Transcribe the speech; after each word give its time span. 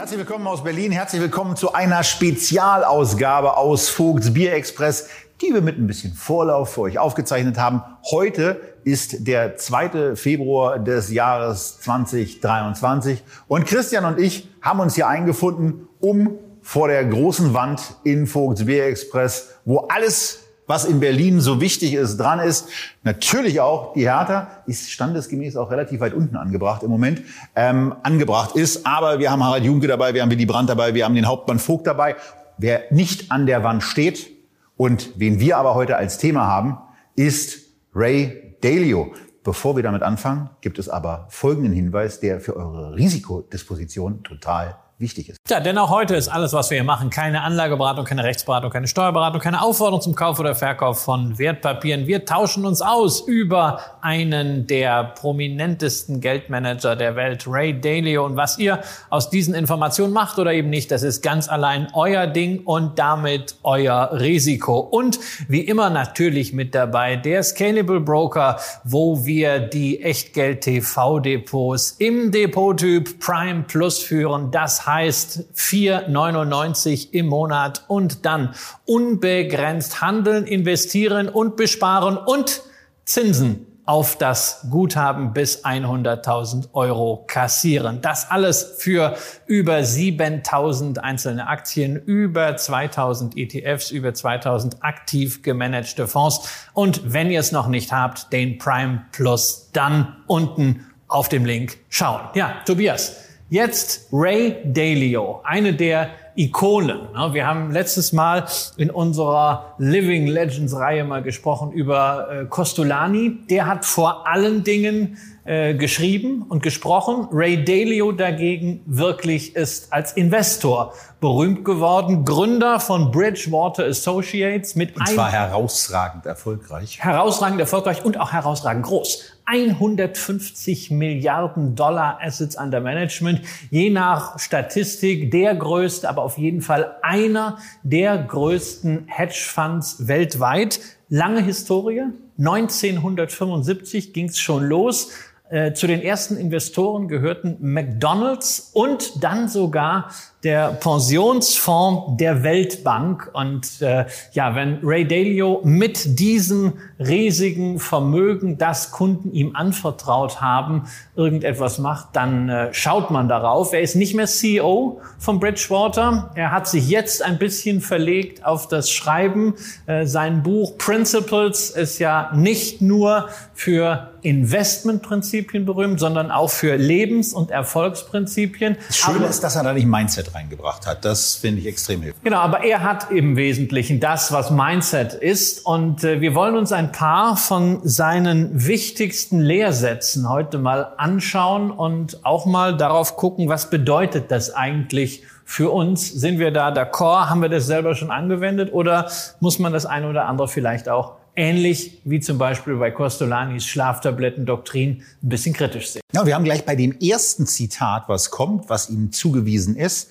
Herzlich 0.00 0.20
willkommen 0.20 0.46
aus 0.46 0.64
Berlin, 0.64 0.92
herzlich 0.92 1.20
willkommen 1.20 1.56
zu 1.56 1.74
einer 1.74 2.02
Spezialausgabe 2.02 3.58
aus 3.58 3.90
Vogts 3.90 4.32
Bier 4.32 4.54
Express, 4.54 5.10
die 5.42 5.52
wir 5.52 5.60
mit 5.60 5.76
ein 5.76 5.86
bisschen 5.86 6.14
Vorlauf 6.14 6.72
für 6.72 6.80
euch 6.80 6.98
aufgezeichnet 6.98 7.58
haben. 7.58 7.82
Heute 8.10 8.58
ist 8.82 9.28
der 9.28 9.58
2. 9.58 10.16
Februar 10.16 10.78
des 10.78 11.10
Jahres 11.10 11.80
2023 11.80 13.22
und 13.46 13.66
Christian 13.66 14.06
und 14.06 14.18
ich 14.18 14.48
haben 14.62 14.80
uns 14.80 14.94
hier 14.94 15.06
eingefunden, 15.06 15.86
um 16.00 16.38
vor 16.62 16.88
der 16.88 17.04
großen 17.04 17.52
Wand 17.52 17.82
in 18.02 18.26
Vogts 18.26 18.64
Bier 18.64 18.86
Express, 18.86 19.50
wo 19.66 19.80
alles 19.80 20.44
was 20.70 20.86
in 20.86 21.00
Berlin 21.00 21.40
so 21.40 21.60
wichtig 21.60 21.92
ist, 21.92 22.16
dran 22.16 22.40
ist. 22.40 22.68
Natürlich 23.02 23.60
auch 23.60 23.92
die 23.92 24.08
Hertha 24.08 24.48
ist 24.66 24.90
standesgemäß 24.90 25.56
auch 25.56 25.70
relativ 25.70 26.00
weit 26.00 26.14
unten 26.14 26.36
angebracht 26.36 26.82
im 26.82 26.90
Moment, 26.90 27.20
ähm, 27.54 27.94
angebracht 28.02 28.56
ist. 28.56 28.86
Aber 28.86 29.18
wir 29.18 29.30
haben 29.30 29.44
Harald 29.44 29.64
Junke 29.64 29.86
dabei, 29.86 30.14
wir 30.14 30.22
haben 30.22 30.30
Willy 30.30 30.46
Brandt 30.46 30.70
dabei, 30.70 30.94
wir 30.94 31.04
haben 31.04 31.14
den 31.14 31.26
Hauptmann 31.26 31.58
Vogt 31.58 31.86
dabei. 31.86 32.16
Wer 32.56 32.84
nicht 32.90 33.30
an 33.30 33.46
der 33.46 33.62
Wand 33.64 33.82
steht 33.82 34.30
und 34.76 35.10
wen 35.16 35.40
wir 35.40 35.58
aber 35.58 35.74
heute 35.74 35.96
als 35.96 36.16
Thema 36.16 36.46
haben, 36.46 36.78
ist 37.16 37.66
Ray 37.94 38.56
Dalio. 38.62 39.12
Bevor 39.42 39.74
wir 39.74 39.82
damit 39.82 40.02
anfangen, 40.02 40.50
gibt 40.60 40.78
es 40.78 40.88
aber 40.88 41.26
folgenden 41.30 41.72
Hinweis, 41.72 42.20
der 42.20 42.40
für 42.40 42.56
eure 42.56 42.94
Risikodisposition 42.94 44.22
total 44.22 44.76
wichtig 45.00 45.30
ist. 45.30 45.38
Ja, 45.48 45.60
denn 45.60 45.78
auch 45.78 45.90
heute 45.90 46.14
ist 46.14 46.28
alles, 46.28 46.52
was 46.52 46.70
wir 46.70 46.76
hier 46.76 46.84
machen, 46.84 47.10
keine 47.10 47.42
Anlageberatung, 47.42 48.04
keine 48.04 48.24
Rechtsberatung, 48.24 48.70
keine 48.70 48.86
Steuerberatung, 48.86 49.40
keine 49.40 49.62
Aufforderung 49.62 50.00
zum 50.00 50.14
Kauf 50.14 50.38
oder 50.38 50.54
Verkauf 50.54 51.02
von 51.02 51.38
Wertpapieren. 51.38 52.06
Wir 52.06 52.24
tauschen 52.24 52.66
uns 52.66 52.82
aus 52.82 53.20
über 53.20 53.80
einen 54.00 54.66
der 54.66 55.04
prominentesten 55.04 56.20
Geldmanager 56.20 56.96
der 56.96 57.16
Welt, 57.16 57.44
Ray 57.46 57.80
Dalio. 57.80 58.26
Und 58.26 58.36
was 58.36 58.58
ihr 58.58 58.80
aus 59.08 59.30
diesen 59.30 59.54
Informationen 59.54 60.12
macht 60.12 60.38
oder 60.38 60.52
eben 60.52 60.70
nicht, 60.70 60.90
das 60.90 61.02
ist 61.02 61.22
ganz 61.22 61.48
allein 61.48 61.88
euer 61.94 62.26
Ding 62.26 62.60
und 62.64 62.98
damit 62.98 63.56
euer 63.62 64.10
Risiko. 64.12 64.78
Und 64.78 65.18
wie 65.48 65.60
immer 65.60 65.90
natürlich 65.90 66.52
mit 66.52 66.74
dabei 66.74 67.16
der 67.16 67.42
Scalable 67.42 68.00
Broker, 68.00 68.58
wo 68.84 69.24
wir 69.24 69.58
die 69.58 70.02
Echtgeld-TV-Depots 70.02 71.96
im 71.98 72.30
Depottyp 72.30 73.18
Prime 73.20 73.64
Plus 73.66 73.98
führen. 73.98 74.50
Das 74.50 74.86
heißt 74.90 75.44
4,99 75.54 77.12
im 77.12 77.26
Monat 77.26 77.84
und 77.86 78.26
dann 78.26 78.54
unbegrenzt 78.86 80.00
handeln, 80.00 80.46
investieren 80.46 81.28
und 81.28 81.56
besparen 81.56 82.16
und 82.16 82.62
Zinsen 83.04 83.66
auf 83.86 84.16
das 84.16 84.66
Guthaben 84.70 85.32
bis 85.32 85.64
100.000 85.64 86.68
Euro 86.74 87.24
kassieren. 87.26 88.00
Das 88.02 88.30
alles 88.30 88.76
für 88.78 89.16
über 89.46 89.78
7.000 89.78 90.98
einzelne 90.98 91.48
Aktien, 91.48 91.96
über 91.96 92.50
2.000 92.50 93.36
ETFs, 93.36 93.90
über 93.90 94.10
2.000 94.10 94.80
aktiv 94.80 95.42
gemanagte 95.42 96.06
Fonds. 96.06 96.48
Und 96.72 97.12
wenn 97.12 97.30
ihr 97.30 97.40
es 97.40 97.50
noch 97.50 97.66
nicht 97.66 97.90
habt, 97.90 98.32
den 98.32 98.58
Prime 98.58 99.06
Plus, 99.10 99.70
dann 99.72 100.16
unten 100.28 100.86
auf 101.08 101.28
dem 101.28 101.44
Link 101.44 101.78
schauen. 101.88 102.20
Ja, 102.34 102.56
Tobias, 102.64 103.29
Jetzt 103.50 104.06
Ray 104.12 104.58
Dalio, 104.64 105.40
eine 105.42 105.74
der 105.74 106.10
Ikonen. 106.36 107.00
Wir 107.32 107.48
haben 107.48 107.72
letztes 107.72 108.12
Mal 108.12 108.46
in 108.76 108.90
unserer 108.90 109.74
Living 109.78 110.28
Legends 110.28 110.72
Reihe 110.72 111.02
mal 111.02 111.20
gesprochen 111.20 111.72
über 111.72 112.28
äh, 112.30 112.44
Costolani. 112.44 113.40
Der 113.50 113.66
hat 113.66 113.84
vor 113.84 114.28
allen 114.28 114.62
Dingen 114.62 115.18
äh, 115.44 115.74
geschrieben 115.74 116.44
und 116.48 116.62
gesprochen. 116.62 117.26
Ray 117.32 117.64
Dalio 117.64 118.12
dagegen 118.12 118.82
wirklich 118.86 119.56
ist 119.56 119.92
als 119.92 120.12
Investor 120.12 120.94
berühmt 121.20 121.64
geworden. 121.64 122.24
Gründer 122.24 122.78
von 122.78 123.10
Bridgewater 123.10 123.84
Associates 123.86 124.76
mit 124.76 124.96
und 124.96 125.08
zwar 125.08 125.32
herausragend 125.32 126.24
erfolgreich. 126.24 127.00
Herausragend 127.00 127.58
erfolgreich 127.58 128.04
und 128.04 128.16
auch 128.20 128.32
herausragend 128.32 128.84
groß. 128.86 129.39
150 129.50 130.92
Milliarden 130.92 131.74
Dollar 131.74 132.20
Assets 132.22 132.56
under 132.56 132.80
Management, 132.80 133.40
je 133.70 133.90
nach 133.90 134.38
Statistik 134.38 135.32
der 135.32 135.56
größte, 135.56 136.08
aber 136.08 136.22
auf 136.22 136.38
jeden 136.38 136.60
Fall 136.60 136.94
einer 137.02 137.58
der 137.82 138.16
größten 138.18 139.04
Hedgefonds 139.08 140.06
weltweit. 140.06 140.78
Lange 141.08 141.42
Historie. 141.42 142.04
1975 142.38 144.12
ging 144.12 144.28
es 144.28 144.38
schon 144.38 144.62
los. 144.64 145.10
Äh, 145.50 145.72
zu 145.72 145.88
den 145.88 146.00
ersten 146.00 146.36
Investoren 146.36 147.08
gehörten 147.08 147.56
McDonald's 147.58 148.70
und 148.72 149.24
dann 149.24 149.48
sogar 149.48 150.12
der 150.44 150.68
Pensionsfonds 150.74 152.16
der 152.18 152.44
Weltbank. 152.44 153.28
Und 153.32 153.82
äh, 153.82 154.06
ja, 154.32 154.54
wenn 154.54 154.78
Ray 154.84 155.08
Dalio 155.08 155.60
mit 155.64 156.20
diesem 156.20 156.74
riesigen 157.00 157.78
Vermögen, 157.78 158.58
das 158.58 158.90
Kunden 158.90 159.32
ihm 159.32 159.56
anvertraut 159.56 160.40
haben, 160.40 160.84
irgendetwas 161.16 161.78
macht, 161.78 162.08
dann 162.12 162.48
äh, 162.48 162.68
schaut 162.72 163.10
man 163.10 163.28
darauf. 163.28 163.72
Er 163.72 163.80
ist 163.80 163.96
nicht 163.96 164.14
mehr 164.14 164.26
CEO 164.26 165.00
von 165.18 165.40
Bridgewater. 165.40 166.30
Er 166.34 166.52
hat 166.52 166.68
sich 166.68 166.88
jetzt 166.88 167.22
ein 167.22 167.38
bisschen 167.38 167.80
verlegt 167.80 168.44
auf 168.44 168.68
das 168.68 168.90
Schreiben. 168.90 169.54
Äh, 169.86 170.06
sein 170.06 170.42
Buch 170.42 170.76
Principles 170.76 171.70
ist 171.70 171.98
ja 171.98 172.30
nicht 172.34 172.82
nur 172.82 173.28
für 173.54 174.10
Investmentprinzipien 174.22 175.64
berühmt, 175.64 176.00
sondern 176.00 176.30
auch 176.30 176.50
für 176.50 176.76
Lebens- 176.76 177.32
und 177.32 177.50
Erfolgsprinzipien. 177.50 178.76
Das 178.86 178.96
Schöne 178.96 179.26
ist, 179.26 179.40
dass 179.40 179.56
er 179.56 179.62
da 179.62 179.72
nicht 179.72 179.86
Mindset 179.86 180.34
reingebracht 180.34 180.86
hat. 180.86 181.04
Das 181.04 181.36
finde 181.36 181.60
ich 181.60 181.66
extrem 181.66 182.02
hilfreich. 182.02 182.22
Genau, 182.22 182.38
aber 182.38 182.64
er 182.64 182.82
hat 182.82 183.10
im 183.10 183.36
Wesentlichen 183.36 184.00
das, 184.00 184.32
was 184.32 184.50
Mindset 184.50 185.14
ist. 185.14 185.64
Und 185.64 186.04
äh, 186.04 186.20
wir 186.20 186.34
wollen 186.34 186.56
uns 186.56 186.72
ein 186.72 186.89
paar 186.92 187.36
von 187.36 187.80
seinen 187.82 188.66
wichtigsten 188.66 189.40
Lehrsätzen 189.40 190.28
heute 190.28 190.58
mal 190.58 190.92
anschauen 190.96 191.70
und 191.70 192.24
auch 192.24 192.46
mal 192.46 192.76
darauf 192.76 193.16
gucken, 193.16 193.48
was 193.48 193.70
bedeutet 193.70 194.30
das 194.30 194.54
eigentlich 194.54 195.22
für 195.44 195.70
uns? 195.70 196.08
Sind 196.08 196.38
wir 196.38 196.50
da 196.50 196.68
d'accord? 196.72 197.28
Haben 197.28 197.42
wir 197.42 197.48
das 197.48 197.66
selber 197.66 197.94
schon 197.94 198.10
angewendet 198.10 198.72
oder 198.72 199.10
muss 199.40 199.58
man 199.58 199.72
das 199.72 199.86
eine 199.86 200.08
oder 200.08 200.26
andere 200.26 200.48
vielleicht 200.48 200.88
auch 200.88 201.14
ähnlich 201.36 202.00
wie 202.04 202.20
zum 202.20 202.38
Beispiel 202.38 202.76
bei 202.76 202.90
Costolanis 202.90 203.64
Schlaftablettendoktrin 203.64 205.02
ein 205.22 205.28
bisschen 205.28 205.54
kritisch 205.54 205.90
sehen. 205.90 206.02
Ja, 206.12 206.26
wir 206.26 206.34
haben 206.34 206.44
gleich 206.44 206.64
bei 206.64 206.76
dem 206.76 206.98
ersten 207.00 207.46
Zitat, 207.46 208.04
was 208.08 208.30
kommt, 208.30 208.68
was 208.68 208.90
ihm 208.90 209.12
zugewiesen 209.12 209.76
ist, 209.76 210.10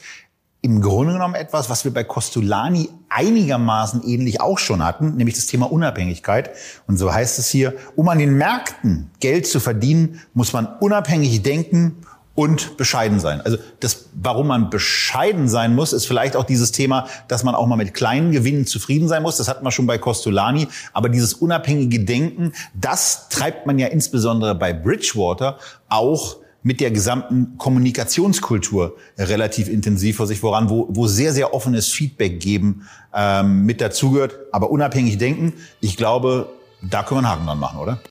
im 0.62 0.82
Grunde 0.82 1.14
genommen 1.14 1.36
etwas, 1.36 1.70
was 1.70 1.86
wir 1.86 1.94
bei 1.94 2.04
Costolani 2.04 2.90
einigermaßen 3.08 4.04
ähnlich 4.04 4.42
auch 4.42 4.58
schon 4.58 4.84
hatten, 4.84 5.16
nämlich 5.16 5.36
das 5.36 5.48
Thema 5.48 5.72
Unabhängigkeit. 5.72 6.52
Und 6.86 6.98
so 6.98 7.14
heißt 7.14 7.40
es 7.40 7.50
hier, 7.50 7.74
um 7.96 8.10
an 8.10 8.20
den 8.20 8.36
Märkten 8.36 9.10
Geld 9.22 9.48
zu 9.48 9.60
verdienen, 9.62 10.20
muss 10.34 10.52
man 10.52 10.68
unabhängig 10.80 11.44
denken 11.44 12.06
und 12.36 12.78
bescheiden 12.78 13.20
sein. 13.20 13.42
Also 13.42 13.58
das, 13.80 14.06
warum 14.14 14.48
man 14.48 14.70
bescheiden 14.70 15.48
sein 15.48 15.76
muss, 15.76 15.94
ist 15.94 16.06
vielleicht 16.06 16.36
auch 16.36 16.46
dieses 16.46 16.72
Thema, 16.72 17.08
dass 17.28 17.44
man 17.44 17.56
auch 17.56 17.66
mal 17.66 17.76
mit 17.76 17.94
kleinen 17.94 18.32
Gewinnen 18.32 18.66
zufrieden 18.66 19.08
sein 19.08 19.24
muss. 19.24 19.38
Das 19.38 19.48
hatten 19.48 19.66
wir 19.66 19.72
schon 19.72 19.88
bei 19.88 19.98
Costolani. 19.98 20.68
Aber 20.94 21.10
dieses 21.10 21.34
unabhängige 21.34 22.02
Denken, 22.02 22.54
das 22.74 23.30
treibt 23.30 23.66
man 23.66 23.80
ja 23.80 23.88
insbesondere 23.88 24.56
bei 24.56 24.74
Bridgewater 24.74 25.58
auch 25.90 26.38
mit 26.62 26.82
der 26.82 26.92
gesamten 26.92 27.58
Kommunikationskultur 27.58 28.98
relativ 29.18 29.70
intensiv 29.70 30.18
vor 30.18 30.28
sich 30.28 30.40
voran, 30.40 30.70
wo, 30.70 30.88
wo 30.90 31.08
sehr, 31.08 31.34
sehr 31.34 31.54
offenes 31.54 31.88
Feedback 31.90 32.40
geben 32.40 32.88
ähm, 33.14 33.66
mit 33.66 33.82
dazugehört. 33.82 34.38
Aber 34.52 34.70
unabhängig 34.70 35.18
denken, 35.18 35.54
ich 35.80 35.96
glaube, 35.96 36.50
da 36.82 37.04
können 37.04 37.22
wir 37.22 37.30
einen 37.30 37.36
Haken 37.36 37.46
dran 37.46 37.60
machen, 37.60 37.80
oder? 37.80 38.02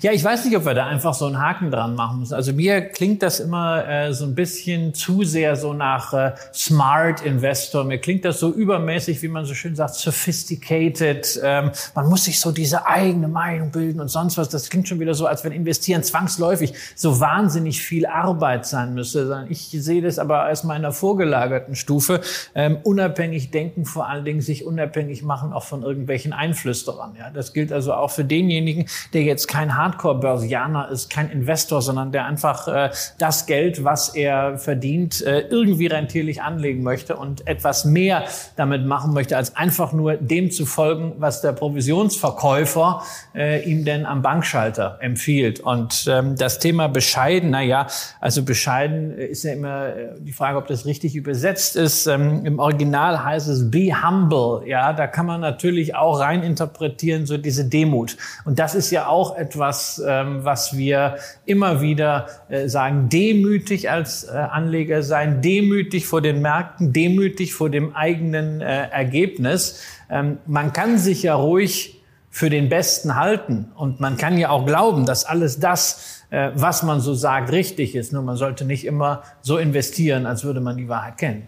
Ja, 0.00 0.12
ich 0.12 0.22
weiß 0.22 0.44
nicht, 0.44 0.56
ob 0.56 0.64
wir 0.64 0.74
da 0.74 0.86
einfach 0.86 1.14
so 1.14 1.26
einen 1.26 1.40
Haken 1.40 1.70
dran 1.70 1.94
machen 1.94 2.20
müssen. 2.20 2.34
Also 2.34 2.52
mir 2.52 2.80
klingt 2.80 3.22
das 3.22 3.40
immer 3.40 3.88
äh, 3.88 4.12
so 4.12 4.24
ein 4.24 4.34
bisschen 4.34 4.94
zu 4.94 5.24
sehr 5.24 5.56
so 5.56 5.72
nach 5.72 6.12
äh, 6.12 6.32
Smart 6.52 7.22
Investor. 7.22 7.84
Mir 7.84 7.98
klingt 7.98 8.24
das 8.24 8.38
so 8.38 8.52
übermäßig, 8.52 9.22
wie 9.22 9.28
man 9.28 9.44
so 9.44 9.54
schön 9.54 9.74
sagt, 9.74 9.94
sophisticated. 9.94 11.40
Ähm, 11.42 11.70
man 11.94 12.08
muss 12.08 12.24
sich 12.24 12.38
so 12.38 12.52
diese 12.52 12.86
eigene 12.86 13.28
Meinung 13.28 13.70
bilden 13.70 14.00
und 14.00 14.08
sonst 14.08 14.38
was. 14.38 14.48
Das 14.48 14.70
klingt 14.70 14.88
schon 14.88 15.00
wieder 15.00 15.14
so, 15.14 15.26
als 15.26 15.42
wenn 15.44 15.52
investieren 15.52 16.02
zwangsläufig 16.02 16.74
so 16.94 17.18
wahnsinnig 17.18 17.82
viel 17.82 18.06
Arbeit 18.06 18.66
sein 18.66 18.94
müsste. 18.94 19.46
Ich 19.48 19.68
sehe 19.70 20.02
das 20.02 20.18
aber 20.18 20.42
als 20.42 20.64
meiner 20.64 20.92
vorgelagerten 20.92 21.74
Stufe. 21.74 22.20
Ähm, 22.54 22.78
unabhängig 22.82 23.50
denken, 23.50 23.84
vor 23.84 24.08
allen 24.08 24.24
Dingen 24.24 24.40
sich 24.40 24.64
unabhängig 24.64 25.22
machen 25.22 25.52
auch 25.52 25.64
von 25.64 25.82
irgendwelchen 25.82 26.32
Einflüsterern. 26.32 27.16
Ja, 27.18 27.30
das 27.30 27.52
gilt 27.52 27.72
also 27.72 27.94
auch 27.94 28.10
für 28.10 28.24
denjenigen, 28.24 28.86
der 29.12 29.22
jetzt 29.22 29.48
kein 29.48 29.61
kein 29.62 29.76
Hardcore-Börsianer 29.76 30.88
ist, 30.88 31.08
kein 31.08 31.30
Investor, 31.30 31.82
sondern 31.82 32.10
der 32.10 32.24
einfach 32.24 32.66
äh, 32.66 32.90
das 33.18 33.46
Geld, 33.46 33.84
was 33.84 34.08
er 34.08 34.58
verdient, 34.58 35.24
äh, 35.24 35.42
irgendwie 35.42 35.86
rentierlich 35.86 36.42
anlegen 36.42 36.82
möchte 36.82 37.14
und 37.14 37.46
etwas 37.46 37.84
mehr 37.84 38.24
damit 38.56 38.84
machen 38.84 39.14
möchte, 39.14 39.36
als 39.36 39.54
einfach 39.54 39.92
nur 39.92 40.16
dem 40.16 40.50
zu 40.50 40.66
folgen, 40.66 41.12
was 41.18 41.42
der 41.42 41.52
Provisionsverkäufer 41.52 43.02
äh, 43.36 43.62
ihm 43.62 43.84
denn 43.84 44.04
am 44.04 44.20
Bankschalter 44.20 44.98
empfiehlt. 45.00 45.60
Und 45.60 46.06
ähm, 46.08 46.34
das 46.36 46.58
Thema 46.58 46.88
bescheiden, 46.88 47.50
na 47.50 47.62
ja, 47.62 47.86
also 48.20 48.42
bescheiden 48.42 49.16
ist 49.16 49.44
ja 49.44 49.52
immer 49.52 49.86
äh, 49.86 50.08
die 50.18 50.32
Frage, 50.32 50.58
ob 50.58 50.66
das 50.66 50.86
richtig 50.86 51.14
übersetzt 51.14 51.76
ist. 51.76 52.08
Ähm, 52.08 52.44
Im 52.44 52.58
Original 52.58 53.24
heißt 53.24 53.46
es 53.46 53.70
be 53.70 53.92
humble. 53.92 54.66
Ja, 54.66 54.92
da 54.92 55.06
kann 55.06 55.26
man 55.26 55.40
natürlich 55.40 55.94
auch 55.94 56.18
rein 56.18 56.42
interpretieren, 56.42 57.26
so 57.26 57.36
diese 57.36 57.64
Demut. 57.64 58.16
Und 58.44 58.58
das 58.58 58.74
ist 58.74 58.90
ja 58.90 59.06
auch 59.06 59.36
etwas, 59.36 59.51
ähm, 59.56 60.44
was 60.44 60.76
wir 60.76 61.16
immer 61.44 61.80
wieder 61.80 62.26
äh, 62.48 62.68
sagen, 62.68 63.08
demütig 63.08 63.90
als 63.90 64.24
äh, 64.24 64.30
Anleger 64.30 65.02
sein, 65.02 65.40
demütig 65.42 66.06
vor 66.06 66.20
den 66.20 66.42
Märkten, 66.42 66.92
demütig 66.92 67.54
vor 67.54 67.70
dem 67.70 67.94
eigenen 67.94 68.60
äh, 68.60 68.88
Ergebnis. 68.88 69.80
Ähm, 70.10 70.38
man 70.46 70.72
kann 70.72 70.98
sich 70.98 71.22
ja 71.22 71.34
ruhig 71.34 72.02
für 72.30 72.48
den 72.48 72.68
Besten 72.68 73.16
halten 73.16 73.72
und 73.76 74.00
man 74.00 74.16
kann 74.16 74.38
ja 74.38 74.50
auch 74.50 74.64
glauben, 74.64 75.04
dass 75.04 75.26
alles 75.26 75.60
das, 75.60 76.24
was 76.30 76.82
man 76.82 77.02
so 77.02 77.12
sagt, 77.12 77.52
richtig 77.52 77.94
ist. 77.94 78.14
Nur 78.14 78.22
man 78.22 78.38
sollte 78.38 78.64
nicht 78.64 78.86
immer 78.86 79.22
so 79.42 79.58
investieren, 79.58 80.24
als 80.24 80.42
würde 80.42 80.62
man 80.62 80.78
die 80.78 80.88
Wahrheit 80.88 81.18
kennen. 81.18 81.46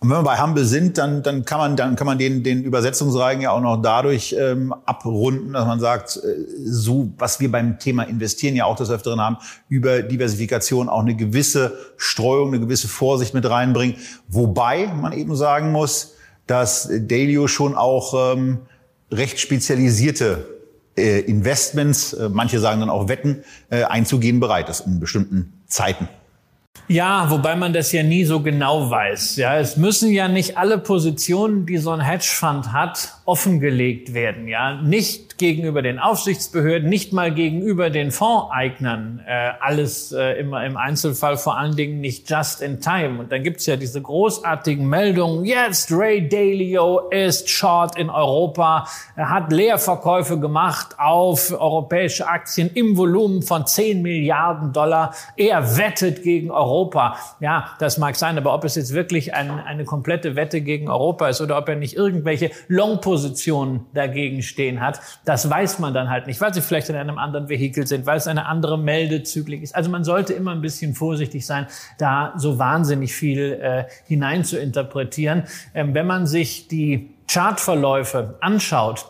Und 0.00 0.08
wenn 0.08 0.16
wir 0.16 0.22
bei 0.22 0.40
Humble 0.40 0.64
sind, 0.64 0.96
dann, 0.96 1.22
dann 1.22 1.44
kann 1.44 1.58
man, 1.58 1.76
dann 1.76 1.94
kann 1.94 2.06
man 2.06 2.18
den, 2.18 2.42
den 2.42 2.64
Übersetzungsreigen 2.64 3.42
ja 3.42 3.50
auch 3.50 3.60
noch 3.60 3.76
dadurch 3.82 4.34
ähm, 4.38 4.74
abrunden, 4.86 5.52
dass 5.52 5.66
man 5.66 5.78
sagt, 5.78 6.16
äh, 6.16 6.20
so 6.64 7.12
was 7.18 7.38
wir 7.38 7.52
beim 7.52 7.78
Thema 7.78 8.04
Investieren 8.04 8.56
ja 8.56 8.64
auch 8.64 8.76
des 8.76 8.90
Öfteren 8.90 9.20
haben, 9.20 9.36
über 9.68 10.00
Diversifikation 10.00 10.88
auch 10.88 11.00
eine 11.00 11.14
gewisse 11.14 11.76
Streuung, 11.98 12.48
eine 12.48 12.60
gewisse 12.60 12.88
Vorsicht 12.88 13.34
mit 13.34 13.48
reinbringen. 13.48 13.96
Wobei 14.26 14.86
man 14.86 15.12
eben 15.12 15.36
sagen 15.36 15.70
muss, 15.70 16.14
dass 16.46 16.88
Dalio 16.90 17.46
schon 17.46 17.74
auch 17.74 18.34
ähm, 18.34 18.60
recht 19.12 19.38
spezialisierte 19.38 20.46
äh, 20.96 21.20
Investments, 21.20 22.14
äh, 22.14 22.30
manche 22.30 22.58
sagen 22.58 22.80
dann 22.80 22.90
auch 22.90 23.08
Wetten, 23.08 23.44
äh, 23.68 23.84
einzugehen 23.84 24.40
bereit 24.40 24.70
ist 24.70 24.80
in 24.80 24.98
bestimmten 24.98 25.52
Zeiten. 25.66 26.08
Ja, 26.90 27.30
wobei 27.30 27.54
man 27.54 27.72
das 27.72 27.92
ja 27.92 28.02
nie 28.02 28.24
so 28.24 28.40
genau 28.40 28.90
weiß. 28.90 29.36
Ja, 29.36 29.56
es 29.58 29.76
müssen 29.76 30.10
ja 30.10 30.26
nicht 30.26 30.58
alle 30.58 30.76
Positionen, 30.76 31.64
die 31.64 31.78
so 31.78 31.90
ein 31.92 32.00
Hedgefonds 32.00 32.72
hat, 32.72 33.14
offengelegt 33.26 34.12
werden. 34.12 34.48
Ja, 34.48 34.74
nicht 34.74 35.38
gegenüber 35.38 35.82
den 35.82 35.98
Aufsichtsbehörden, 35.98 36.88
nicht 36.88 37.12
mal 37.12 37.32
gegenüber 37.32 37.90
den 37.90 38.10
Fondseignern. 38.10 39.22
Äh, 39.26 39.52
alles 39.60 40.12
äh, 40.12 40.38
immer 40.38 40.64
im 40.66 40.76
Einzelfall, 40.76 41.36
vor 41.36 41.56
allen 41.56 41.76
Dingen 41.76 42.00
nicht 42.00 42.28
just 42.28 42.60
in 42.60 42.80
time. 42.80 43.20
Und 43.20 43.32
dann 43.32 43.42
gibt's 43.42 43.66
ja 43.66 43.76
diese 43.76 44.02
großartigen 44.02 44.86
Meldungen. 44.86 45.44
Jetzt 45.44 45.90
Ray 45.92 46.28
Dalio 46.28 47.08
ist 47.10 47.48
short 47.48 47.96
in 47.96 48.10
Europa. 48.10 48.86
Er 49.16 49.30
hat 49.30 49.52
Leerverkäufe 49.52 50.38
gemacht 50.38 50.96
auf 50.98 51.52
europäische 51.52 52.28
Aktien 52.28 52.70
im 52.74 52.96
Volumen 52.96 53.42
von 53.42 53.66
10 53.66 54.02
Milliarden 54.02 54.72
Dollar. 54.72 55.14
Er 55.36 55.78
wettet 55.78 56.22
gegen 56.22 56.50
Europa. 56.60 57.16
Ja, 57.40 57.70
das 57.78 57.98
mag 57.98 58.16
sein, 58.16 58.36
aber 58.38 58.54
ob 58.54 58.64
es 58.64 58.74
jetzt 58.74 58.92
wirklich 58.92 59.34
ein, 59.34 59.50
eine 59.50 59.84
komplette 59.84 60.36
Wette 60.36 60.60
gegen 60.60 60.88
Europa 60.88 61.28
ist 61.28 61.40
oder 61.40 61.56
ob 61.58 61.68
er 61.68 61.76
nicht 61.76 61.96
irgendwelche 61.96 62.50
Long-Positionen 62.68 63.86
dagegen 63.94 64.42
stehen 64.42 64.80
hat, 64.80 65.00
das 65.24 65.48
weiß 65.48 65.78
man 65.78 65.94
dann 65.94 66.10
halt 66.10 66.26
nicht, 66.26 66.40
weil 66.40 66.52
sie 66.54 66.60
vielleicht 66.60 66.88
in 66.88 66.96
einem 66.96 67.18
anderen 67.18 67.48
Vehikel 67.48 67.86
sind, 67.86 68.06
weil 68.06 68.18
es 68.18 68.26
eine 68.26 68.46
andere 68.46 68.78
Meldezyklik 68.78 69.62
ist. 69.62 69.74
Also 69.74 69.90
man 69.90 70.04
sollte 70.04 70.32
immer 70.34 70.52
ein 70.52 70.60
bisschen 70.60 70.94
vorsichtig 70.94 71.46
sein, 71.46 71.66
da 71.98 72.34
so 72.36 72.58
wahnsinnig 72.58 73.14
viel 73.14 73.58
äh, 73.60 73.84
hinein 74.06 74.44
zu 74.44 74.58
interpretieren. 74.58 75.44
Ähm, 75.74 75.94
wenn 75.94 76.06
man 76.06 76.26
sich 76.26 76.68
die 76.68 77.14
Chartverläufe 77.28 78.36
anschaut 78.40 79.06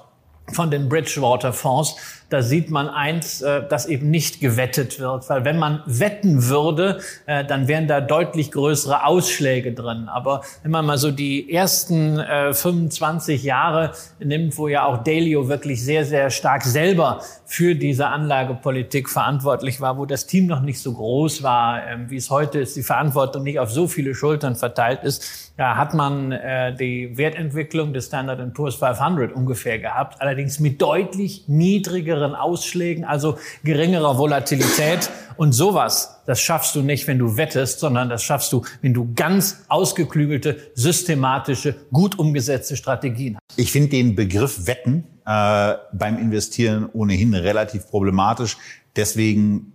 von 0.53 0.71
den 0.71 0.89
Bridgewater-Fonds, 0.89 2.20
da 2.31 2.43
sieht 2.43 2.71
man 2.71 2.89
eins, 2.89 3.43
äh, 3.43 3.63
dass 3.69 3.87
eben 3.87 4.11
nicht 4.11 4.41
gewettet 4.41 4.99
wird. 4.99 5.29
Weil 5.29 5.45
wenn 5.45 5.59
man 5.59 5.83
wetten 5.85 6.49
würde, 6.49 7.01
äh, 7.27 7.45
dann 7.45 7.69
wären 7.69 7.87
da 7.87 8.01
deutlich 8.01 8.53
größere 8.53 9.05
Ausschläge 9.05 9.73
drin. 9.73 10.09
Aber 10.09 10.43
wenn 10.63 10.71
man 10.71 10.87
mal 10.87 10.97
so 10.97 11.11
die 11.11 11.53
ersten 11.53 12.19
äh, 12.19 12.55
25 12.55 13.43
Jahre 13.43 13.93
nimmt, 14.21 14.57
wo 14.57 14.69
ja 14.69 14.87
auch 14.87 15.03
Dalio 15.03 15.49
wirklich 15.49 15.85
sehr, 15.85 16.05
sehr 16.05 16.31
stark 16.31 16.63
selber 16.63 17.21
für 17.45 17.75
diese 17.75 18.07
Anlagepolitik 18.07 19.09
verantwortlich 19.09 19.81
war, 19.81 19.99
wo 19.99 20.07
das 20.07 20.27
Team 20.27 20.47
noch 20.47 20.61
nicht 20.61 20.81
so 20.81 20.93
groß 20.93 21.43
war, 21.43 21.79
äh, 21.79 21.97
wie 22.09 22.17
es 22.17 22.31
heute 22.31 22.61
ist, 22.61 22.77
die 22.77 22.85
Verantwortung 22.85 23.43
nicht 23.43 23.59
auf 23.59 23.73
so 23.73 23.89
viele 23.89 24.15
Schultern 24.15 24.55
verteilt 24.55 25.03
ist, 25.03 25.51
da 25.57 25.77
hat 25.77 25.93
man 25.93 26.33
äh, 26.33 26.75
die 26.75 27.19
Wertentwicklung 27.19 27.93
des 27.93 28.07
Standard 28.07 28.55
Poor's 28.55 28.77
500 28.77 29.33
ungefähr 29.33 29.79
gehabt, 29.79 30.21
allerdings 30.21 30.61
mit 30.61 30.81
deutlich 30.81 31.49
niedrigeren 31.49 32.20
Ausschlägen, 32.23 33.05
also 33.05 33.39
geringerer 33.65 34.19
Volatilität. 34.19 35.11
Und 35.37 35.53
sowas, 35.53 36.21
das 36.27 36.41
schaffst 36.41 36.75
du 36.75 36.83
nicht, 36.83 37.07
wenn 37.07 37.19
du 37.19 37.37
wettest, 37.37 37.81
sondern 37.81 38.09
das 38.09 38.23
schaffst 38.23 38.53
du, 38.53 38.63
wenn 38.83 38.95
du 38.95 39.13
ganz 39.15 39.65
ausgeklügelte, 39.69 40.59
systematische, 40.75 41.75
gut 41.93 42.19
umgesetzte 42.19 42.77
Strategien 42.77 43.37
hast. 43.37 43.59
Ich 43.59 43.73
finde 43.73 43.89
den 43.89 44.15
Begriff 44.15 44.67
Wetten 44.67 45.05
äh, 45.27 45.75
beim 45.93 46.19
Investieren 46.19 46.89
ohnehin 46.93 47.35
relativ 47.35 47.87
problematisch. 47.87 48.57
Deswegen 48.97 49.73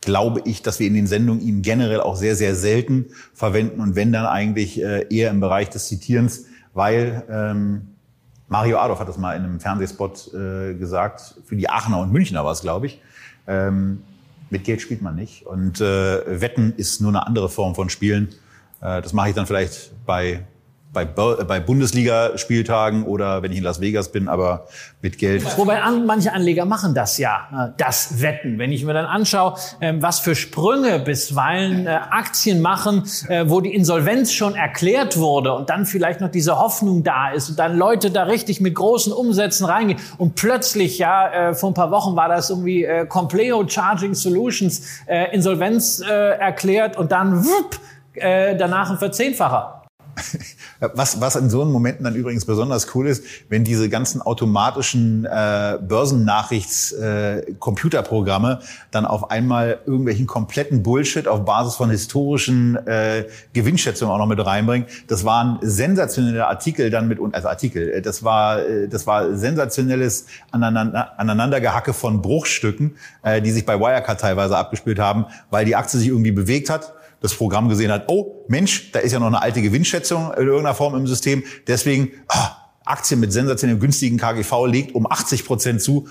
glaube 0.00 0.42
ich, 0.44 0.62
dass 0.62 0.80
wir 0.80 0.86
in 0.86 0.94
den 0.94 1.06
Sendungen 1.06 1.42
ihn 1.42 1.62
generell 1.62 2.00
auch 2.00 2.16
sehr, 2.16 2.36
sehr 2.36 2.54
selten 2.54 3.06
verwenden 3.34 3.80
und 3.80 3.96
wenn 3.96 4.12
dann 4.12 4.26
eigentlich 4.26 4.82
äh, 4.82 5.06
eher 5.10 5.30
im 5.30 5.40
Bereich 5.40 5.68
des 5.70 5.88
Zitierens, 5.88 6.46
weil 6.72 7.24
ähm, 7.30 7.89
Mario 8.50 8.78
Adolf 8.78 8.98
hat 8.98 9.08
das 9.08 9.16
mal 9.16 9.36
in 9.36 9.44
einem 9.44 9.60
Fernsehspot 9.60 10.34
äh, 10.34 10.74
gesagt, 10.74 11.36
für 11.46 11.54
die 11.54 11.70
Aachener 11.70 12.00
und 12.00 12.12
Münchner 12.12 12.44
war 12.44 12.50
es, 12.50 12.60
glaube 12.60 12.86
ich. 12.86 13.00
Ähm, 13.46 14.02
mit 14.50 14.64
Geld 14.64 14.82
spielt 14.82 15.02
man 15.02 15.14
nicht. 15.14 15.46
Und 15.46 15.80
äh, 15.80 16.40
Wetten 16.40 16.74
ist 16.76 17.00
nur 17.00 17.10
eine 17.12 17.28
andere 17.28 17.48
Form 17.48 17.76
von 17.76 17.88
Spielen. 17.88 18.30
Äh, 18.80 19.02
das 19.02 19.12
mache 19.12 19.28
ich 19.28 19.36
dann 19.36 19.46
vielleicht 19.46 19.92
bei 20.04 20.44
bei, 20.92 21.04
bei 21.04 21.60
Bundesligaspieltagen 21.60 23.04
oder 23.04 23.42
wenn 23.42 23.52
ich 23.52 23.58
in 23.58 23.64
Las 23.64 23.80
Vegas 23.80 24.10
bin, 24.10 24.28
aber 24.28 24.66
mit 25.02 25.18
Geld. 25.18 25.44
Wobei 25.56 25.82
an, 25.82 26.04
manche 26.04 26.32
Anleger 26.32 26.64
machen 26.64 26.94
das 26.94 27.16
ja, 27.18 27.48
äh, 27.52 27.72
das 27.76 28.20
Wetten. 28.20 28.58
Wenn 28.58 28.72
ich 28.72 28.84
mir 28.84 28.92
dann 28.92 29.06
anschaue, 29.06 29.54
ähm, 29.80 30.02
was 30.02 30.18
für 30.18 30.34
Sprünge 30.34 30.98
bisweilen 30.98 31.86
äh, 31.86 31.90
Aktien 31.90 32.60
machen, 32.60 33.04
äh, 33.28 33.44
wo 33.46 33.60
die 33.60 33.72
Insolvenz 33.72 34.32
schon 34.32 34.56
erklärt 34.56 35.16
wurde 35.16 35.52
und 35.52 35.70
dann 35.70 35.86
vielleicht 35.86 36.20
noch 36.20 36.30
diese 36.30 36.58
Hoffnung 36.58 37.04
da 37.04 37.30
ist 37.30 37.50
und 37.50 37.58
dann 37.58 37.76
Leute 37.76 38.10
da 38.10 38.24
richtig 38.24 38.60
mit 38.60 38.74
großen 38.74 39.12
Umsätzen 39.12 39.66
reingehen 39.66 40.00
und 40.18 40.34
plötzlich, 40.34 40.98
ja, 40.98 41.54
vor 41.54 41.70
ein 41.70 41.74
paar 41.74 41.90
Wochen 41.90 42.16
war 42.16 42.28
das 42.28 42.50
irgendwie 42.50 42.86
Compleo 43.08 43.66
Charging 43.66 44.14
Solutions 44.14 44.82
Insolvenz 45.32 46.00
erklärt 46.00 46.96
und 46.96 47.12
dann 47.12 47.44
wupp, 47.44 47.78
danach 48.14 48.90
ein 48.90 48.98
Verzehnfacher. 48.98 49.79
Was, 50.94 51.20
was 51.20 51.36
in 51.36 51.50
so 51.50 51.60
einen 51.60 51.72
Momenten 51.72 52.04
dann 52.04 52.14
übrigens 52.14 52.46
besonders 52.46 52.94
cool 52.94 53.06
ist, 53.06 53.22
wenn 53.50 53.64
diese 53.64 53.90
ganzen 53.90 54.22
automatischen 54.22 55.26
äh, 55.26 55.76
Börsennachrichts-Computerprogramme 55.80 58.60
äh, 58.62 58.66
dann 58.90 59.04
auf 59.04 59.30
einmal 59.30 59.80
irgendwelchen 59.84 60.26
kompletten 60.26 60.82
Bullshit 60.82 61.28
auf 61.28 61.44
Basis 61.44 61.74
von 61.74 61.90
historischen 61.90 62.76
äh, 62.86 63.26
Gewinnschätzungen 63.52 64.14
auch 64.14 64.18
noch 64.18 64.26
mit 64.26 64.42
reinbringen. 64.44 64.88
Das 65.06 65.26
waren 65.26 65.58
sensationelle 65.60 66.46
Artikel 66.46 66.88
dann 66.88 67.08
mit, 67.08 67.18
also 67.32 67.48
Artikel, 67.48 67.90
äh, 67.90 68.00
das 68.00 68.24
war, 68.24 68.60
äh, 68.60 68.88
das 68.88 69.06
war 69.06 69.36
sensationelles 69.36 70.24
Aneinander, 70.50 71.18
Aneinandergehacke 71.18 71.92
von 71.92 72.22
Bruchstücken, 72.22 72.96
äh, 73.22 73.42
die 73.42 73.50
sich 73.50 73.66
bei 73.66 73.78
Wirecard 73.78 74.18
teilweise 74.18 74.56
abgespielt 74.56 74.98
haben, 74.98 75.26
weil 75.50 75.66
die 75.66 75.76
Aktie 75.76 75.98
sich 75.98 76.08
irgendwie 76.08 76.32
bewegt 76.32 76.70
hat 76.70 76.94
das 77.20 77.34
Programm 77.34 77.68
gesehen 77.68 77.92
hat, 77.92 78.04
oh 78.08 78.44
Mensch, 78.48 78.92
da 78.92 78.98
ist 78.98 79.12
ja 79.12 79.18
noch 79.18 79.26
eine 79.26 79.42
alte 79.42 79.62
Gewinnschätzung 79.62 80.32
in 80.32 80.46
irgendeiner 80.46 80.74
Form 80.74 80.94
im 80.94 81.06
System. 81.06 81.42
Deswegen 81.66 82.12
ah, 82.28 82.56
Aktien 82.84 83.20
mit 83.20 83.32
sensationell 83.32 83.78
günstigen 83.78 84.18
KGV 84.18 84.66
legt 84.66 84.94
um 84.94 85.10
80 85.10 85.44
Prozent 85.44 85.82
zu. 85.82 86.08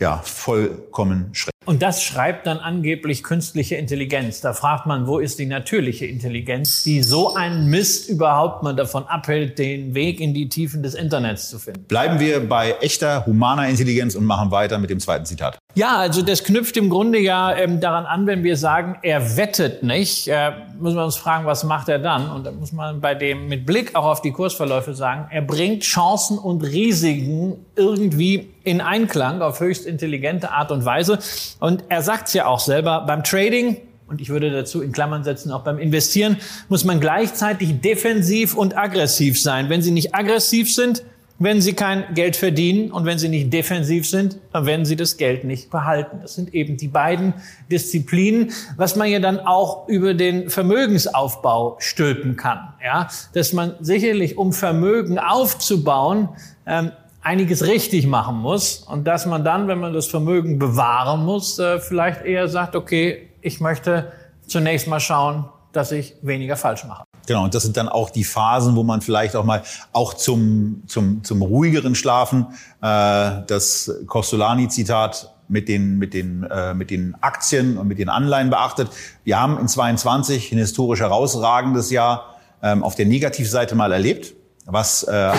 Ja, 0.00 0.22
vollkommen 0.24 1.28
schrecklich. 1.32 1.50
Und 1.66 1.82
das 1.82 2.02
schreibt 2.02 2.46
dann 2.46 2.56
angeblich 2.56 3.22
künstliche 3.22 3.76
Intelligenz. 3.76 4.40
Da 4.40 4.54
fragt 4.54 4.86
man, 4.86 5.06
wo 5.06 5.18
ist 5.18 5.38
die 5.38 5.44
natürliche 5.44 6.06
Intelligenz, 6.06 6.84
die 6.84 7.02
so 7.02 7.34
einen 7.34 7.68
Mist 7.68 8.08
überhaupt 8.08 8.62
mal 8.62 8.74
davon 8.74 9.04
abhält, 9.04 9.58
den 9.58 9.94
Weg 9.94 10.20
in 10.20 10.32
die 10.32 10.48
Tiefen 10.48 10.82
des 10.82 10.94
Internets 10.94 11.50
zu 11.50 11.58
finden. 11.58 11.84
Bleiben 11.84 12.18
wir 12.18 12.48
bei 12.48 12.76
echter 12.80 13.26
humaner 13.26 13.68
Intelligenz 13.68 14.14
und 14.14 14.24
machen 14.24 14.50
weiter 14.50 14.78
mit 14.78 14.88
dem 14.88 15.00
zweiten 15.00 15.26
Zitat. 15.26 15.58
Ja, 15.74 15.98
also 15.98 16.22
das 16.22 16.42
knüpft 16.42 16.76
im 16.76 16.90
Grunde 16.90 17.20
ja 17.20 17.54
ähm, 17.54 17.80
daran 17.80 18.04
an, 18.04 18.26
wenn 18.26 18.42
wir 18.42 18.56
sagen, 18.56 18.96
er 19.02 19.36
wettet 19.36 19.82
nicht, 19.82 20.26
äh, 20.26 20.50
müssen 20.80 20.96
wir 20.96 21.04
uns 21.04 21.16
fragen, 21.16 21.46
was 21.46 21.62
macht 21.62 21.88
er 21.88 22.00
dann? 22.00 22.28
Und 22.30 22.44
da 22.44 22.50
muss 22.50 22.72
man 22.72 23.00
bei 23.00 23.14
dem 23.14 23.46
mit 23.48 23.66
Blick 23.66 23.94
auch 23.94 24.04
auf 24.04 24.20
die 24.20 24.32
Kursverläufe 24.32 24.94
sagen, 24.94 25.28
er 25.30 25.42
bringt 25.42 25.84
Chancen 25.84 26.38
und 26.38 26.62
Risiken 26.62 27.64
irgendwie 27.76 28.50
in 28.64 28.80
Einklang 28.80 29.42
auf 29.42 29.60
höchst 29.60 29.86
intelligente 29.86 30.50
Art 30.50 30.72
und 30.72 30.84
Weise. 30.84 31.18
Und 31.60 31.84
er 31.88 32.02
sagt 32.02 32.28
es 32.28 32.34
ja 32.34 32.46
auch 32.46 32.60
selber, 32.60 33.04
beim 33.06 33.22
Trading 33.22 33.76
und 34.10 34.20
ich 34.20 34.28
würde 34.28 34.50
dazu 34.50 34.82
in 34.82 34.90
Klammern 34.90 35.22
setzen, 35.22 35.52
auch 35.52 35.62
beim 35.62 35.78
Investieren 35.78 36.36
muss 36.68 36.84
man 36.84 36.98
gleichzeitig 36.98 37.80
defensiv 37.80 38.56
und 38.56 38.76
aggressiv 38.76 39.40
sein. 39.40 39.68
Wenn 39.68 39.82
Sie 39.82 39.92
nicht 39.92 40.16
aggressiv 40.16 40.74
sind, 40.74 41.04
werden 41.40 41.62
Sie 41.62 41.72
kein 41.72 42.14
Geld 42.14 42.36
verdienen 42.36 42.92
und 42.92 43.06
wenn 43.06 43.18
Sie 43.18 43.28
nicht 43.28 43.52
defensiv 43.52 44.08
sind, 44.08 44.38
dann 44.52 44.66
werden 44.66 44.84
Sie 44.84 44.94
das 44.94 45.16
Geld 45.16 45.42
nicht 45.44 45.70
behalten. 45.70 46.18
Das 46.22 46.34
sind 46.34 46.54
eben 46.54 46.76
die 46.76 46.88
beiden 46.88 47.32
Disziplinen, 47.70 48.52
was 48.76 48.94
man 48.94 49.08
ja 49.08 49.18
dann 49.18 49.40
auch 49.40 49.88
über 49.88 50.14
den 50.14 50.50
Vermögensaufbau 50.50 51.76
stülpen 51.80 52.36
kann. 52.36 52.74
Ja, 52.84 53.08
dass 53.32 53.52
man 53.54 53.74
sicherlich, 53.80 54.36
um 54.36 54.52
Vermögen 54.52 55.18
aufzubauen, 55.18 56.28
ähm, 56.66 56.92
einiges 57.22 57.66
richtig 57.66 58.06
machen 58.06 58.36
muss 58.36 58.78
und 58.78 59.04
dass 59.04 59.26
man 59.26 59.42
dann, 59.42 59.66
wenn 59.66 59.80
man 59.80 59.94
das 59.94 60.06
Vermögen 60.06 60.58
bewahren 60.58 61.24
muss, 61.24 61.58
äh, 61.58 61.80
vielleicht 61.80 62.24
eher 62.24 62.48
sagt, 62.48 62.76
okay, 62.76 63.28
ich 63.40 63.60
möchte 63.60 64.12
zunächst 64.46 64.88
mal 64.88 65.00
schauen, 65.00 65.46
dass 65.72 65.92
ich 65.92 66.16
weniger 66.22 66.56
falsch 66.56 66.84
mache. 66.84 67.04
Genau, 67.30 67.44
und 67.44 67.54
das 67.54 67.62
sind 67.62 67.76
dann 67.76 67.88
auch 67.88 68.10
die 68.10 68.24
Phasen, 68.24 68.74
wo 68.74 68.82
man 68.82 69.02
vielleicht 69.02 69.36
auch 69.36 69.44
mal 69.44 69.62
auch 69.92 70.14
zum, 70.14 70.82
zum, 70.88 71.22
zum 71.22 71.42
ruhigeren 71.42 71.94
Schlafen 71.94 72.48
äh, 72.82 73.42
das 73.46 73.88
Costolani-Zitat 74.08 75.32
mit 75.46 75.68
den, 75.68 75.96
mit, 75.98 76.12
den, 76.12 76.42
äh, 76.42 76.74
mit 76.74 76.90
den 76.90 77.14
Aktien 77.20 77.78
und 77.78 77.86
mit 77.86 78.00
den 78.00 78.08
Anleihen 78.08 78.50
beachtet. 78.50 78.88
Wir 79.22 79.38
haben 79.38 79.60
in 79.60 79.68
22 79.68 80.50
ein 80.50 80.58
historisch 80.58 80.98
herausragendes 80.98 81.92
Jahr 81.92 82.34
ähm, 82.64 82.82
auf 82.82 82.96
der 82.96 83.06
Negativseite 83.06 83.76
mal 83.76 83.92
erlebt, 83.92 84.34
was 84.66 85.04
äh, 85.04 85.30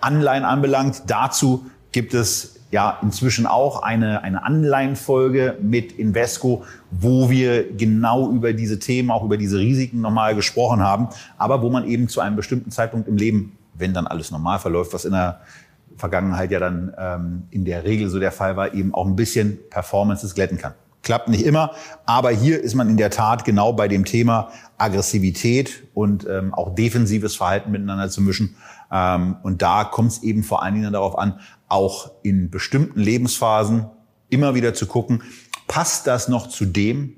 Anleihen 0.00 0.44
anbelangt. 0.44 1.04
Dazu 1.06 1.66
gibt 1.92 2.12
es 2.12 2.55
ja 2.70 2.98
inzwischen 3.02 3.46
auch 3.46 3.82
eine, 3.82 4.22
eine 4.22 4.44
Anleihenfolge 4.44 5.56
mit 5.62 5.92
Invesco, 5.92 6.64
wo 6.90 7.30
wir 7.30 7.72
genau 7.72 8.30
über 8.30 8.52
diese 8.52 8.78
Themen, 8.78 9.10
auch 9.10 9.24
über 9.24 9.36
diese 9.36 9.58
Risiken 9.58 10.00
nochmal 10.00 10.34
gesprochen 10.34 10.82
haben, 10.82 11.08
aber 11.38 11.62
wo 11.62 11.70
man 11.70 11.86
eben 11.86 12.08
zu 12.08 12.20
einem 12.20 12.36
bestimmten 12.36 12.70
Zeitpunkt 12.70 13.08
im 13.08 13.16
Leben, 13.16 13.56
wenn 13.74 13.94
dann 13.94 14.06
alles 14.06 14.30
normal 14.30 14.58
verläuft, 14.58 14.92
was 14.94 15.04
in 15.04 15.12
der 15.12 15.40
Vergangenheit 15.96 16.50
ja 16.50 16.58
dann 16.58 16.92
ähm, 16.98 17.42
in 17.50 17.64
der 17.64 17.84
Regel 17.84 18.08
so 18.08 18.18
der 18.18 18.32
Fall 18.32 18.56
war, 18.56 18.74
eben 18.74 18.94
auch 18.94 19.06
ein 19.06 19.16
bisschen 19.16 19.58
Performances 19.70 20.34
glätten 20.34 20.58
kann. 20.58 20.74
Klappt 21.02 21.28
nicht 21.28 21.46
immer, 21.46 21.70
aber 22.04 22.30
hier 22.30 22.60
ist 22.60 22.74
man 22.74 22.88
in 22.88 22.96
der 22.96 23.10
Tat 23.10 23.44
genau 23.44 23.72
bei 23.72 23.86
dem 23.86 24.04
Thema 24.04 24.50
Aggressivität 24.76 25.84
und 25.94 26.26
ähm, 26.28 26.52
auch 26.52 26.74
defensives 26.74 27.36
Verhalten 27.36 27.70
miteinander 27.70 28.10
zu 28.10 28.20
mischen. 28.20 28.56
Ähm, 28.90 29.36
und 29.42 29.62
da 29.62 29.84
kommt 29.84 30.12
es 30.12 30.22
eben 30.22 30.42
vor 30.42 30.62
allen 30.62 30.74
Dingen 30.74 30.92
darauf 30.92 31.16
an, 31.16 31.40
auch 31.68 32.12
in 32.22 32.50
bestimmten 32.50 33.00
Lebensphasen 33.00 33.86
immer 34.28 34.54
wieder 34.54 34.74
zu 34.74 34.86
gucken, 34.86 35.22
passt 35.66 36.06
das 36.06 36.28
noch 36.28 36.48
zu 36.48 36.64
dem, 36.64 37.16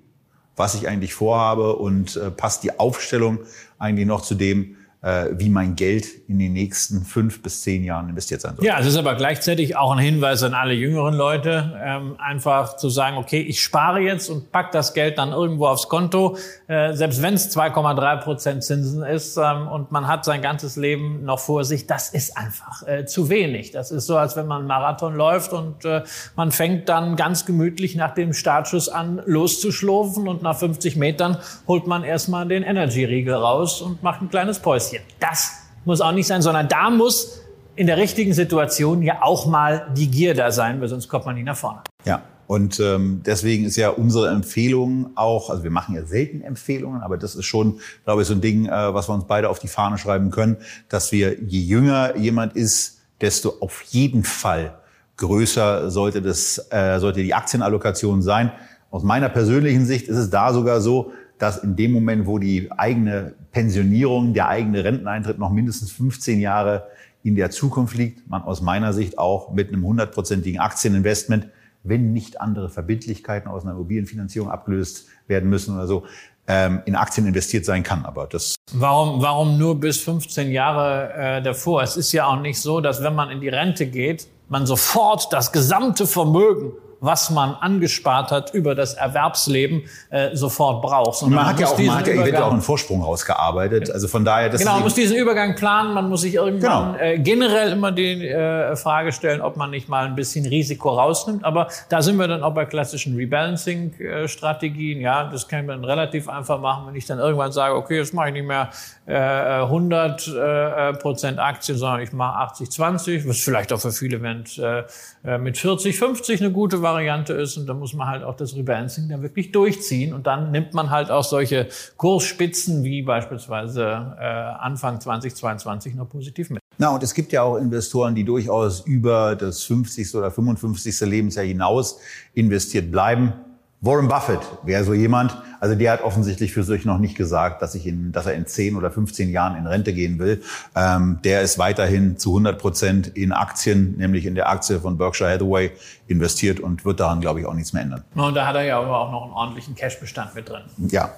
was 0.57 0.75
ich 0.75 0.89
eigentlich 0.89 1.15
vorhabe 1.15 1.77
und 1.77 2.17
äh, 2.17 2.31
passt 2.31 2.65
die 2.65 2.79
Aufstellung 2.79 3.41
eigentlich 3.79 4.07
noch 4.07 4.23
zu 4.23 4.35
dem, 4.35 4.77
wie 5.01 5.49
mein 5.49 5.77
Geld 5.77 6.07
in 6.27 6.41
den 6.41 6.53
nächsten 6.55 7.05
fünf 7.05 7.41
bis 7.41 7.63
zehn 7.63 7.85
Jahren 7.85 8.09
investiert 8.09 8.41
sein 8.41 8.57
soll. 8.57 8.67
Ja, 8.67 8.81
es 8.81 8.87
ist 8.87 8.97
aber 8.97 9.15
gleichzeitig 9.15 9.77
auch 9.77 9.93
ein 9.93 10.01
Hinweis 10.01 10.43
an 10.43 10.55
alle 10.55 10.75
jüngeren 10.75 11.15
Leute, 11.15 11.81
ähm, 11.81 12.17
einfach 12.19 12.75
zu 12.77 12.89
sagen, 12.89 13.17
okay, 13.17 13.41
ich 13.41 13.63
spare 13.63 14.01
jetzt 14.01 14.29
und 14.29 14.51
pack 14.51 14.73
das 14.73 14.95
Geld 14.95 15.19
dann 15.19 15.31
irgendwo 15.31 15.69
aufs 15.69 15.89
Konto, 15.89 16.37
äh, 16.67 16.95
selbst 16.95 17.23
wenn 17.23 17.35
es 17.35 17.57
2,3 17.57 18.17
Prozent 18.23 18.65
Zinsen 18.65 19.05
ist 19.05 19.37
ähm, 19.37 19.69
und 19.69 19.93
man 19.93 20.09
hat 20.09 20.25
sein 20.25 20.43
ganzes 20.43 20.75
Leben 20.75 21.25
noch 21.25 21.39
vor 21.39 21.63
sich, 21.63 21.87
das 21.87 22.09
ist 22.09 22.37
einfach 22.37 22.87
äh, 22.89 23.05
zu 23.05 23.31
wenig. 23.31 23.71
Das 23.71 23.93
ist 23.93 24.07
so, 24.07 24.17
als 24.17 24.35
wenn 24.35 24.49
man 24.49 24.59
einen 24.59 24.67
Marathon 24.69 25.15
läuft 25.15 25.53
und 25.53 25.85
äh, 25.85 26.03
man 26.35 26.51
fängt 26.51 26.89
dann 26.89 27.15
ganz 27.15 27.47
gemütlich 27.47 27.95
nach 27.95 28.15
dem 28.15 28.33
Startschuss 28.33 28.89
an 28.89 29.23
loszuschlurfen 29.27 30.27
und 30.27 30.43
nach 30.43 30.59
50 30.59 30.97
Metern 30.97 31.39
holt 31.69 31.87
man 31.87 32.03
erstmal 32.03 32.49
den 32.49 32.65
Energy-Riegel 32.65 33.35
raus 33.35 33.81
und 33.81 34.03
macht 34.03 34.23
ein 34.23 34.29
kleines 34.29 34.59
Päuschen 34.59 34.88
passiert. 34.89 35.05
Das 35.21 35.53
muss 35.85 36.01
auch 36.01 36.13
nicht 36.13 36.27
sein, 36.27 36.43
sondern 36.43 36.69
da 36.69 36.91
muss 36.91 37.41
in 37.77 37.87
der 37.87 37.97
richtigen 37.97 38.33
Situation 38.33 39.03
ja 39.03 39.23
auch 39.23 39.47
mal 39.47 39.89
die 39.97 40.11
Gier 40.11 40.35
da 40.35 40.51
sein, 40.51 40.81
weil 40.81 40.89
sonst 40.89 41.09
kommt 41.09 41.27
man 41.27 41.37
nicht 41.37 41.45
nach 41.45 41.57
vorne. 41.57 41.81
Ja. 42.05 42.23
Und 42.47 42.81
ähm, 42.81 43.23
deswegen 43.27 43.67
ist 43.67 43.77
ja 43.77 43.91
unsere 43.91 44.31
Empfehlung 44.31 45.11
auch, 45.17 45.51
also 45.51 45.65
wir 45.65 45.71
machen 45.71 45.95
ja 45.95 46.07
selten 46.07 46.41
Empfehlungen, 46.41 47.03
aber 47.03 47.19
das 47.19 47.35
ist 47.35 47.45
schon, 47.45 47.79
glaube 48.05 48.23
ich, 48.23 48.29
so 48.29 48.33
ein 48.33 48.41
Ding, 48.41 48.65
äh, 48.65 48.95
was 48.95 49.07
wir 49.07 49.15
uns 49.15 49.27
beide 49.27 49.51
auf 49.51 49.59
die 49.59 49.69
Fahne 49.69 49.99
schreiben 49.99 50.31
können, 50.31 50.57
dass 50.89 51.13
wir, 51.13 51.39
je 51.43 51.61
jünger 51.61 52.17
jemand 52.17 52.57
ist, 52.57 53.01
desto 53.21 53.57
auf 53.61 53.83
jeden 53.83 54.25
Fall 54.25 54.79
größer 55.19 55.91
sollte 55.91 56.23
das, 56.23 56.69
äh, 56.71 56.99
sollte 57.01 57.23
die 57.23 57.35
Aktienallokation 57.35 58.23
sein. 58.23 58.51
Aus 58.91 59.03
meiner 59.03 59.29
persönlichen 59.29 59.85
Sicht 59.85 60.09
ist 60.09 60.17
es 60.17 60.31
da 60.31 60.55
sogar 60.55 60.81
so, 60.81 61.13
dass 61.39 61.59
in 61.59 61.77
dem 61.77 61.93
Moment, 61.93 62.27
wo 62.27 62.39
die 62.39 62.71
eigene 62.73 63.35
Pensionierung, 63.53 64.35
der 64.35 64.49
eigene 64.49 64.85
Renteneintritt 64.85 65.39
noch 65.39 65.51
mindestens 65.51 65.93
15 65.93 66.41
Jahre 66.41 66.89
in 67.23 67.35
der 67.35 67.51
Zukunft 67.51 67.97
liegt, 67.97 68.29
man 68.29 68.43
aus 68.43 68.61
meiner 68.61 68.93
Sicht 68.93 69.19
auch 69.19 69.53
mit 69.53 69.69
einem 69.69 69.85
hundertprozentigen 69.85 70.61
Aktieninvestment, 70.61 71.49
wenn 71.83 72.13
nicht 72.13 72.41
andere 72.41 72.69
Verbindlichkeiten 72.69 73.49
aus 73.49 73.63
einer 73.63 73.73
Immobilienfinanzierung 73.73 74.51
abgelöst 74.51 75.07
werden 75.27 75.49
müssen 75.49 75.75
oder 75.75 75.87
so, 75.87 76.05
ähm, 76.47 76.83
in 76.87 76.97
Aktien 76.97 77.27
investiert 77.27 77.65
sein 77.65 77.83
kann. 77.83 78.05
Aber 78.05 78.27
das 78.27 78.57
warum, 78.73 79.21
warum 79.21 79.59
nur 79.59 79.79
bis 79.79 80.01
15 80.01 80.51
Jahre 80.51 81.13
äh, 81.15 81.43
davor? 81.43 81.83
Es 81.83 81.97
ist 81.97 82.13
ja 82.13 82.27
auch 82.27 82.41
nicht 82.41 82.61
so, 82.61 82.81
dass 82.81 83.03
wenn 83.03 83.15
man 83.15 83.31
in 83.31 83.41
die 83.41 83.49
Rente 83.49 83.87
geht, 83.87 84.29
man 84.49 84.67
sofort 84.67 85.33
das 85.33 85.53
gesamte 85.53 86.07
Vermögen 86.07 86.73
was 87.01 87.31
man 87.31 87.55
angespart 87.55 88.31
hat 88.31 88.55
über 88.55 88.75
das 88.75 88.95
Erwerbsleben 88.95 89.85
äh, 90.11 90.35
sofort 90.35 90.83
braucht. 90.83 91.23
man, 91.23 91.33
man 91.33 91.47
hat 91.47 91.61
ja 91.61 91.67
auch, 91.67 91.79
man 91.79 91.99
hat 91.99 92.07
ja 92.07 92.15
eventuell 92.15 92.43
auch 92.43 92.53
einen 92.53 92.63
Vorsprung 92.63 93.03
rausgearbeitet. 93.03 93.91
Also 93.91 94.09
von 94.09 94.25
daher, 94.25 94.49
das 94.49 94.61
genau, 94.61 94.75
man 94.75 94.83
muss 94.83 94.95
diesen 94.95 95.17
Übergang 95.17 95.55
planen. 95.55 95.95
Man 95.95 96.09
muss 96.09 96.23
sich 96.23 96.35
irgendwann 96.35 96.95
genau. 96.95 97.05
äh, 97.05 97.19
generell 97.19 97.73
immer 97.73 97.93
die 97.93 98.27
äh, 98.27 98.75
Frage 98.77 99.13
stellen, 99.13 99.41
ob 99.41 99.57
man 99.57 99.71
nicht 99.71 99.89
mal 99.89 100.07
ein 100.07 100.15
bisschen 100.15 100.47
Risiko 100.47 100.91
rausnimmt. 100.91 101.45
Aber 101.45 101.69
da 101.89 102.03
sind 102.03 102.17
wir 102.17 102.29
dann 102.29 102.43
auch 102.43 102.55
bei 102.55 102.65
klassischen 102.65 103.17
Rebalancing-Strategien. 103.17 105.01
Ja, 105.01 105.25
das 105.25 105.47
kann 105.47 105.67
man 105.67 105.85
relativ 105.85 106.29
einfach 106.29 106.61
machen, 106.61 106.89
wenn 106.89 106.95
ich 106.95 107.07
dann 107.07 107.19
irgendwann 107.19 107.53
sage, 107.53 107.75
okay, 107.75 107.99
jetzt 107.99 108.15
mache 108.15 108.29
ich 108.29 108.35
nicht 108.35 108.47
mehr 108.47 108.71
äh, 109.07 109.15
100 109.15 110.29
äh, 110.29 110.93
Prozent 110.95 111.39
Aktien, 111.39 111.79
sondern 111.79 112.01
ich 112.01 112.13
mache 112.13 112.39
80, 112.39 112.71
20, 112.71 113.29
was 113.29 113.41
vielleicht 113.41 113.73
auch 113.73 113.81
für 113.81 113.93
viele 113.93 114.19
mit, 114.19 114.59
äh, 114.59 115.39
mit 115.39 115.59
40, 115.59 115.99
50 115.99 116.41
eine 116.41 116.53
gute 116.53 116.83
Variante 116.95 117.33
ist. 117.33 117.57
Und 117.57 117.67
da 117.67 117.75
muss 117.75 117.95
man 117.95 118.09
halt 118.09 118.23
auch 118.23 118.35
das 118.35 118.55
Rebalancing 118.55 119.09
dann 119.09 119.23
wirklich 119.23 119.53
durchziehen. 119.53 120.13
Und 120.13 120.27
dann 120.27 120.51
nimmt 120.51 120.75
man 120.75 120.91
halt 120.91 121.11
auch 121.11 121.25
solche 121.25 121.69
Kursspitzen 121.97 122.85
wie 122.85 123.03
beispielsweise 123.03 124.17
äh, 124.19 124.25
Anfang 124.25 125.01
2022 125.01 125.95
noch 125.95 126.09
positiv 126.09 126.51
mit. 126.51 126.61
Na, 126.79 126.91
und 126.91 127.03
es 127.03 127.15
gibt 127.15 127.33
ja 127.33 127.43
auch 127.43 127.57
Investoren, 127.57 128.15
die 128.15 128.25
durchaus 128.25 128.81
über 128.81 129.35
das 129.35 129.65
50. 129.65 130.15
oder 130.15 130.31
55. 130.31 131.01
Lebensjahr 131.01 131.45
hinaus 131.45 131.99
investiert 132.35 132.91
bleiben. 132.91 133.33
Warren 133.81 134.09
Buffett 134.09 134.41
wäre 134.65 134.83
so 134.83 134.93
jemand, 134.93 135.41
also 135.61 135.77
der 135.77 135.93
hat 135.93 136.03
offensichtlich 136.03 136.53
für 136.53 136.65
sich 136.65 136.85
noch 136.85 136.99
nicht 136.99 137.17
gesagt, 137.17 137.63
dass, 137.63 137.77
ich 137.77 137.87
in, 137.87 138.11
dass 138.11 138.27
er 138.27 138.35
in 138.35 138.45
10 138.45 138.75
oder 138.77 138.91
15 138.91 139.31
Jahren 139.31 139.57
in 139.57 139.69
Rente 139.69 139.93
gehen 139.93 140.19
will. 140.19 140.43
Ähm, 140.75 141.21
der 141.23 141.43
ist 141.43 141.59
weiterhin 141.59 142.19
zu 142.19 142.31
100 142.31 142.59
Prozent 142.59 143.07
in 143.07 143.31
Aktien, 143.33 143.97
nämlich 143.97 144.27
in 144.27 144.35
der 144.35 144.49
Aktie 144.49 144.81
von 144.81 144.99
Berkshire 144.99 145.31
Hathaway 145.31 145.71
investiert 146.09 146.59
und 146.59 146.85
wird 146.85 146.99
daran, 146.99 147.21
glaube 147.21 147.41
ich, 147.41 147.47
auch 147.47 147.55
nichts 147.55 147.73
mehr 147.73 147.83
ändern. 147.83 148.03
Und 148.17 148.35
da 148.35 148.47
hat 148.47 148.57
er 148.57 148.65
ja 148.65 148.81
aber 148.81 148.99
auch 148.99 149.13
noch 149.13 149.25
einen 149.25 149.33
ordentlichen 149.33 149.77
Cashbestand 149.77 150.35
mit 150.35 150.49
drin. 150.49 150.63
Ja, 150.91 151.13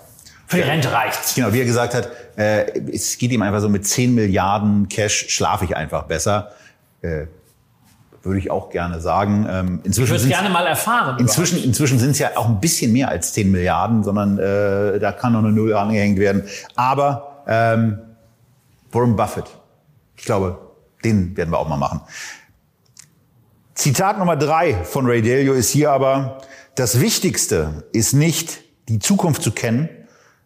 für 0.47 0.57
die 0.57 0.63
Rente 0.63 0.93
reicht's. 0.93 1.35
Genau, 1.37 1.53
wie 1.53 1.61
er 1.61 1.65
gesagt 1.65 1.95
hat, 1.95 2.11
äh, 2.37 2.79
es 2.93 3.17
geht 3.17 3.31
ihm 3.31 3.41
einfach 3.41 3.61
so 3.61 3.69
mit 3.71 3.87
10 3.87 4.15
Milliarden 4.15 4.89
Cash 4.89 5.27
schlafe 5.29 5.65
ich 5.65 5.77
einfach 5.77 6.03
besser. 6.03 6.51
Äh, 7.01 7.27
würde 8.23 8.39
ich 8.39 8.51
auch 8.51 8.71
gerne 8.71 9.01
sagen. 9.01 9.47
Ähm, 9.49 9.81
inzwischen 9.85 10.15
ich 10.15 10.23
würde 10.23 10.35
gerne 10.35 10.51
mal 10.51 10.67
erfahren. 10.67 11.19
Inzwischen, 11.19 11.63
inzwischen 11.63 11.99
sind 11.99 12.11
es 12.11 12.19
ja 12.19 12.31
auch 12.37 12.49
ein 12.49 12.61
bisschen 12.61 12.93
mehr 12.93 13.09
als 13.09 13.33
10 13.33 13.51
Milliarden, 13.51 14.03
sondern 14.03 14.39
äh, 14.39 14.99
da 14.99 15.13
kann 15.13 15.33
noch 15.33 15.41
eine 15.41 15.53
Null 15.53 15.75
angehängt 15.75 16.19
werden. 16.19 16.45
Aber 16.77 17.43
ähm, 17.47 17.99
Warren 18.93 19.17
Buffett, 19.17 19.47
ich 20.17 20.25
glaube, 20.25 20.59
den 21.05 21.37
werden 21.37 21.51
wir 21.51 21.59
auch 21.59 21.69
mal 21.69 21.77
machen. 21.77 22.01
Zitat 23.75 24.19
Nummer 24.19 24.37
drei 24.37 24.75
von 24.85 25.07
Ray 25.07 25.23
Dalio 25.23 25.55
ist 25.55 25.71
hier 25.71 25.91
aber, 25.91 26.43
das 26.75 27.01
Wichtigste 27.01 27.85
ist 27.93 28.13
nicht, 28.13 28.61
die 28.89 28.99
Zukunft 28.99 29.43
zu 29.43 29.53
kennen, 29.53 29.89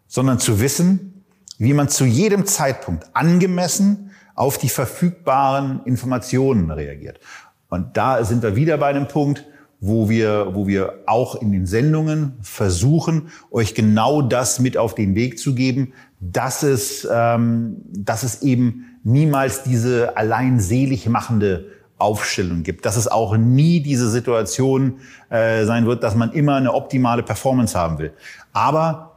sondern 0.07 0.39
zu 0.39 0.61
wissen, 0.61 1.25
wie 1.57 1.73
man 1.73 1.89
zu 1.89 2.05
jedem 2.05 2.45
Zeitpunkt 2.45 3.05
angemessen 3.13 4.11
auf 4.35 4.57
die 4.57 4.69
verfügbaren 4.69 5.81
Informationen 5.85 6.71
reagiert. 6.71 7.19
Und 7.69 7.97
da 7.97 8.23
sind 8.23 8.43
wir 8.43 8.55
wieder 8.55 8.77
bei 8.77 8.87
einem 8.87 9.07
Punkt, 9.07 9.45
wo 9.79 10.09
wir, 10.09 10.53
wo 10.53 10.67
wir 10.67 11.03
auch 11.05 11.35
in 11.35 11.51
den 11.51 11.65
Sendungen 11.65 12.33
versuchen, 12.41 13.29
euch 13.51 13.75
genau 13.75 14.21
das 14.21 14.59
mit 14.59 14.77
auf 14.77 14.95
den 14.95 15.15
Weg 15.15 15.37
zu 15.37 15.53
geben, 15.53 15.93
dass 16.19 16.63
es, 16.63 17.07
ähm, 17.11 17.77
dass 17.89 18.23
es 18.23 18.41
eben 18.41 18.85
niemals 19.03 19.63
diese 19.63 20.17
allein 20.17 20.59
selig 20.59 21.07
machende 21.07 21.67
Aufstellung 21.97 22.63
gibt, 22.63 22.85
dass 22.85 22.97
es 22.97 23.07
auch 23.07 23.37
nie 23.37 23.79
diese 23.79 24.09
Situation 24.09 24.99
äh, 25.29 25.65
sein 25.65 25.85
wird, 25.85 26.03
dass 26.03 26.15
man 26.15 26.31
immer 26.33 26.55
eine 26.55 26.73
optimale 26.73 27.23
Performance 27.23 27.77
haben 27.77 27.99
will. 27.99 28.13
Aber 28.53 29.11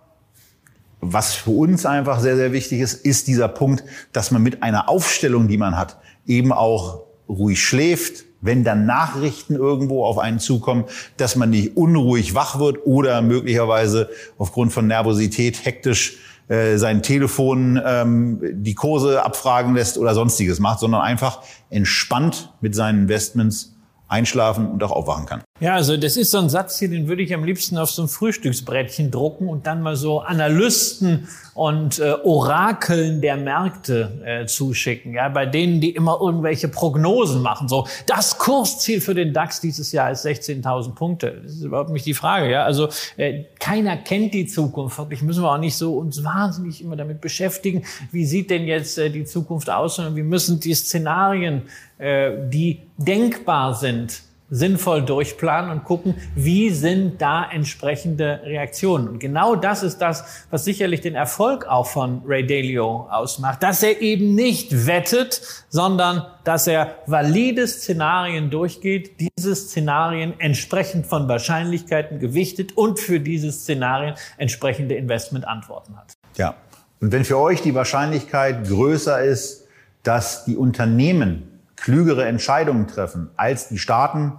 was 1.01 1.35
für 1.35 1.51
uns 1.51 1.87
einfach 1.87 2.21
sehr, 2.21 2.37
sehr 2.37 2.53
wichtig 2.53 2.81
ist, 2.81 3.05
ist 3.05 3.27
dieser 3.27 3.49
Punkt, 3.49 3.85
dass 4.13 4.31
man 4.31 4.43
mit 4.43 4.63
einer 4.63 4.89
Aufstellung, 4.89 5.49
die 5.49 5.57
man 5.57 5.77
hat, 5.77 5.99
eben 6.27 6.53
auch 6.53 7.03
ruhig 7.29 7.63
schläft, 7.63 8.25
wenn 8.41 8.65
dann 8.65 8.87
Nachrichten 8.87 9.55
irgendwo 9.55 10.05
auf 10.05 10.19
einen 10.19 10.39
zukommen, 10.39 10.85
dass 11.17 11.37
man 11.37 11.51
nicht 11.51 11.77
unruhig 11.77 12.35
wach 12.35 12.59
wird 12.59 12.87
oder 12.87 13.21
möglicherweise 13.23 14.11
aufgrund 14.39 14.73
von 14.73 14.87
Nervosität 14.87 15.65
hektisch 15.65 16.19
äh, 16.49 16.79
sein 16.79 17.03
Telefon 17.03 17.81
ähm, 17.85 18.41
die 18.53 18.75
Kurse 18.75 19.25
abfragen 19.25 19.75
lässt 19.75 19.99
oder 19.99 20.15
sonstiges 20.15 20.61
macht, 20.61 20.81
sondern 20.81 21.03
einfach 21.03 21.43
entspannt 21.69 22.53
mit 22.61 22.75
seinen 22.75 23.03
Investments 23.03 23.75
einschlafen 24.09 24.71
und 24.71 24.83
auch 24.83 24.91
aufwachen 24.91 25.27
kann. 25.27 25.43
Ja, 25.61 25.75
also 25.75 25.97
das 25.97 26.17
ist 26.17 26.31
so 26.31 26.39
ein 26.39 26.49
Satz 26.49 26.79
hier, 26.79 26.89
den 26.89 27.09
würde 27.09 27.23
ich 27.23 27.35
am 27.35 27.45
liebsten 27.45 27.77
auf 27.77 27.91
so 27.91 28.03
ein 28.03 28.09
Frühstücksbrettchen 28.09 29.11
drucken 29.11 29.49
und 29.49 29.67
dann 29.67 29.83
mal 29.83 29.97
so 29.97 30.21
Analysten 30.21 31.29
und 31.59 31.99
äh, 31.99 32.15
Orakeln 32.23 33.21
der 33.21 33.37
Märkte 33.37 34.23
äh, 34.25 34.47
zuschicken, 34.47 35.13
ja, 35.13 35.29
bei 35.29 35.45
denen 35.45 35.81
die 35.81 35.91
immer 35.91 36.19
irgendwelche 36.21 36.69
Prognosen 36.69 37.43
machen, 37.43 37.67
so 37.67 37.89
das 38.07 38.39
Kursziel 38.39 39.01
für 39.01 39.13
den 39.13 39.33
DAX 39.33 39.61
dieses 39.61 39.91
Jahr 39.91 40.13
ist 40.13 40.25
16.000 40.25 40.95
Punkte. 40.95 41.41
Das 41.43 41.55
ist 41.55 41.63
überhaupt 41.63 41.91
nicht 41.91 42.07
die 42.07 42.15
Frage, 42.15 42.49
ja. 42.49 42.63
Also 42.63 42.89
äh, 43.17 43.43
keiner 43.59 43.97
kennt 43.97 44.35
die 44.35 44.47
Zukunft. 44.47 44.99
Wirklich 44.99 45.23
müssen 45.23 45.43
wir 45.43 45.51
auch 45.51 45.59
nicht 45.59 45.77
so 45.77 45.99
uns 45.99 46.23
wahnsinnig 46.23 46.81
immer 46.81 46.95
damit 46.95 47.21
beschäftigen, 47.21 47.85
wie 48.13 48.25
sieht 48.25 48.51
denn 48.51 48.65
jetzt 48.65 48.97
äh, 48.97 49.11
die 49.11 49.25
Zukunft 49.25 49.69
aus, 49.69 49.97
sondern 49.97 50.15
wir 50.15 50.25
müssen 50.25 50.61
die 50.61 50.75
Szenarien, 50.75 51.63
äh, 51.99 52.31
die 52.49 52.83
denkbar 52.99 53.75
sind, 53.75 54.23
sinnvoll 54.51 55.03
durchplanen 55.03 55.71
und 55.71 55.85
gucken, 55.85 56.15
wie 56.35 56.71
sind 56.71 57.21
da 57.21 57.49
entsprechende 57.51 58.41
Reaktionen. 58.45 59.09
Und 59.09 59.19
genau 59.19 59.57
das 59.57 59.83
ist 59.83 59.99
das, 59.99 60.47
was 60.51 60.65
sicherlich 60.65 61.01
den 61.01 61.15
Erfolg 61.15 61.67
auch 61.67 61.87
von 61.87 62.23
Ray 62.27 62.47
Dalio 62.47 63.09
ausmacht, 63.11 63.63
dass 63.63 63.83
er 63.83 64.01
eben 64.01 64.35
nicht 64.35 64.87
wettet, 64.87 65.43
sondern 65.69 66.25
dass 66.45 66.67
er 66.67 66.97
valide 67.07 67.67
Szenarien 67.67 68.51
durchgeht, 68.51 69.21
diese 69.21 69.55
Szenarien 69.55 70.35
entsprechend 70.39 71.07
von 71.07 71.29
Wahrscheinlichkeiten 71.29 72.19
gewichtet 72.19 72.77
und 72.77 72.99
für 72.99 73.21
diese 73.21 73.53
Szenarien 73.53 74.15
entsprechende 74.39 74.95
Investmentantworten 74.95 75.97
hat. 75.97 76.15
Ja. 76.37 76.55
Und 77.01 77.13
wenn 77.13 77.25
für 77.25 77.39
euch 77.39 77.63
die 77.63 77.75
Wahrscheinlichkeit 77.75 78.67
größer 78.67 79.23
ist, 79.23 79.67
dass 80.03 80.45
die 80.47 80.57
Unternehmen 80.57 81.48
klügere 81.81 82.27
Entscheidungen 82.27 82.87
treffen 82.87 83.31
als 83.37 83.69
die 83.69 83.79
Staaten, 83.79 84.33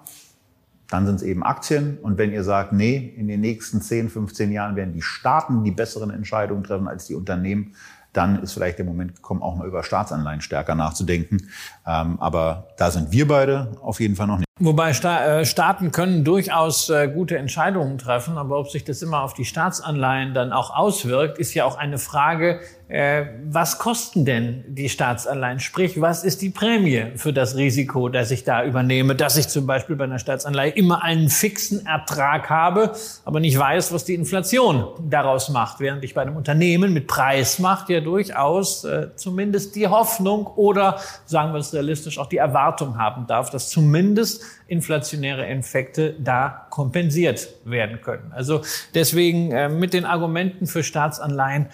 dann 0.90 1.06
sind 1.06 1.16
es 1.16 1.22
eben 1.22 1.44
Aktien. 1.44 1.98
Und 2.02 2.18
wenn 2.18 2.32
ihr 2.32 2.44
sagt, 2.44 2.74
nee, 2.74 3.14
in 3.16 3.28
den 3.28 3.42
nächsten 3.42 3.82
10, 3.82 4.10
15 4.10 4.52
Jahren 4.52 4.76
werden 4.76 4.94
die 4.94 5.02
Staaten 5.02 5.64
die 5.64 5.72
besseren 5.72 6.10
Entscheidungen 6.10 6.64
treffen 6.64 6.88
als 6.88 7.06
die 7.06 7.16
Unternehmen, 7.16 7.76
dann 8.14 8.42
ist 8.42 8.54
vielleicht 8.54 8.80
der 8.80 8.86
Moment 8.86 9.16
gekommen, 9.16 9.44
auch 9.44 9.56
mal 9.56 9.68
über 9.68 9.84
Staatsanleihen 9.84 10.42
stärker 10.42 10.74
nachzudenken. 10.74 11.50
Ähm, 11.86 12.20
aber 12.20 12.68
da 12.78 12.90
sind 12.90 13.12
wir 13.12 13.28
beide 13.28 13.78
auf 13.82 14.00
jeden 14.00 14.16
Fall 14.16 14.28
noch 14.28 14.38
nicht. 14.38 14.48
Wobei 14.60 14.94
Sta 14.94 15.40
äh, 15.40 15.46
Staaten 15.46 15.92
können 15.92 16.24
durchaus 16.24 16.90
äh, 16.90 17.08
gute 17.08 17.38
Entscheidungen 17.38 17.98
treffen, 17.98 18.38
aber 18.38 18.60
ob 18.60 18.70
sich 18.70 18.84
das 18.84 19.02
immer 19.02 19.22
auf 19.22 19.34
die 19.34 19.46
Staatsanleihen 19.46 20.34
dann 20.34 20.52
auch 20.52 20.76
auswirkt, 20.76 21.38
ist 21.38 21.54
ja 21.54 21.66
auch 21.66 21.78
eine 21.78 21.98
Frage, 21.98 22.60
äh, 22.90 23.26
was 23.46 23.78
kosten 23.78 24.26
denn 24.26 24.64
die 24.68 24.90
Staatsanleihen? 24.90 25.60
Sprich, 25.60 26.02
was 26.02 26.24
ist 26.24 26.42
die 26.42 26.50
Prämie 26.50 27.06
für 27.18 27.32
das 27.32 27.56
Risiko, 27.56 28.10
das 28.10 28.32
ich 28.32 28.44
da 28.44 28.66
übernehme, 28.66 29.16
dass 29.16 29.38
ich 29.38 29.48
zum 29.48 29.68
Beispiel 29.68 29.96
bei 29.96 30.06
einer 30.06 30.18
Staatsanleihe 30.18 30.72
immer 30.72 31.04
einen 31.04 31.30
fixen 31.30 31.86
Ertrag 31.86 32.50
habe, 32.50 32.94
aber 33.26 33.40
nicht 33.40 33.60
weiß, 33.60 33.94
was 33.94 34.06
die 34.06 34.16
Inflation 34.16 34.88
daraus 35.08 35.50
macht, 35.50 35.80
während 35.80 36.04
ich 36.04 36.16
bei 36.16 36.24
einem 36.24 36.36
Unternehmen 36.36 36.92
mit 36.92 37.06
Preismacht 37.06 37.90
ja 37.90 38.02
durchaus 38.02 38.84
äh, 38.86 39.10
zumindest 39.16 39.76
die 39.76 39.88
Hoffnung 39.88 40.48
oder, 40.48 41.00
sagen 41.26 41.54
wir 41.54 41.60
es 41.60 41.72
realistisch, 41.72 42.18
auch 42.18 42.28
die 42.28 42.38
Erwartung 42.38 42.98
haben 42.98 43.28
darf, 43.28 43.52
dass 43.52 43.70
zumindest 43.70 44.44
inflationäre 44.66 45.46
Effekte 45.46 46.16
da 46.18 46.66
kompensiert 46.72 47.50
werden 47.66 48.02
können. 48.02 48.32
Also 48.34 48.62
deswegen 48.96 49.52
äh, 49.52 49.70
mit 49.70 49.94
den 49.94 50.06
Argumenten 50.06 50.66
für 50.66 50.82
Staatsanleihen 50.82 51.68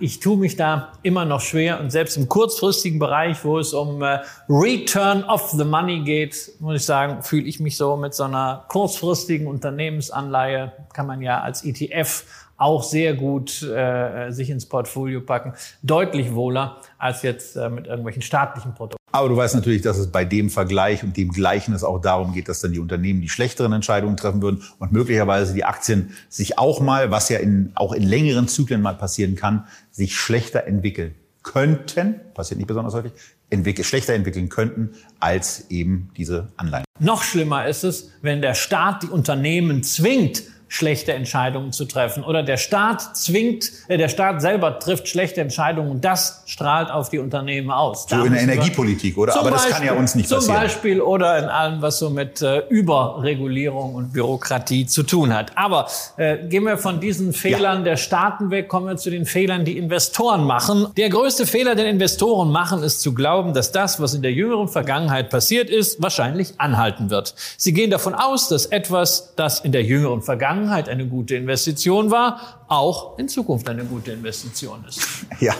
ich 0.00 0.20
tue 0.20 0.36
mich 0.36 0.56
da 0.56 0.92
immer 1.02 1.24
noch 1.24 1.40
schwer 1.40 1.80
und 1.80 1.90
selbst 1.90 2.16
im 2.16 2.28
kurzfristigen 2.28 2.98
Bereich, 2.98 3.44
wo 3.44 3.58
es 3.58 3.72
um 3.72 4.02
äh, 4.02 4.20
Return 4.48 5.24
of 5.24 5.50
the 5.50 5.64
Money 5.64 6.00
geht, 6.00 6.52
muss 6.58 6.76
ich 6.76 6.84
sagen, 6.84 7.22
fühle 7.22 7.46
ich 7.46 7.60
mich 7.60 7.76
so 7.76 7.96
mit 7.96 8.14
so 8.14 8.24
einer 8.24 8.64
kurzfristigen 8.68 9.46
Unternehmensanleihe, 9.46 10.72
kann 10.92 11.06
man 11.06 11.22
ja 11.22 11.40
als 11.40 11.64
ETF 11.64 12.24
auch 12.56 12.82
sehr 12.82 13.14
gut 13.14 13.62
äh, 13.62 14.30
sich 14.30 14.50
ins 14.50 14.66
Portfolio 14.66 15.20
packen, 15.20 15.54
deutlich 15.82 16.34
wohler 16.34 16.80
als 16.98 17.22
jetzt 17.22 17.56
äh, 17.56 17.68
mit 17.68 17.86
irgendwelchen 17.86 18.22
staatlichen 18.22 18.74
Produkten. 18.74 19.03
Aber 19.14 19.28
du 19.28 19.36
weißt 19.36 19.54
natürlich, 19.54 19.82
dass 19.82 19.96
es 19.96 20.08
bei 20.08 20.24
dem 20.24 20.50
Vergleich 20.50 21.04
und 21.04 21.16
dem 21.16 21.30
Gleichnis 21.30 21.84
auch 21.84 22.00
darum 22.00 22.32
geht, 22.32 22.48
dass 22.48 22.60
dann 22.60 22.72
die 22.72 22.80
Unternehmen 22.80 23.20
die 23.20 23.28
schlechteren 23.28 23.72
Entscheidungen 23.72 24.16
treffen 24.16 24.42
würden 24.42 24.64
und 24.80 24.90
möglicherweise 24.90 25.54
die 25.54 25.64
Aktien 25.64 26.10
sich 26.28 26.58
auch 26.58 26.80
mal, 26.80 27.12
was 27.12 27.28
ja 27.28 27.38
in, 27.38 27.70
auch 27.76 27.92
in 27.92 28.02
längeren 28.02 28.48
Zyklen 28.48 28.82
mal 28.82 28.96
passieren 28.96 29.36
kann, 29.36 29.68
sich 29.92 30.16
schlechter 30.16 30.66
entwickeln 30.66 31.14
könnten, 31.44 32.16
passiert 32.34 32.58
nicht 32.58 32.66
besonders 32.66 32.92
häufig, 32.92 33.12
entwickelt, 33.50 33.86
schlechter 33.86 34.14
entwickeln 34.14 34.48
könnten 34.48 34.90
als 35.20 35.70
eben 35.70 36.10
diese 36.16 36.48
Anleihen. 36.56 36.84
Noch 36.98 37.22
schlimmer 37.22 37.68
ist 37.68 37.84
es, 37.84 38.10
wenn 38.20 38.42
der 38.42 38.54
Staat 38.54 39.04
die 39.04 39.08
Unternehmen 39.08 39.84
zwingt, 39.84 40.42
schlechte 40.68 41.12
Entscheidungen 41.12 41.72
zu 41.72 41.84
treffen. 41.84 42.24
Oder 42.24 42.42
der 42.42 42.56
Staat 42.56 43.16
zwingt, 43.16 43.70
äh, 43.88 43.98
der 43.98 44.08
Staat 44.08 44.40
selber 44.40 44.78
trifft 44.78 45.08
schlechte 45.08 45.40
Entscheidungen 45.40 45.90
und 45.90 46.04
das 46.04 46.42
strahlt 46.46 46.90
auf 46.90 47.10
die 47.10 47.18
Unternehmen 47.18 47.70
aus. 47.70 48.06
So 48.08 48.16
da 48.16 48.24
in 48.24 48.32
der 48.32 48.42
Energiepolitik, 48.42 49.16
oder? 49.16 49.36
Aber 49.36 49.50
Beispiel, 49.50 49.70
das 49.70 49.78
kann 49.78 49.86
ja 49.86 49.92
uns 49.94 50.14
nicht 50.14 50.28
zum 50.28 50.38
passieren. 50.38 50.56
Zum 50.56 50.64
Beispiel 50.64 51.00
oder 51.00 51.38
in 51.38 51.44
allem, 51.44 51.82
was 51.82 51.98
so 51.98 52.10
mit 52.10 52.42
äh, 52.42 52.60
Überregulierung 52.68 53.94
und 53.94 54.12
Bürokratie 54.12 54.86
zu 54.86 55.02
tun 55.02 55.34
hat. 55.34 55.56
Aber 55.56 55.88
äh, 56.16 56.38
gehen 56.48 56.64
wir 56.64 56.78
von 56.78 57.00
diesen 57.00 57.32
Fehlern 57.32 57.78
ja. 57.78 57.84
der 57.84 57.96
Staaten 57.96 58.50
weg, 58.50 58.68
kommen 58.68 58.86
wir 58.86 58.96
zu 58.96 59.10
den 59.10 59.26
Fehlern, 59.26 59.64
die 59.64 59.78
Investoren 59.78 60.44
machen. 60.44 60.88
Der 60.96 61.10
größte 61.10 61.46
Fehler, 61.46 61.74
den 61.74 61.86
Investoren 61.86 62.50
machen, 62.50 62.82
ist 62.82 63.00
zu 63.00 63.14
glauben, 63.14 63.54
dass 63.54 63.72
das, 63.72 64.00
was 64.00 64.14
in 64.14 64.22
der 64.22 64.32
jüngeren 64.32 64.68
Vergangenheit 64.68 65.30
passiert 65.30 65.70
ist, 65.70 66.02
wahrscheinlich 66.02 66.54
anhalten 66.58 67.10
wird. 67.10 67.34
Sie 67.56 67.72
gehen 67.72 67.90
davon 67.90 68.14
aus, 68.14 68.48
dass 68.48 68.66
etwas, 68.66 69.34
das 69.36 69.60
in 69.60 69.72
der 69.72 69.82
jüngeren 69.82 70.22
Vergangenheit 70.22 70.53
Vergangenheit 70.54 70.88
eine 70.88 71.06
gute 71.06 71.34
Investition 71.34 72.10
war, 72.10 72.64
auch 72.68 73.18
in 73.18 73.28
Zukunft 73.28 73.68
eine 73.68 73.84
gute 73.84 74.12
Investition 74.12 74.84
ist. 74.88 75.26
Ja. 75.40 75.54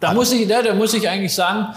Da 0.00 0.14
muss 0.14 0.32
ich, 0.32 0.48
da, 0.48 0.62
da 0.62 0.74
muss 0.74 0.94
ich 0.94 1.08
eigentlich 1.08 1.34
sagen, 1.34 1.74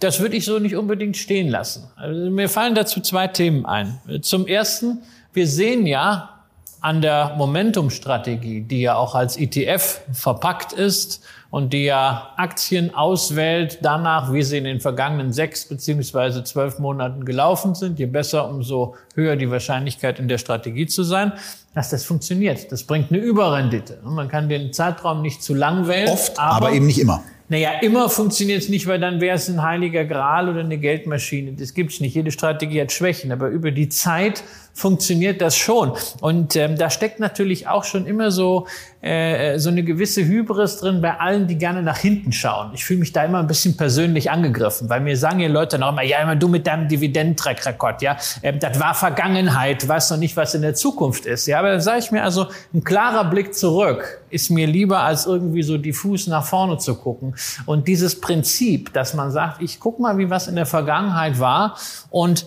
das 0.00 0.18
würde 0.18 0.36
ich 0.36 0.44
so 0.44 0.58
nicht 0.58 0.76
unbedingt 0.76 1.16
stehen 1.16 1.48
lassen. 1.48 1.90
Also 1.96 2.30
mir 2.30 2.48
fallen 2.48 2.74
dazu 2.74 3.00
zwei 3.00 3.28
Themen 3.28 3.66
ein. 3.66 4.00
Zum 4.22 4.46
ersten, 4.46 5.02
wir 5.32 5.46
sehen 5.46 5.86
ja 5.86 6.40
an 6.80 7.02
der 7.02 7.34
Momentum-Strategie, 7.36 8.62
die 8.62 8.80
ja 8.80 8.96
auch 8.96 9.14
als 9.14 9.36
ETF 9.36 10.00
verpackt 10.12 10.72
ist 10.72 11.22
und 11.50 11.72
die 11.72 11.84
ja 11.84 12.32
Aktien 12.36 12.94
auswählt 12.94 13.80
danach, 13.82 14.32
wie 14.32 14.42
sie 14.42 14.56
in 14.56 14.64
den 14.64 14.80
vergangenen 14.80 15.32
sechs 15.32 15.68
beziehungsweise 15.68 16.44
zwölf 16.44 16.78
Monaten 16.78 17.24
gelaufen 17.26 17.74
sind. 17.74 17.98
Je 17.98 18.06
besser, 18.06 18.48
umso 18.48 18.96
höher 19.14 19.36
die 19.36 19.50
Wahrscheinlichkeit 19.50 20.18
in 20.18 20.28
der 20.28 20.38
Strategie 20.38 20.86
zu 20.86 21.02
sein, 21.02 21.32
dass 21.74 21.90
das 21.90 22.04
funktioniert. 22.04 22.70
Das 22.72 22.84
bringt 22.84 23.10
eine 23.10 23.20
Überrendite. 23.20 24.00
Man 24.04 24.28
kann 24.28 24.48
den 24.48 24.72
Zeitraum 24.72 25.22
nicht 25.22 25.42
zu 25.42 25.54
lang 25.54 25.86
wählen. 25.86 26.08
Oft, 26.08 26.38
aber, 26.38 26.66
aber 26.66 26.72
eben 26.72 26.86
nicht 26.86 26.98
immer. 26.98 27.22
Naja, 27.48 27.72
immer 27.80 28.08
funktioniert 28.08 28.62
es 28.62 28.68
nicht, 28.68 28.86
weil 28.86 29.00
dann 29.00 29.20
wäre 29.20 29.34
es 29.36 29.48
ein 29.48 29.60
heiliger 29.60 30.04
Gral 30.04 30.48
oder 30.48 30.60
eine 30.60 30.78
Geldmaschine. 30.78 31.54
Das 31.54 31.74
gibt's 31.74 31.98
nicht. 31.98 32.14
Jede 32.14 32.30
Strategie 32.30 32.80
hat 32.80 32.92
Schwächen, 32.92 33.32
aber 33.32 33.48
über 33.48 33.72
die 33.72 33.88
Zeit 33.88 34.44
funktioniert 34.72 35.40
das 35.40 35.56
schon. 35.56 35.92
Und 36.20 36.56
ähm, 36.56 36.76
da 36.76 36.90
steckt 36.90 37.20
natürlich 37.20 37.68
auch 37.68 37.84
schon 37.84 38.06
immer 38.06 38.30
so 38.30 38.66
äh, 39.02 39.58
so 39.58 39.70
eine 39.70 39.82
gewisse 39.82 40.24
Hybris 40.24 40.78
drin 40.78 41.00
bei 41.00 41.18
allen, 41.18 41.46
die 41.46 41.56
gerne 41.56 41.82
nach 41.82 41.96
hinten 41.96 42.32
schauen. 42.32 42.72
Ich 42.74 42.84
fühle 42.84 43.00
mich 43.00 43.12
da 43.12 43.24
immer 43.24 43.38
ein 43.38 43.46
bisschen 43.46 43.74
persönlich 43.76 44.30
angegriffen, 44.30 44.90
weil 44.90 45.00
mir 45.00 45.16
sagen 45.16 45.40
ja 45.40 45.48
Leute 45.48 45.78
noch 45.78 45.92
immer, 45.92 46.02
ja, 46.02 46.20
immer 46.20 46.36
du 46.36 46.48
mit 46.48 46.66
deinem 46.66 46.86
Dividendentrack-Rekord, 46.86 48.02
ja, 48.02 48.18
ähm, 48.42 48.58
das 48.60 48.78
war 48.78 48.94
Vergangenheit, 48.94 49.88
weißt 49.88 50.10
noch 50.10 50.18
nicht, 50.18 50.36
was 50.36 50.54
in 50.54 50.62
der 50.62 50.74
Zukunft 50.74 51.24
ist. 51.24 51.46
Ja, 51.46 51.60
aber 51.60 51.70
dann 51.70 51.80
sage 51.80 52.00
ich 52.00 52.10
mir 52.10 52.22
also, 52.22 52.48
ein 52.74 52.84
klarer 52.84 53.24
Blick 53.24 53.54
zurück 53.54 54.20
ist 54.28 54.50
mir 54.50 54.66
lieber, 54.66 55.00
als 55.00 55.26
irgendwie 55.26 55.62
so 55.62 55.78
diffus 55.78 56.26
nach 56.26 56.44
vorne 56.44 56.78
zu 56.78 56.94
gucken. 56.94 57.34
Und 57.66 57.88
dieses 57.88 58.20
Prinzip, 58.20 58.92
dass 58.92 59.14
man 59.14 59.30
sagt, 59.30 59.62
ich 59.62 59.80
guck 59.80 59.98
mal, 59.98 60.18
wie 60.18 60.30
was 60.30 60.46
in 60.46 60.56
der 60.56 60.66
Vergangenheit 60.66 61.40
war 61.40 61.76
und 62.10 62.46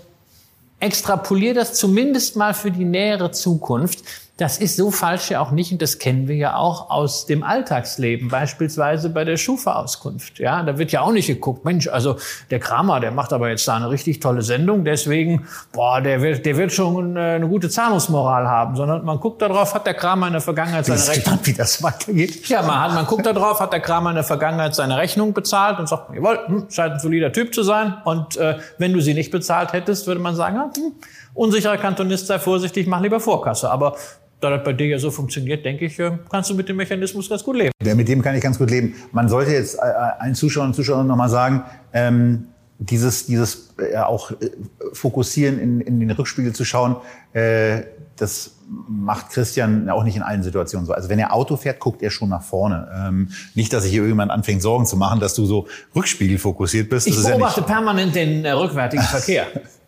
extrapoliere 0.83 1.55
das 1.55 1.73
zumindest 1.75 2.35
mal 2.35 2.53
für 2.53 2.71
die 2.71 2.85
nähere 2.85 3.31
Zukunft. 3.31 4.03
Das 4.43 4.57
ist 4.57 4.75
so 4.75 4.91
falsch 4.91 5.31
ja 5.31 5.39
auch 5.39 5.51
nicht 5.51 5.71
und 5.71 5.81
das 5.81 5.99
kennen 5.99 6.27
wir 6.27 6.35
ja 6.35 6.57
auch 6.57 6.89
aus 6.89 7.25
dem 7.25 7.43
Alltagsleben, 7.43 8.27
beispielsweise 8.27 9.09
bei 9.09 9.23
der 9.23 9.37
Schufa-Auskunft. 9.37 10.37
Ja, 10.37 10.63
da 10.63 10.77
wird 10.77 10.91
ja 10.91 10.99
auch 10.99 11.13
nicht 11.13 11.27
geguckt, 11.27 11.63
Mensch, 11.63 11.87
also 11.87 12.17
der 12.51 12.59
Kramer, 12.59 12.99
der 12.99 13.11
macht 13.11 13.31
aber 13.31 13.47
jetzt 13.47 13.65
da 13.69 13.77
eine 13.77 13.89
richtig 13.89 14.19
tolle 14.19 14.41
Sendung, 14.41 14.83
deswegen, 14.83 15.47
boah, 15.71 16.01
der 16.01 16.21
wird, 16.21 16.45
der 16.45 16.57
wird 16.57 16.73
schon 16.73 17.11
eine, 17.11 17.35
eine 17.35 17.47
gute 17.47 17.69
Zahlungsmoral 17.69 18.45
haben, 18.45 18.75
sondern 18.75 19.05
man 19.05 19.21
guckt 19.21 19.41
darauf, 19.41 19.73
hat 19.73 19.87
der 19.87 19.93
Kramer 19.93 20.27
in 20.27 20.33
der 20.33 20.41
Vergangenheit 20.41 20.87
seine 20.87 20.99
Rechnung. 20.99 21.15
Gespannt, 21.15 21.47
wie 21.47 21.53
das 21.53 21.81
weitergeht. 21.81 22.49
Ja, 22.49 22.63
man, 22.63 22.81
hat, 22.81 22.93
man 22.93 23.05
guckt 23.05 23.25
darauf, 23.25 23.61
hat 23.61 23.71
der 23.71 23.79
Kramer 23.79 24.09
in 24.09 24.15
der 24.15 24.25
Vergangenheit 24.25 24.75
seine 24.75 24.97
Rechnung 24.97 25.31
bezahlt 25.31 25.79
und 25.79 25.87
sagt, 25.87 26.13
jawohl, 26.13 26.37
hm, 26.47 26.65
scheint 26.69 26.95
ein 26.95 26.99
solider 26.99 27.31
Typ 27.31 27.55
zu 27.55 27.63
sein. 27.63 27.93
Und 28.03 28.35
äh, 28.35 28.57
wenn 28.77 28.91
du 28.91 28.99
sie 28.99 29.13
nicht 29.13 29.31
bezahlt 29.31 29.71
hättest, 29.71 30.05
würde 30.05 30.19
man 30.19 30.35
sagen, 30.35 30.57
hm, 30.75 30.91
unsicherer 31.33 31.77
Kantonist, 31.77 32.27
sei 32.27 32.39
vorsichtig, 32.39 32.87
mach 32.87 32.99
lieber 32.99 33.21
Vorkasse. 33.21 33.71
Aber 33.71 33.95
da 34.43 34.49
das 34.49 34.63
bei 34.63 34.73
dir 34.73 34.87
ja 34.87 34.99
so 34.99 35.11
funktioniert, 35.11 35.65
denke 35.65 35.85
ich, 35.85 35.97
äh, 35.99 36.11
kannst 36.29 36.49
du 36.49 36.55
mit 36.55 36.69
dem 36.69 36.75
Mechanismus 36.75 37.29
ganz 37.29 37.43
gut 37.43 37.55
leben. 37.55 37.71
Ja, 37.83 37.95
mit 37.95 38.07
dem 38.07 38.21
kann 38.21 38.35
ich 38.35 38.41
ganz 38.41 38.57
gut 38.57 38.69
leben. 38.69 38.95
Man 39.11 39.29
sollte 39.29 39.51
jetzt 39.51 39.75
äh, 39.75 39.81
allen 39.81 40.35
Zuschauern 40.35 40.67
und 40.67 40.73
Zuschauern 40.73 41.07
nochmal 41.07 41.29
sagen, 41.29 41.63
ähm, 41.93 42.47
dieses, 42.79 43.25
dieses 43.25 43.73
äh, 43.77 43.97
auch 43.97 44.31
äh, 44.31 44.49
Fokussieren 44.93 45.59
in, 45.59 45.81
in 45.81 45.99
den 45.99 46.11
Rückspiegel 46.11 46.53
zu 46.53 46.65
schauen, 46.65 46.97
äh, 47.33 47.83
das 48.17 48.57
macht 48.87 49.29
Christian 49.29 49.89
auch 49.89 50.03
nicht 50.03 50.15
in 50.15 50.21
allen 50.21 50.43
Situationen 50.43 50.85
so. 50.85 50.93
Also 50.93 51.09
wenn 51.09 51.19
er 51.19 51.33
Auto 51.33 51.57
fährt, 51.57 51.79
guckt 51.79 52.01
er 52.01 52.09
schon 52.11 52.29
nach 52.29 52.43
vorne. 52.43 52.87
Ähm, 52.95 53.29
nicht, 53.55 53.73
dass 53.73 53.83
sich 53.83 53.91
hier 53.91 54.01
irgendjemand 54.01 54.31
anfängt, 54.31 54.61
Sorgen 54.61 54.85
zu 54.85 54.97
machen, 54.97 55.19
dass 55.19 55.33
du 55.33 55.45
so 55.45 55.67
Rückspiegel 55.95 56.37
fokussiert 56.37 56.89
bist. 56.89 57.07
Ich 57.07 57.15
Das 57.15 57.23
ist 57.23 57.29
beobachte 57.29 57.61
ja 57.61 57.67
permanent 57.67 58.15
den 58.15 58.45
äh, 58.45 58.51
rückwärtigen 58.51 59.03
Verkehr. 59.03 59.47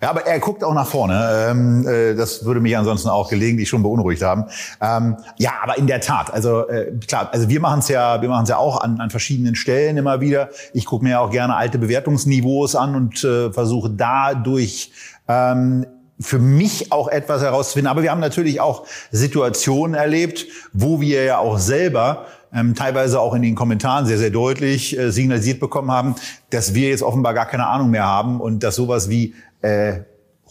ja, 0.00 0.10
aber 0.10 0.26
er 0.26 0.38
guckt 0.40 0.64
auch 0.64 0.74
nach 0.74 0.86
vorne. 0.86 1.48
Ähm, 1.48 1.86
äh, 1.86 2.14
das 2.14 2.44
würde 2.44 2.60
mich 2.60 2.76
ansonsten 2.76 3.08
auch 3.08 3.28
gelegentlich 3.28 3.68
schon 3.68 3.82
beunruhigt 3.82 4.22
haben. 4.22 4.44
Ähm, 4.80 5.16
ja, 5.38 5.52
aber 5.62 5.78
in 5.78 5.86
der 5.86 6.00
Tat. 6.00 6.32
Also 6.32 6.68
äh, 6.68 6.92
klar, 7.06 7.30
also 7.32 7.48
wir 7.48 7.60
machen 7.60 7.80
es 7.80 7.88
ja, 7.88 8.20
wir 8.20 8.28
machen 8.28 8.44
es 8.44 8.48
ja 8.48 8.56
auch 8.56 8.80
an, 8.80 9.00
an 9.00 9.10
verschiedenen 9.10 9.54
Stellen 9.54 9.96
immer 9.96 10.20
wieder. 10.20 10.50
Ich 10.72 10.86
gucke 10.86 11.04
mir 11.04 11.12
ja 11.12 11.20
auch 11.20 11.30
gerne 11.30 11.56
alte 11.56 11.78
Bewertungsniveaus 11.78 12.76
an 12.76 12.94
und 12.94 13.24
äh, 13.24 13.52
versuche 13.52 13.90
dadurch 13.90 14.92
ähm, 15.28 15.86
für 16.20 16.38
mich 16.38 16.92
auch 16.92 17.08
etwas 17.08 17.42
herauszufinden. 17.42 17.90
Aber 17.90 18.02
wir 18.02 18.10
haben 18.10 18.20
natürlich 18.20 18.60
auch 18.60 18.86
Situationen 19.10 19.94
erlebt, 19.94 20.46
wo 20.72 21.00
wir 21.00 21.24
ja 21.24 21.38
auch 21.38 21.58
selber 21.58 22.26
ähm, 22.54 22.74
teilweise 22.74 23.20
auch 23.20 23.34
in 23.34 23.42
den 23.42 23.54
Kommentaren 23.54 24.06
sehr, 24.06 24.18
sehr 24.18 24.30
deutlich 24.30 24.98
äh, 24.98 25.10
signalisiert 25.10 25.58
bekommen 25.58 25.90
haben, 25.90 26.14
dass 26.50 26.74
wir 26.74 26.90
jetzt 26.90 27.02
offenbar 27.02 27.34
gar 27.34 27.46
keine 27.46 27.66
Ahnung 27.66 27.90
mehr 27.90 28.06
haben 28.06 28.40
und 28.40 28.62
dass 28.62 28.76
sowas 28.76 29.08
wie 29.08 29.34
äh, 29.62 30.00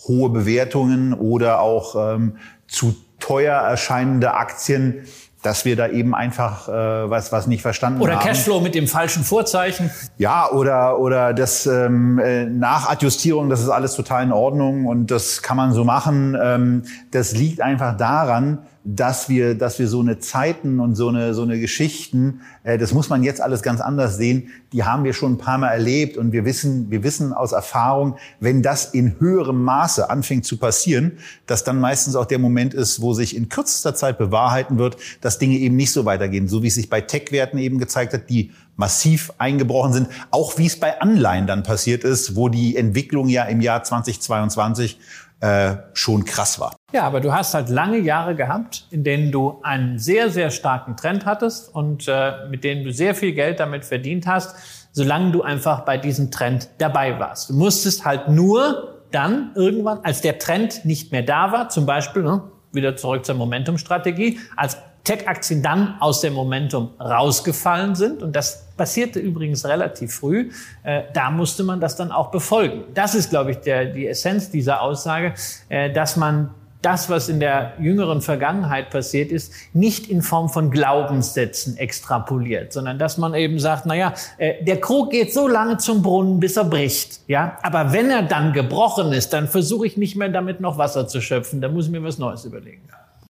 hohe 0.08 0.30
Bewertungen 0.30 1.14
oder 1.14 1.62
auch 1.62 2.16
ähm, 2.16 2.38
zu 2.68 2.96
teuer 3.20 3.56
erscheinende 3.56 4.34
Aktien, 4.34 5.06
dass 5.44 5.66
wir 5.66 5.76
da 5.76 5.88
eben 5.88 6.14
einfach 6.14 6.68
äh, 6.68 7.10
was, 7.10 7.32
was 7.32 7.48
nicht 7.48 7.62
verstanden 7.62 8.02
Oder 8.02 8.16
haben. 8.16 8.28
Cashflow 8.28 8.60
mit 8.60 8.76
dem 8.76 8.88
falschen 8.88 9.24
Vorzeichen. 9.24 9.90
Ja, 10.18 10.50
oder, 10.52 11.00
oder 11.00 11.34
das 11.34 11.66
ähm, 11.66 12.20
äh, 12.20 12.46
Nachadjustierung, 12.46 13.50
das 13.50 13.62
ist 13.62 13.70
alles 13.70 13.96
total 13.96 14.24
in 14.24 14.32
Ordnung 14.32 14.86
und 14.86 15.10
das 15.10 15.42
kann 15.42 15.58
man 15.58 15.74
so 15.74 15.84
machen. 15.84 16.38
Ähm, 16.40 16.84
das 17.12 17.34
liegt 17.34 17.62
einfach 17.62 17.98
daran, 17.98 18.60
dass 18.84 19.30
wir, 19.30 19.54
dass 19.54 19.78
wir 19.78 19.88
so 19.88 20.00
eine 20.00 20.20
Zeiten 20.20 20.80
und 20.80 20.96
so 20.96 21.10
eine, 21.10 21.34
so 21.34 21.44
eine 21.44 21.60
Geschichten, 21.60 22.42
äh, 22.64 22.78
das 22.78 22.94
muss 22.94 23.10
man 23.10 23.24
jetzt 23.24 23.40
alles 23.40 23.62
ganz 23.62 23.80
anders 23.80 24.18
sehen, 24.18 24.50
die 24.74 24.84
haben 24.84 25.04
wir 25.04 25.14
schon 25.14 25.34
ein 25.34 25.38
paar 25.38 25.58
Mal 25.58 25.70
erlebt 25.70 26.18
und 26.18 26.32
wir 26.32 26.46
wissen, 26.46 26.90
wir 26.90 27.04
wissen 27.04 27.34
aus 27.34 27.52
Erfahrung, 27.52 28.18
wenn 28.40 28.64
das 28.64 28.86
in 28.86 29.20
höherem 29.20 29.64
Maße 29.64 30.10
anfängt 30.10 30.46
zu 30.46 30.58
passieren, 30.58 31.20
dass 31.46 31.64
dann 31.64 31.80
meistens 31.80 32.16
auch 32.16 32.26
der 32.26 32.40
Moment 32.40 32.74
ist, 32.74 33.02
wo 33.02 33.14
sich 33.14 33.36
in 33.36 33.50
kürzester 33.50 33.94
Zeit 33.94 34.18
bewahrheiten 34.18 34.80
wird, 34.80 34.98
dass 35.22 35.38
Dinge 35.38 35.58
eben 35.58 35.76
nicht 35.76 35.92
so 35.92 36.06
weitergehen, 36.06 36.48
so 36.48 36.64
wie 36.64 36.68
es 36.68 36.76
sich 36.76 36.90
bei 36.90 37.02
Tech-Werten 37.02 37.60
eben 37.60 37.78
gezeigt 37.78 38.14
hat, 38.14 38.30
die 38.30 38.52
massiv 38.78 39.32
eingebrochen 39.38 39.94
sind, 39.94 40.08
auch 40.32 40.58
wie 40.58 40.66
es 40.66 40.80
bei 40.80 41.00
Anleihen 41.02 41.46
dann 41.46 41.62
passiert 41.62 42.04
ist, 42.04 42.36
wo 42.36 42.50
die 42.50 42.76
Entwicklung 42.76 43.30
ja 43.30 43.44
im 43.44 43.62
Jahr 43.62 43.84
2022 43.84 45.00
äh, 45.42 45.76
schon 45.94 46.26
krass 46.26 46.60
war. 46.60 46.76
Ja, 46.94 47.04
aber 47.04 47.22
du 47.22 47.34
hast 47.34 47.54
halt 47.54 47.70
lange 47.70 48.00
Jahre 48.00 48.36
gehabt, 48.36 48.86
in 48.92 49.04
denen 49.04 49.32
du 49.32 49.60
einen 49.64 49.98
sehr, 49.98 50.30
sehr 50.30 50.50
starken 50.50 50.98
Trend 50.98 51.26
hattest 51.26 51.74
und 51.74 52.08
äh, 52.08 52.48
mit 52.50 52.66
denen 52.66 52.84
du 52.84 52.92
sehr 52.92 53.16
viel 53.16 53.32
Geld 53.32 53.62
damit 53.62 53.86
verdient 53.86 54.28
hast, 54.28 54.56
solange 54.92 55.32
du 55.32 55.42
einfach 55.42 55.82
bei 55.86 55.98
diesem 55.98 56.32
Trend 56.32 56.68
dabei 56.80 57.18
warst. 57.18 57.50
Du 57.50 57.54
musstest 57.54 58.04
halt 58.04 58.28
nur 58.28 59.00
dann 59.12 59.52
irgendwann, 59.56 60.00
als 60.04 60.22
der 60.22 60.38
Trend 60.38 60.84
nicht 60.84 61.14
mehr 61.14 61.24
da 61.24 61.54
war, 61.54 61.70
zum 61.70 61.86
Beispiel, 61.86 62.24
ne, 62.24 62.44
wieder 62.74 62.96
zurück 62.98 63.26
zur 63.26 63.36
Momentum-Strategie, 63.36 64.40
als 64.58 64.78
Tech-Aktien 65.04 65.64
dann 65.64 65.96
aus 66.00 66.22
dem 66.22 66.34
Momentum 66.34 66.92
rausgefallen 67.00 67.96
sind. 67.96 68.22
Und 68.22 68.36
das 68.36 68.68
passierte 68.78 69.20
übrigens 69.20 69.66
relativ 69.66 70.14
früh. 70.14 70.52
Äh, 70.84 71.04
da 71.14 71.32
musste 71.32 71.64
man 71.64 71.80
das 71.80 71.96
dann 71.96 72.12
auch 72.12 72.32
befolgen. 72.32 72.84
Das 72.94 73.16
ist, 73.16 73.30
glaube 73.30 73.52
ich, 73.52 73.58
der, 73.58 73.86
die 73.86 74.08
Essenz 74.08 74.52
dieser 74.52 74.82
Aussage, 74.82 75.34
äh, 75.70 75.92
dass 75.92 76.18
man 76.18 76.54
das, 76.82 77.10
was 77.10 77.30
in 77.30 77.40
der 77.40 77.74
jüngeren 77.80 78.22
Vergangenheit 78.22 78.90
passiert 78.90 79.32
ist, 79.32 79.54
nicht 79.74 80.10
in 80.10 80.22
Form 80.22 80.50
von 80.50 80.72
Glaubenssätzen 80.72 81.78
extrapoliert, 81.78 82.74
sondern 82.74 82.98
dass 82.98 83.18
man 83.18 83.34
eben 83.34 83.60
sagt, 83.60 83.86
na 83.86 83.96
ja, 83.96 84.14
äh, 84.38 84.64
der 84.64 84.82
Krug 84.82 85.12
geht 85.12 85.34
so 85.34 85.48
lange 85.48 85.78
zum 85.78 86.02
Brunnen, 86.02 86.40
bis 86.40 86.58
er 86.58 86.66
bricht, 86.66 87.22
ja. 87.28 87.58
Aber 87.62 87.94
wenn 87.94 88.10
er 88.10 88.24
dann 88.24 88.54
gebrochen 88.54 89.14
ist, 89.14 89.32
dann 89.34 89.48
versuche 89.48 89.86
ich 89.86 89.98
nicht 89.98 90.16
mehr 90.16 90.30
damit 90.30 90.60
noch 90.60 90.78
Wasser 90.78 91.08
zu 91.08 91.22
schöpfen. 91.22 91.62
Da 91.62 91.70
muss 91.70 91.86
ich 91.86 91.92
mir 91.92 92.04
was 92.04 92.18
Neues 92.18 92.46
überlegen. 92.46 92.82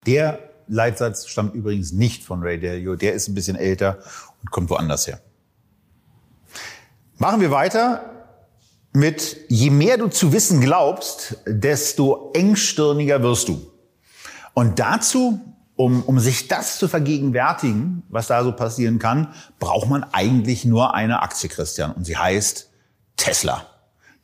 Der 0.05 0.39
Leitsatz 0.67 1.27
stammt 1.27 1.55
übrigens 1.55 1.93
nicht 1.93 2.23
von 2.23 2.41
Ray 2.41 2.59
Dalio. 2.59 2.95
Der 2.95 3.13
ist 3.13 3.27
ein 3.27 3.33
bisschen 3.33 3.55
älter 3.55 3.99
und 4.41 4.51
kommt 4.51 4.69
woanders 4.69 5.07
her. 5.07 5.19
Machen 7.17 7.41
wir 7.41 7.51
weiter 7.51 8.16
mit, 8.97 9.37
je 9.47 9.69
mehr 9.69 9.97
du 9.97 10.07
zu 10.07 10.33
wissen 10.33 10.59
glaubst, 10.59 11.37
desto 11.45 12.31
engstirniger 12.33 13.21
wirst 13.21 13.47
du. 13.47 13.71
Und 14.53 14.79
dazu, 14.79 15.39
um, 15.75 16.03
um 16.03 16.19
sich 16.19 16.47
das 16.47 16.79
zu 16.79 16.87
vergegenwärtigen, 16.87 18.03
was 18.09 18.27
da 18.27 18.43
so 18.43 18.51
passieren 18.51 18.97
kann, 18.97 19.33
braucht 19.59 19.87
man 19.87 20.03
eigentlich 20.11 20.65
nur 20.65 20.95
eine 20.95 21.21
Aktie, 21.21 21.47
Christian. 21.47 21.91
Und 21.91 22.05
sie 22.05 22.17
heißt 22.17 22.69
Tesla. 23.15 23.67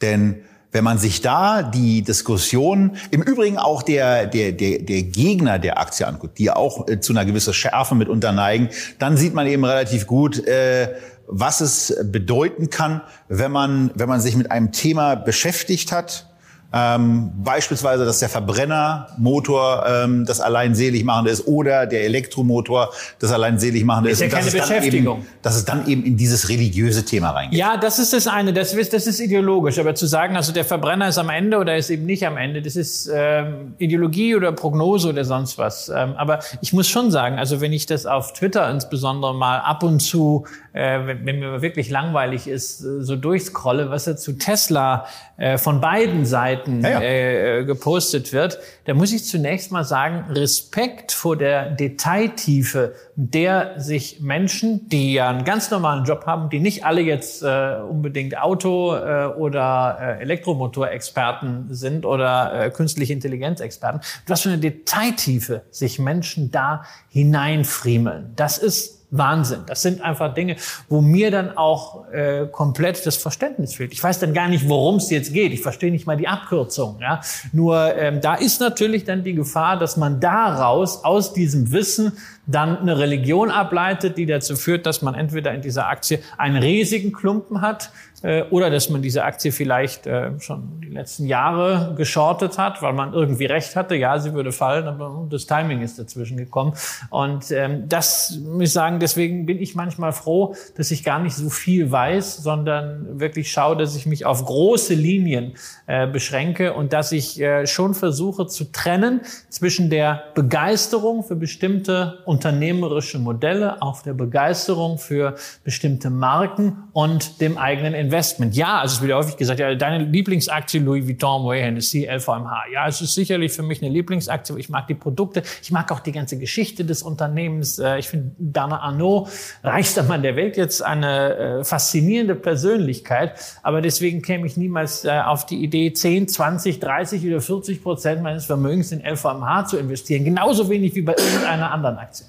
Denn 0.01 0.43
wenn 0.71 0.83
man 0.83 0.97
sich 0.97 1.21
da 1.21 1.61
die 1.61 2.01
Diskussion, 2.01 2.97
im 3.11 3.21
Übrigen 3.21 3.59
auch 3.59 3.83
der, 3.83 4.25
der, 4.25 4.53
der, 4.53 4.79
der 4.79 5.03
Gegner 5.03 5.59
der 5.59 5.79
Aktie 5.79 6.07
anguckt, 6.07 6.39
die 6.39 6.49
auch 6.49 6.87
äh, 6.87 6.99
zu 6.99 7.13
einer 7.13 7.25
gewissen 7.25 7.53
Schärfe 7.53 7.93
mitunter 7.93 8.31
neigen, 8.31 8.69
dann 8.97 9.15
sieht 9.15 9.35
man 9.35 9.45
eben 9.45 9.63
relativ 9.63 10.07
gut, 10.07 10.45
äh, 10.47 10.95
was 11.27 11.61
es 11.61 11.95
bedeuten 12.05 12.69
kann, 12.69 13.01
wenn 13.27 13.51
man, 13.51 13.91
wenn 13.95 14.09
man 14.09 14.21
sich 14.21 14.35
mit 14.35 14.51
einem 14.51 14.71
Thema 14.71 15.15
beschäftigt 15.15 15.91
hat. 15.91 16.32
Ähm, 16.75 17.31
beispielsweise, 17.43 18.03
dass 18.03 18.19
der 18.19 18.29
Verbrennermotor 18.29 19.85
ähm, 19.87 20.25
das 20.25 20.41
allein 20.41 20.73
selig 20.73 21.03
machende 21.03 21.29
ist 21.29 21.45
oder 21.45 21.85
der 21.85 22.03
Elektromotor 22.05 22.91
das 23.19 23.31
allein 23.31 23.59
selig 23.59 23.83
machende 23.83 24.09
ist. 24.09 24.21
Ist 24.21 24.31
ja 24.31 24.39
keine 24.39 24.45
dass 24.45 24.53
es 24.55 24.59
dann 24.59 24.77
Beschäftigung. 24.77 25.17
Eben, 25.19 25.27
dass 25.43 25.55
es 25.55 25.65
dann 25.65 25.87
eben 25.87 26.03
in 26.03 26.17
dieses 26.17 26.49
religiöse 26.49 27.05
Thema 27.05 27.29
reingeht. 27.29 27.59
Ja, 27.59 27.77
das 27.77 27.99
ist 27.99 28.11
das 28.11 28.27
eine. 28.27 28.53
Das 28.53 28.73
ist, 28.73 28.91
das 28.91 29.05
ist 29.05 29.19
ideologisch. 29.19 29.77
Aber 29.77 29.93
zu 29.93 30.07
sagen, 30.07 30.35
also 30.35 30.51
der 30.51 30.65
Verbrenner 30.65 31.09
ist 31.09 31.19
am 31.19 31.29
Ende 31.29 31.57
oder 31.57 31.77
ist 31.77 31.91
eben 31.91 32.05
nicht 32.05 32.25
am 32.25 32.37
Ende, 32.37 32.61
das 32.61 32.75
ist 32.75 33.09
ähm, 33.13 33.75
Ideologie 33.77 34.35
oder 34.35 34.51
Prognose 34.51 35.09
oder 35.09 35.25
sonst 35.25 35.59
was. 35.59 35.89
Ähm, 35.89 36.15
aber 36.17 36.39
ich 36.61 36.73
muss 36.73 36.89
schon 36.89 37.11
sagen, 37.11 37.37
also 37.37 37.61
wenn 37.61 37.73
ich 37.73 37.85
das 37.85 38.05
auf 38.07 38.33
Twitter 38.33 38.69
insbesondere 38.71 39.35
mal 39.35 39.59
ab 39.59 39.83
und 39.83 39.99
zu, 39.99 40.45
äh, 40.73 41.05
wenn, 41.05 41.25
wenn 41.25 41.39
mir 41.39 41.61
wirklich 41.61 41.89
langweilig 41.89 42.47
ist, 42.47 42.81
äh, 42.81 43.01
so 43.01 43.15
durchscrolle, 43.15 43.91
was 43.91 44.07
er 44.07 44.17
zu 44.17 44.33
Tesla 44.33 45.05
äh, 45.37 45.57
von 45.57 45.81
beiden 45.81 46.25
Seiten 46.25 46.62
Ja, 46.67 46.89
ja. 46.89 47.01
Äh, 47.01 47.65
gepostet 47.65 48.33
wird, 48.33 48.59
da 48.85 48.93
muss 48.93 49.13
ich 49.13 49.25
zunächst 49.25 49.71
mal 49.71 49.83
sagen, 49.83 50.31
Respekt 50.31 51.11
vor 51.11 51.37
der 51.37 51.69
Detailtiefe, 51.69 52.95
der 53.15 53.79
sich 53.79 54.21
Menschen, 54.21 54.89
die 54.89 55.13
ja 55.13 55.29
einen 55.29 55.45
ganz 55.45 55.71
normalen 55.71 56.05
Job 56.05 56.25
haben, 56.25 56.49
die 56.49 56.59
nicht 56.59 56.85
alle 56.85 57.01
jetzt 57.01 57.43
äh, 57.43 57.77
unbedingt 57.87 58.37
Auto- 58.37 58.95
äh, 58.95 59.25
oder 59.25 59.97
äh, 59.99 60.21
Elektromotorexperten 60.21 61.67
sind 61.73 62.05
oder 62.05 62.65
äh, 62.65 62.69
künstliche 62.71 63.13
Intelligenzexperten, 63.13 64.01
was 64.27 64.41
für 64.41 64.49
eine 64.49 64.59
Detailtiefe 64.59 65.61
sich 65.71 65.99
Menschen 65.99 66.51
da 66.51 66.83
hineinfriemeln. 67.09 68.33
Das 68.35 68.57
ist 68.57 69.02
Wahnsinn. 69.17 69.61
Das 69.67 69.81
sind 69.81 70.01
einfach 70.01 70.33
Dinge, 70.33 70.55
wo 70.89 71.01
mir 71.01 71.29
dann 71.31 71.55
auch 71.55 72.09
äh, 72.11 72.47
komplett 72.51 73.05
das 73.05 73.15
Verständnis 73.15 73.75
fehlt. 73.75 73.93
Ich 73.93 74.03
weiß 74.03 74.19
dann 74.19 74.33
gar 74.33 74.47
nicht, 74.47 74.67
worum 74.67 74.95
es 74.95 75.09
jetzt 75.09 75.33
geht. 75.33 75.53
Ich 75.53 75.61
verstehe 75.61 75.91
nicht 75.91 76.07
mal 76.07 76.17
die 76.17 76.27
Abkürzung. 76.27 76.97
Ja? 76.99 77.21
Nur 77.51 77.95
ähm, 77.95 78.21
da 78.21 78.35
ist 78.35 78.59
natürlich 78.59 79.05
dann 79.05 79.23
die 79.23 79.35
Gefahr, 79.35 79.77
dass 79.77 79.97
man 79.97 80.19
daraus, 80.19 81.03
aus 81.03 81.33
diesem 81.33 81.71
Wissen, 81.71 82.13
dann 82.45 82.77
eine 82.77 82.97
Religion 82.97 83.51
ableitet, 83.51 84.17
die 84.17 84.25
dazu 84.25 84.55
führt, 84.55 84.85
dass 84.85 85.01
man 85.01 85.15
entweder 85.15 85.53
in 85.53 85.61
dieser 85.61 85.87
Aktie 85.87 86.19
einen 86.37 86.57
riesigen 86.57 87.11
Klumpen 87.11 87.61
hat, 87.61 87.91
äh, 88.23 88.43
oder 88.49 88.69
dass 88.69 88.89
man 88.89 89.01
diese 89.01 89.23
Aktie 89.23 89.51
vielleicht 89.51 90.07
äh, 90.07 90.39
schon 90.39 90.81
die 90.81 90.89
letzten 90.89 91.25
Jahre 91.25 91.93
geschortet 91.95 92.57
hat, 92.57 92.81
weil 92.81 92.93
man 92.93 93.13
irgendwie 93.13 93.45
recht 93.45 93.75
hatte, 93.75 93.95
ja, 93.95 94.17
sie 94.17 94.33
würde 94.33 94.51
fallen, 94.51 94.87
aber 94.87 95.27
das 95.29 95.45
Timing 95.45 95.81
ist 95.81 95.99
dazwischen 95.99 96.37
gekommen. 96.37 96.73
Und 97.09 97.51
ähm, 97.51 97.87
das 97.89 98.39
muss 98.45 98.63
ich 98.63 98.73
sagen, 98.73 98.99
deswegen 98.99 99.45
bin 99.45 99.59
ich 99.59 99.75
manchmal 99.75 100.13
froh, 100.13 100.55
dass 100.77 100.89
ich 100.91 101.03
gar 101.03 101.19
nicht 101.19 101.35
so 101.35 101.49
viel 101.49 101.91
weiß, 101.91 102.37
sondern 102.37 103.19
wirklich 103.19 103.51
schaue, 103.51 103.75
dass 103.75 103.95
ich 103.95 104.05
mich 104.05 104.25
auf 104.25 104.45
große 104.45 104.93
Linien 104.93 105.53
äh, 105.85 106.07
beschränke 106.07 106.73
und 106.73 106.93
dass 106.93 107.11
ich 107.11 107.41
äh, 107.41 107.67
schon 107.67 107.93
versuche 107.93 108.47
zu 108.47 108.71
trennen 108.71 109.21
zwischen 109.49 109.89
der 109.89 110.23
Begeisterung 110.33 111.23
für 111.23 111.35
bestimmte 111.35 112.19
unternehmerische 112.33 113.19
Modelle, 113.19 113.79
auch 113.81 114.01
der 114.01 114.13
Begeisterung 114.13 114.97
für 114.97 115.35
bestimmte 115.63 116.09
Marken 116.09 116.89
und 116.91 117.39
dem 117.41 117.59
eigenen 117.59 117.93
Investment. 117.93 118.55
Ja, 118.55 118.79
also 118.79 118.95
es 118.95 119.01
wird 119.01 119.11
ja 119.11 119.17
häufig 119.17 119.37
gesagt, 119.37 119.59
ja, 119.59 119.75
deine 119.75 120.03
Lieblingsaktie 120.05 120.79
Louis 120.79 121.07
Vuitton, 121.07 121.43
Moet 121.43 121.57
Hennessy, 121.57 122.07
LVMH. 122.09 122.63
Ja, 122.73 122.87
es 122.87 123.01
ist 123.01 123.13
sicherlich 123.13 123.51
für 123.51 123.61
mich 123.61 123.83
eine 123.83 123.91
Lieblingsaktie. 123.91 124.57
Ich 124.57 124.69
mag 124.69 124.87
die 124.87 124.95
Produkte. 124.95 125.43
Ich 125.61 125.71
mag 125.71 125.91
auch 125.91 125.99
die 125.99 126.11
ganze 126.11 126.39
Geschichte 126.39 126.85
des 126.85 127.03
Unternehmens. 127.03 127.77
Äh, 127.77 127.99
ich 127.99 128.09
finde 128.09 128.31
Bernard 128.39 128.81
Arnault, 128.81 129.29
reichster 129.63 130.01
Mann 130.01 130.23
der 130.23 130.35
Welt, 130.35 130.57
jetzt 130.57 130.83
eine 130.83 131.35
äh, 131.35 131.63
faszinierende 131.63 132.33
Persönlichkeit. 132.33 133.33
Aber 133.61 133.81
deswegen 133.81 134.23
käme 134.23 134.47
ich 134.47 134.57
niemals 134.57 135.05
äh, 135.05 135.11
auf 135.19 135.45
die 135.45 135.63
Idee, 135.63 135.93
10, 135.93 136.29
20, 136.29 136.79
30 136.79 137.27
oder 137.27 137.41
40 137.41 137.83
Prozent 137.83 138.23
meines 138.23 138.45
Vermögens 138.45 138.91
in 138.91 139.01
LVMH 139.01 139.65
zu 139.67 139.77
investieren. 139.77 140.25
Genauso 140.25 140.67
wenig 140.69 140.95
wie 140.95 141.03
bei 141.03 141.13
irgendeiner 141.13 141.71
anderen 141.71 141.99
Aktie. 141.99 142.22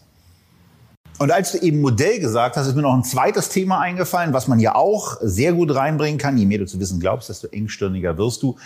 Und 1.18 1.30
als 1.30 1.52
du 1.52 1.58
eben 1.58 1.80
Modell 1.80 2.18
gesagt 2.18 2.56
hast, 2.56 2.66
ist 2.66 2.74
mir 2.74 2.82
noch 2.82 2.94
ein 2.94 3.04
zweites 3.04 3.48
Thema 3.48 3.80
eingefallen, 3.80 4.32
was 4.32 4.48
man 4.48 4.58
ja 4.58 4.74
auch 4.74 5.16
sehr 5.20 5.52
gut 5.52 5.74
reinbringen 5.74 6.18
kann. 6.18 6.36
Je 6.36 6.46
mehr 6.46 6.58
du 6.58 6.66
zu 6.66 6.80
wissen 6.80 6.98
glaubst, 6.98 7.28
desto 7.28 7.46
engstirniger 7.48 8.18
wirst 8.18 8.42
du. 8.42 8.56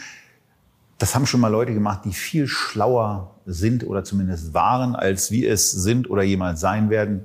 Das 0.97 1.15
haben 1.15 1.27
schon 1.27 1.41
mal 1.41 1.49
Leute 1.49 1.75
gemacht, 1.75 2.01
die 2.05 2.13
viel 2.13 2.49
schlauer 2.49 3.35
sind 3.47 3.87
oder 3.87 4.03
zumindest 4.03 4.55
waren, 4.55 4.97
als 4.97 5.31
wir 5.31 5.53
es 5.53 5.71
sind 5.71 6.11
oder 6.11 6.23
jemals 6.23 6.61
sein 6.61 6.91
werden. 6.91 7.25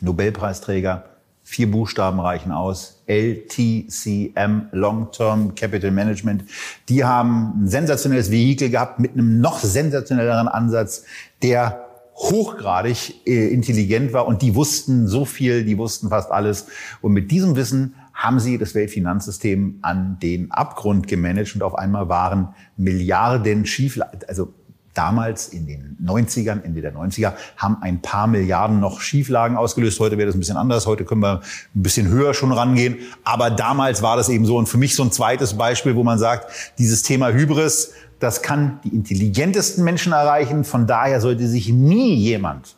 Nobelpreisträger, 0.00 1.04
vier 1.44 1.70
Buchstaben 1.70 2.20
reichen 2.20 2.52
aus. 2.52 3.02
LTCM, 3.06 4.68
Long-Term 4.72 5.54
Capital 5.54 5.92
Management. 5.92 6.44
Die 6.88 7.04
haben 7.04 7.62
ein 7.62 7.68
sensationelles 7.68 8.30
Vehikel 8.30 8.68
gehabt 8.68 8.98
mit 8.98 9.12
einem 9.12 9.40
noch 9.40 9.60
sensationelleren 9.60 10.48
Ansatz, 10.48 11.04
der 11.42 11.89
hochgradig 12.20 13.26
äh, 13.26 13.48
intelligent 13.48 14.12
war 14.12 14.26
und 14.26 14.42
die 14.42 14.54
wussten 14.54 15.08
so 15.08 15.24
viel, 15.24 15.64
die 15.64 15.78
wussten 15.78 16.10
fast 16.10 16.30
alles. 16.30 16.66
Und 17.00 17.12
mit 17.12 17.30
diesem 17.30 17.56
Wissen 17.56 17.94
haben 18.12 18.38
sie 18.40 18.58
das 18.58 18.74
Weltfinanzsystem 18.74 19.78
an 19.80 20.18
den 20.22 20.50
Abgrund 20.50 21.08
gemanagt 21.08 21.54
und 21.54 21.62
auf 21.62 21.74
einmal 21.74 22.08
waren 22.10 22.54
Milliarden 22.76 23.64
Schieflagen, 23.64 24.20
also 24.28 24.52
damals 24.92 25.48
in 25.48 25.66
den 25.66 25.96
90ern, 26.04 26.62
Ende 26.62 26.82
der 26.82 26.94
90er, 26.94 27.32
haben 27.56 27.78
ein 27.80 28.02
paar 28.02 28.26
Milliarden 28.26 28.80
noch 28.80 29.00
Schieflagen 29.00 29.56
ausgelöst. 29.56 29.98
Heute 30.00 30.18
wäre 30.18 30.26
das 30.26 30.36
ein 30.36 30.40
bisschen 30.40 30.56
anders. 30.56 30.86
Heute 30.86 31.04
können 31.04 31.22
wir 31.22 31.40
ein 31.74 31.82
bisschen 31.82 32.08
höher 32.08 32.34
schon 32.34 32.52
rangehen. 32.52 32.98
Aber 33.24 33.50
damals 33.50 34.02
war 34.02 34.16
das 34.16 34.28
eben 34.28 34.44
so. 34.44 34.56
Und 34.56 34.68
für 34.68 34.78
mich 34.78 34.96
so 34.96 35.04
ein 35.04 35.12
zweites 35.12 35.56
Beispiel, 35.56 35.94
wo 35.94 36.02
man 36.02 36.18
sagt, 36.18 36.74
dieses 36.78 37.02
Thema 37.02 37.30
Hybris, 37.32 37.92
das 38.20 38.42
kann 38.42 38.80
die 38.84 38.94
intelligentesten 38.94 39.82
Menschen 39.82 40.12
erreichen. 40.12 40.64
Von 40.64 40.86
daher 40.86 41.20
sollte 41.20 41.48
sich 41.48 41.70
nie 41.70 42.14
jemand 42.14 42.76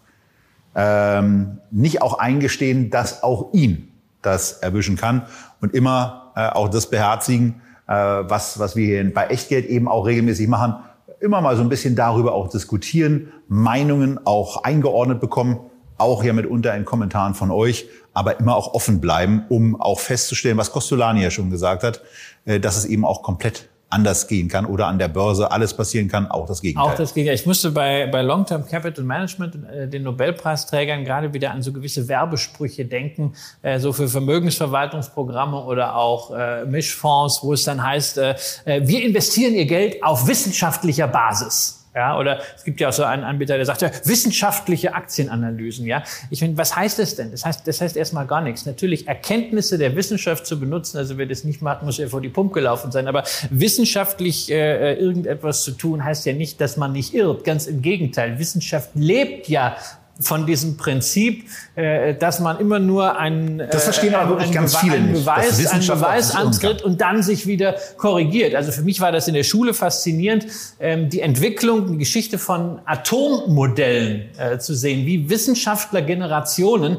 ähm, 0.74 1.58
nicht 1.70 2.00
auch 2.00 2.18
eingestehen, 2.18 2.90
dass 2.90 3.22
auch 3.22 3.52
ihn 3.52 3.88
das 4.22 4.54
erwischen 4.54 4.96
kann 4.96 5.26
und 5.60 5.74
immer 5.74 6.32
äh, 6.36 6.48
auch 6.48 6.68
das 6.68 6.88
beherzigen, 6.88 7.60
äh, 7.88 7.92
was, 7.92 8.58
was 8.58 8.76
wir 8.76 8.86
hier 8.86 9.12
bei 9.12 9.26
Echtgeld 9.26 9.66
eben 9.66 9.88
auch 9.88 10.06
regelmäßig 10.06 10.48
machen. 10.48 10.76
Immer 11.20 11.40
mal 11.40 11.56
so 11.56 11.62
ein 11.62 11.68
bisschen 11.68 11.96
darüber 11.96 12.32
auch 12.34 12.48
diskutieren, 12.48 13.32
Meinungen 13.48 14.18
auch 14.24 14.64
eingeordnet 14.64 15.20
bekommen, 15.20 15.58
auch 15.98 16.24
ja 16.24 16.32
mitunter 16.32 16.74
in 16.74 16.84
Kommentaren 16.84 17.34
von 17.34 17.50
euch, 17.50 17.88
aber 18.14 18.40
immer 18.40 18.56
auch 18.56 18.74
offen 18.74 19.00
bleiben, 19.00 19.44
um 19.48 19.80
auch 19.80 20.00
festzustellen, 20.00 20.56
was 20.56 20.72
Costolani 20.72 21.22
ja 21.22 21.30
schon 21.30 21.50
gesagt 21.50 21.82
hat, 21.82 22.00
äh, 22.44 22.60
dass 22.60 22.76
es 22.76 22.84
eben 22.84 23.04
auch 23.04 23.22
komplett 23.22 23.68
anders 23.92 24.26
gehen 24.26 24.48
kann 24.48 24.66
oder 24.66 24.86
an 24.86 24.98
der 24.98 25.08
Börse 25.08 25.50
alles 25.50 25.74
passieren 25.74 26.08
kann, 26.08 26.30
auch 26.30 26.46
das 26.46 26.60
Gegenteil. 26.60 26.92
Auch 26.92 26.96
das 26.96 27.14
Gegenteil. 27.14 27.34
Ich 27.34 27.46
musste 27.46 27.70
bei, 27.70 28.06
bei 28.06 28.22
Long-Term 28.22 28.66
Capital 28.66 29.04
Management, 29.04 29.58
äh, 29.70 29.88
den 29.88 30.02
Nobelpreisträgern, 30.02 31.04
gerade 31.04 31.32
wieder 31.34 31.50
an 31.50 31.62
so 31.62 31.72
gewisse 31.72 32.08
Werbesprüche 32.08 32.84
denken, 32.84 33.34
äh, 33.62 33.78
so 33.78 33.92
für 33.92 34.08
Vermögensverwaltungsprogramme 34.08 35.64
oder 35.64 35.96
auch 35.96 36.32
äh, 36.32 36.64
Mischfonds, 36.64 37.40
wo 37.42 37.52
es 37.52 37.64
dann 37.64 37.82
heißt, 37.82 38.18
äh, 38.18 38.34
äh 38.64 38.80
wir 38.86 39.04
investieren 39.04 39.54
ihr 39.54 39.66
Geld 39.66 40.02
auf 40.02 40.26
wissenschaftlicher 40.26 41.08
Basis. 41.08 41.81
Ja, 41.94 42.18
oder 42.18 42.40
es 42.56 42.64
gibt 42.64 42.80
ja 42.80 42.88
auch 42.88 42.92
so 42.92 43.04
einen 43.04 43.22
Anbieter, 43.22 43.56
der 43.56 43.66
sagt 43.66 43.82
ja, 43.82 43.90
wissenschaftliche 44.04 44.94
Aktienanalysen. 44.94 45.84
Ja, 45.84 46.02
ich 46.30 46.38
finde, 46.38 46.56
was 46.56 46.74
heißt 46.74 46.98
das 46.98 47.16
denn? 47.16 47.30
Das 47.32 47.44
heißt, 47.44 47.68
das 47.68 47.82
heißt 47.82 47.98
erstmal 47.98 48.26
gar 48.26 48.40
nichts. 48.40 48.64
Natürlich 48.64 49.08
Erkenntnisse 49.08 49.76
der 49.76 49.94
Wissenschaft 49.94 50.46
zu 50.46 50.58
benutzen. 50.58 50.96
Also 50.96 51.18
wer 51.18 51.26
das 51.26 51.44
nicht 51.44 51.60
macht, 51.60 51.82
muss 51.82 51.98
ja 51.98 52.08
vor 52.08 52.22
die 52.22 52.30
Pumpe 52.30 52.54
gelaufen 52.54 52.90
sein. 52.92 53.08
Aber 53.08 53.24
wissenschaftlich 53.50 54.50
äh, 54.50 54.94
irgendetwas 54.94 55.64
zu 55.64 55.72
tun, 55.72 56.02
heißt 56.02 56.24
ja 56.24 56.32
nicht, 56.32 56.62
dass 56.62 56.78
man 56.78 56.92
nicht 56.92 57.12
irrt. 57.12 57.44
Ganz 57.44 57.66
im 57.66 57.82
Gegenteil. 57.82 58.38
Wissenschaft 58.38 58.90
lebt 58.94 59.48
ja 59.48 59.76
von 60.20 60.46
diesem 60.46 60.76
Prinzip, 60.76 61.46
äh, 61.74 62.14
dass 62.14 62.40
man 62.40 62.58
immer 62.60 62.78
nur 62.78 63.18
einen, 63.18 63.58
das 63.58 63.84
verstehen 63.84 64.14
aber 64.14 64.30
wirklich 64.30 64.52
ganz 64.52 64.76
viele 64.76 64.96
einen 64.96 65.12
Beweis, 65.12 65.58
nicht, 65.58 65.72
einen 65.72 65.86
Beweis 65.86 66.34
antritt 66.34 66.82
und 66.82 67.00
dann 67.00 67.22
sich 67.22 67.46
wieder 67.46 67.76
korrigiert. 67.96 68.54
Also 68.54 68.72
für 68.72 68.82
mich 68.82 69.00
war 69.00 69.12
das 69.12 69.28
in 69.28 69.34
der 69.34 69.42
Schule 69.42 69.74
faszinierend, 69.74 70.46
ähm, 70.80 71.08
die 71.08 71.20
Entwicklung, 71.20 71.92
die 71.92 71.98
Geschichte 71.98 72.38
von 72.38 72.80
Atommodellen 72.84 74.30
äh, 74.38 74.58
zu 74.58 74.74
sehen, 74.74 75.06
wie 75.06 75.28
Wissenschaftler 75.28 76.02
Generationen 76.02 76.98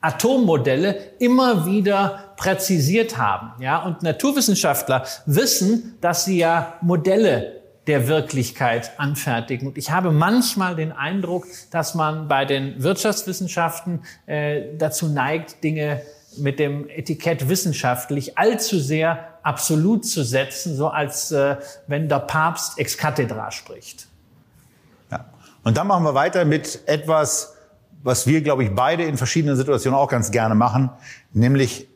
Atommodelle 0.00 0.98
immer 1.18 1.66
wieder 1.66 2.34
präzisiert 2.36 3.16
haben. 3.16 3.52
Ja, 3.62 3.82
und 3.82 4.02
Naturwissenschaftler 4.02 5.04
wissen, 5.24 5.96
dass 6.00 6.26
sie 6.26 6.38
ja 6.38 6.74
Modelle 6.82 7.63
der 7.86 8.08
Wirklichkeit 8.08 8.98
anfertigen. 8.98 9.68
Und 9.68 9.78
ich 9.78 9.90
habe 9.90 10.10
manchmal 10.10 10.74
den 10.76 10.92
Eindruck, 10.92 11.46
dass 11.70 11.94
man 11.94 12.28
bei 12.28 12.44
den 12.44 12.82
Wirtschaftswissenschaften 12.82 14.04
äh, 14.26 14.76
dazu 14.78 15.08
neigt, 15.08 15.62
Dinge 15.62 16.02
mit 16.38 16.58
dem 16.58 16.88
Etikett 16.88 17.48
wissenschaftlich 17.48 18.38
allzu 18.38 18.78
sehr 18.78 19.28
absolut 19.42 20.06
zu 20.06 20.24
setzen, 20.24 20.74
so 20.74 20.88
als 20.88 21.30
äh, 21.30 21.56
wenn 21.86 22.08
der 22.08 22.20
Papst 22.20 22.78
ex 22.78 22.96
cathedra 22.96 23.50
spricht. 23.50 24.08
Ja. 25.10 25.26
Und 25.62 25.76
dann 25.76 25.86
machen 25.86 26.04
wir 26.04 26.14
weiter 26.14 26.44
mit 26.44 26.80
etwas, 26.86 27.54
was 28.02 28.26
wir, 28.26 28.40
glaube 28.40 28.64
ich, 28.64 28.74
beide 28.74 29.04
in 29.04 29.16
verschiedenen 29.16 29.56
Situationen 29.56 29.98
auch 29.98 30.08
ganz 30.08 30.30
gerne 30.30 30.54
machen, 30.54 30.90
nämlich 31.32 31.88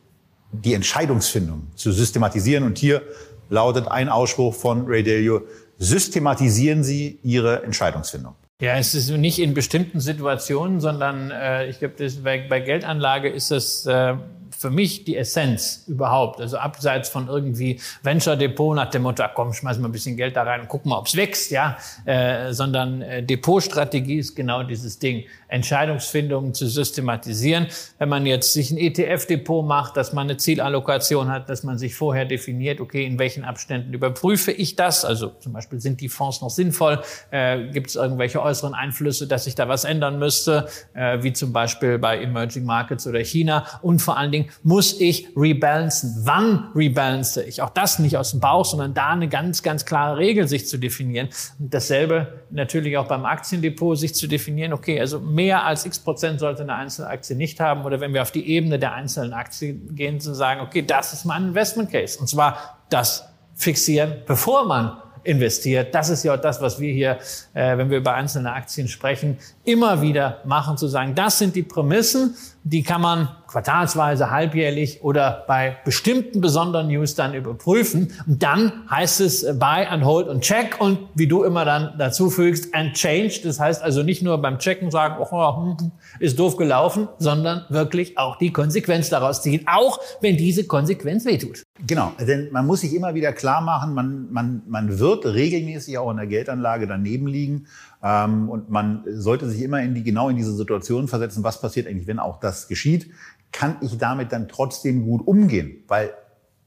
die 0.53 0.75
Entscheidungsfindung 0.75 1.69
zu 1.75 1.93
systematisieren. 1.93 2.65
Und 2.65 2.79
hier 2.79 3.03
lautet 3.49 3.89
ein 3.89 4.09
Ausspruch 4.09 4.55
von 4.55 4.87
Ray 4.87 5.03
Dalio, 5.03 5.43
systematisieren 5.79 6.85
Sie 6.85 7.19
Ihre 7.23 7.63
Entscheidungsfindung? 7.63 8.35
Ja, 8.61 8.77
es 8.77 8.95
ist 8.95 9.11
nicht 9.11 9.39
in 9.39 9.55
bestimmten 9.55 10.01
Situationen, 10.01 10.81
sondern 10.81 11.31
äh, 11.31 11.67
ich 11.69 11.79
glaube, 11.79 11.95
bei, 12.25 12.47
bei 12.49 12.61
Geldanlage 12.61 13.29
ist 13.29 13.53
das 13.53 13.87
äh, 13.87 14.15
für 14.59 14.71
mich 14.71 15.05
die 15.05 15.17
Essenz 15.17 15.85
überhaupt. 15.87 16.41
Also 16.41 16.59
abseits 16.59 17.09
von 17.09 17.29
irgendwie 17.29 17.81
Venture 18.03 18.37
Depot 18.37 18.75
nach 18.75 18.91
dem 18.91 19.03
Motto, 19.03 19.25
komm, 19.35 19.53
schmeiß 19.53 19.79
mal 19.79 19.89
ein 19.89 19.93
bisschen 19.93 20.17
Geld 20.17 20.37
da 20.37 20.43
rein 20.43 20.63
und 20.63 20.69
guck 20.69 20.85
mal, 20.85 20.99
ob's 20.99 21.17
wächst, 21.17 21.51
ja, 21.51 21.77
äh, 22.05 22.53
sondern 22.53 23.03
äh, 23.03 23.23
Depotstrategie 23.23 24.19
ist 24.19 24.35
genau 24.35 24.63
dieses 24.63 24.99
Ding. 24.99 25.25
Entscheidungsfindungen 25.49 26.55
zu 26.55 26.67
systematisieren. 26.67 27.69
Wenn 27.99 28.09
man 28.09 28.27
jetzt 28.27 28.53
sich 28.53 28.71
ein 28.71 28.77
ETF-Depot 28.77 29.65
macht, 29.65 29.97
dass 29.97 30.13
man 30.13 30.29
eine 30.29 30.37
Zielallokation 30.37 31.31
hat, 31.31 31.49
dass 31.49 31.63
man 31.63 31.79
sich 31.79 31.95
vorher 31.95 32.27
definiert, 32.27 32.81
okay, 32.81 33.07
in 33.07 33.19
welchen 33.19 33.45
Abständen 33.45 33.95
überprüfe 33.95 34.53
ich 34.53 34.77
das? 34.77 35.05
Also 35.05 35.29
zum 35.41 35.55
Beispiel, 35.55 35.81
sind 35.81 36.01
die 36.01 36.09
Fonds 36.09 36.43
noch 36.43 36.51
sinnvoll? 36.51 37.01
Äh, 37.31 37.69
Gibt 37.69 37.89
es 37.89 37.97
irgendwelche 37.97 38.43
äußeren 38.43 38.75
Einflüsse, 38.75 39.27
dass 39.27 39.45
sich 39.45 39.55
da 39.55 39.69
was 39.69 39.85
ändern 39.85 40.19
müsste? 40.19 40.69
Äh, 40.95 41.23
wie 41.23 41.33
zum 41.33 41.53
Beispiel 41.53 41.99
bei 41.99 42.21
Emerging 42.21 42.65
Markets 42.65 43.07
oder 43.07 43.21
China. 43.21 43.65
Und 43.81 44.01
vor 44.01 44.19
allen 44.19 44.33
Dingen, 44.33 44.48
muss 44.63 45.01
ich 45.01 45.29
rebalancen. 45.37 46.23
Wann 46.25 46.71
rebalance 46.75 47.43
ich? 47.43 47.63
Auch 47.63 47.71
das 47.71 47.99
nicht 47.99 48.17
aus 48.17 48.33
dem 48.33 48.41
Bauch, 48.41 48.65
sondern 48.65 48.95
da 48.95 49.11
eine 49.11 49.29
ganz, 49.29 49.63
ganz 49.63 49.85
klare 49.85 50.19
Regel 50.19 50.49
sich 50.49 50.67
zu 50.67 50.79
definieren. 50.79 51.29
Und 51.59 51.73
dasselbe 51.73 52.43
natürlich 52.51 52.97
auch 52.97 53.09
beim 53.09 53.25
Aktiendepot 53.25 53.99
sich 53.99 54.15
zu 54.15 54.27
definieren. 54.27 54.73
Okay, 54.73 55.01
also 55.01 55.21
mehr 55.21 55.65
als 55.65 55.87
x 55.87 55.99
Prozent 55.99 56.41
sollte 56.41 56.63
eine 56.63 56.75
einzelne 56.75 57.09
Aktie 57.09 57.37
nicht 57.37 57.61
haben. 57.61 57.85
Oder 57.85 58.01
wenn 58.01 58.15
wir 58.15 58.23
auf 58.23 58.33
die 58.33 58.49
Ebene 58.49 58.79
der 58.79 58.95
einzelnen 58.95 59.33
Aktien 59.33 59.95
gehen, 59.95 60.21
zu 60.21 60.35
sagen, 60.35 60.61
okay, 60.61 60.83
das 60.83 61.13
ist 61.13 61.25
mein 61.25 61.49
Investment 61.49 61.91
Case. 61.91 62.19
Und 62.19 62.29
zwar 62.29 62.79
das 62.91 63.25
fixieren, 63.55 64.17
bevor 64.27 64.67
man 64.67 64.97
investiert. 65.25 65.95
Das 65.95 66.09
ist 66.09 66.25
ja 66.25 66.35
auch 66.35 66.41
das, 66.41 66.61
was 66.61 66.81
wir 66.81 66.93
hier, 66.93 67.19
äh, 67.53 67.77
wenn 67.77 67.91
wir 67.91 67.99
über 67.99 68.15
einzelne 68.15 68.53
Aktien 68.53 68.89
sprechen, 68.89 69.39
immer 69.65 70.01
wieder 70.01 70.41
machen, 70.45 70.79
zu 70.79 70.89
sagen, 70.89 71.15
das 71.15 71.39
sind 71.39 71.55
die 71.55 71.63
Prämissen, 71.63 72.35
die 72.71 72.83
kann 72.83 73.01
man 73.01 73.29
quartalsweise, 73.47 74.31
halbjährlich 74.31 75.03
oder 75.03 75.45
bei 75.49 75.79
bestimmten 75.85 76.41
besonderen 76.43 76.89
News 76.89 77.15
dann 77.15 77.33
überprüfen. 77.33 78.13
Und 78.27 78.43
dann 78.43 78.73
heißt 78.91 79.21
es 79.23 79.43
äh, 79.43 79.55
Buy 79.55 79.87
and 79.87 80.05
Hold 80.05 80.29
und 80.29 80.43
Check 80.43 80.77
und 80.79 80.99
wie 81.15 81.27
du 81.27 81.45
immer 81.45 81.65
dann 81.65 81.95
dazu 81.99 82.29
fügst, 82.29 82.75
and 82.75 82.93
Change. 82.93 83.41
Das 83.43 83.59
heißt 83.59 83.83
also 83.83 84.03
nicht 84.03 84.23
nur 84.23 84.39
beim 84.39 84.59
Checken 84.59 84.91
sagen, 84.91 85.17
oh, 85.19 85.77
ist 86.21 86.39
doof 86.39 86.57
gelaufen, 86.57 87.09
sondern 87.19 87.65
wirklich 87.71 88.19
auch 88.19 88.37
die 88.37 88.53
Konsequenz 88.53 89.09
daraus 89.09 89.41
ziehen, 89.43 89.65
auch 89.67 89.99
wenn 90.21 90.37
diese 90.37 90.67
Konsequenz 90.67 91.25
wehtut. 91.25 91.63
Genau, 91.87 92.13
denn 92.21 92.49
man 92.53 92.67
muss 92.67 92.83
sich 92.83 92.95
immer 92.95 93.15
wieder 93.15 93.33
klar 93.33 93.63
machen, 93.63 93.95
man, 93.95 94.31
man, 94.31 94.63
man 94.67 94.99
wird 94.99 95.25
regelmäßig 95.25 95.97
auch 95.97 96.11
in 96.11 96.19
der 96.19 96.27
Geldanlage 96.27 96.87
daneben 96.87 97.27
liegen. 97.27 97.67
Ähm, 98.03 98.49
und 98.49 98.71
man 98.71 99.05
sollte 99.09 99.49
sich 99.49 99.63
immer 99.63 99.81
in 99.83 99.95
die, 99.95 100.03
genau 100.03 100.29
in 100.29 100.37
diese 100.37 100.55
Situation 100.55 101.09
versetzen, 101.09 101.43
was 101.43 101.61
passiert 101.61 101.87
eigentlich, 101.87 102.07
wenn 102.07 102.19
auch 102.19 102.41
das 102.41 102.69
geschieht 102.69 103.11
kann 103.53 103.77
ich 103.81 103.99
damit 103.99 104.33
dann 104.33 104.49
trotzdem 104.49 105.05
gut 105.05 105.27
umgehen? 105.27 105.83
Weil 105.89 106.13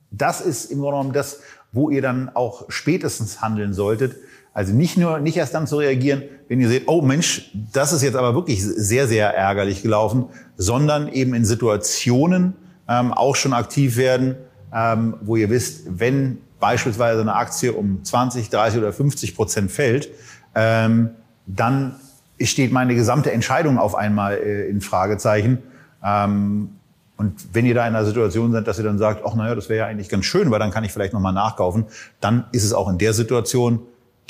das 0.10 0.42
ist 0.42 0.72
im 0.72 0.80
Grunde 0.80 0.98
genommen 0.98 1.14
das, 1.14 1.40
wo 1.72 1.90
ihr 1.90 2.02
dann 2.02 2.30
auch 2.34 2.66
spätestens 2.70 3.42
handeln 3.42 3.74
solltet. 3.74 4.18
Also 4.54 4.74
nicht 4.74 4.98
nur, 4.98 5.20
nicht 5.20 5.38
erst 5.38 5.54
dann 5.54 5.68
zu 5.68 5.78
reagieren, 5.78 6.24
wenn 6.50 6.60
ihr 6.60 6.68
seht, 6.68 6.88
oh 6.88 7.02
Mensch, 7.02 7.52
das 7.72 7.94
ist 7.94 8.02
jetzt 8.02 8.18
aber 8.18 8.36
wirklich 8.36 8.62
sehr, 8.62 9.08
sehr 9.08 9.34
ärgerlich 9.34 9.82
gelaufen, 9.82 10.26
sondern 10.58 11.08
eben 11.08 11.34
in 11.34 11.46
Situationen 11.46 12.56
ähm, 12.90 13.14
auch 13.14 13.38
schon 13.38 13.54
aktiv 13.54 13.96
werden, 13.96 14.36
ähm, 14.74 15.16
wo 15.22 15.38
ihr 15.38 15.50
wisst, 15.50 15.84
wenn 15.88 16.40
beispielsweise 16.60 17.22
eine 17.22 17.36
Aktie 17.36 17.72
um 17.72 18.04
20, 18.04 18.50
30 18.50 18.80
oder 18.80 18.92
50 18.92 19.36
Prozent 19.36 19.72
fällt, 19.72 20.10
ähm, 20.54 21.12
dann 21.46 21.96
steht 22.42 22.72
meine 22.72 22.96
gesamte 22.96 23.32
Entscheidung 23.32 23.78
auf 23.78 23.96
einmal 23.96 24.38
äh, 24.38 24.68
in 24.68 24.82
Fragezeichen. 24.82 25.60
Ähm, 26.04 26.70
und 27.18 27.54
wenn 27.54 27.66
ihr 27.66 27.76
da 27.76 27.88
in 27.88 27.96
einer 27.96 28.06
Situation 28.06 28.52
seid, 28.52 28.68
dass 28.68 28.80
ihr 28.80 28.84
dann 28.84 28.98
sagt, 28.98 29.24
ach 29.26 29.36
naja, 29.36 29.54
das 29.54 29.70
wäre 29.70 29.80
ja 29.80 29.86
eigentlich 29.86 30.10
ganz 30.10 30.26
schön, 30.26 30.50
weil 30.50 30.60
dann 30.60 30.72
kann 30.72 30.84
ich 30.84 30.92
vielleicht 30.92 31.14
nochmal 31.14 31.34
nachkaufen, 31.34 31.86
dann 32.20 32.46
ist 32.52 32.64
es 32.64 32.74
auch 32.74 32.90
in 32.90 32.98
der 32.98 33.14
Situation 33.14 33.80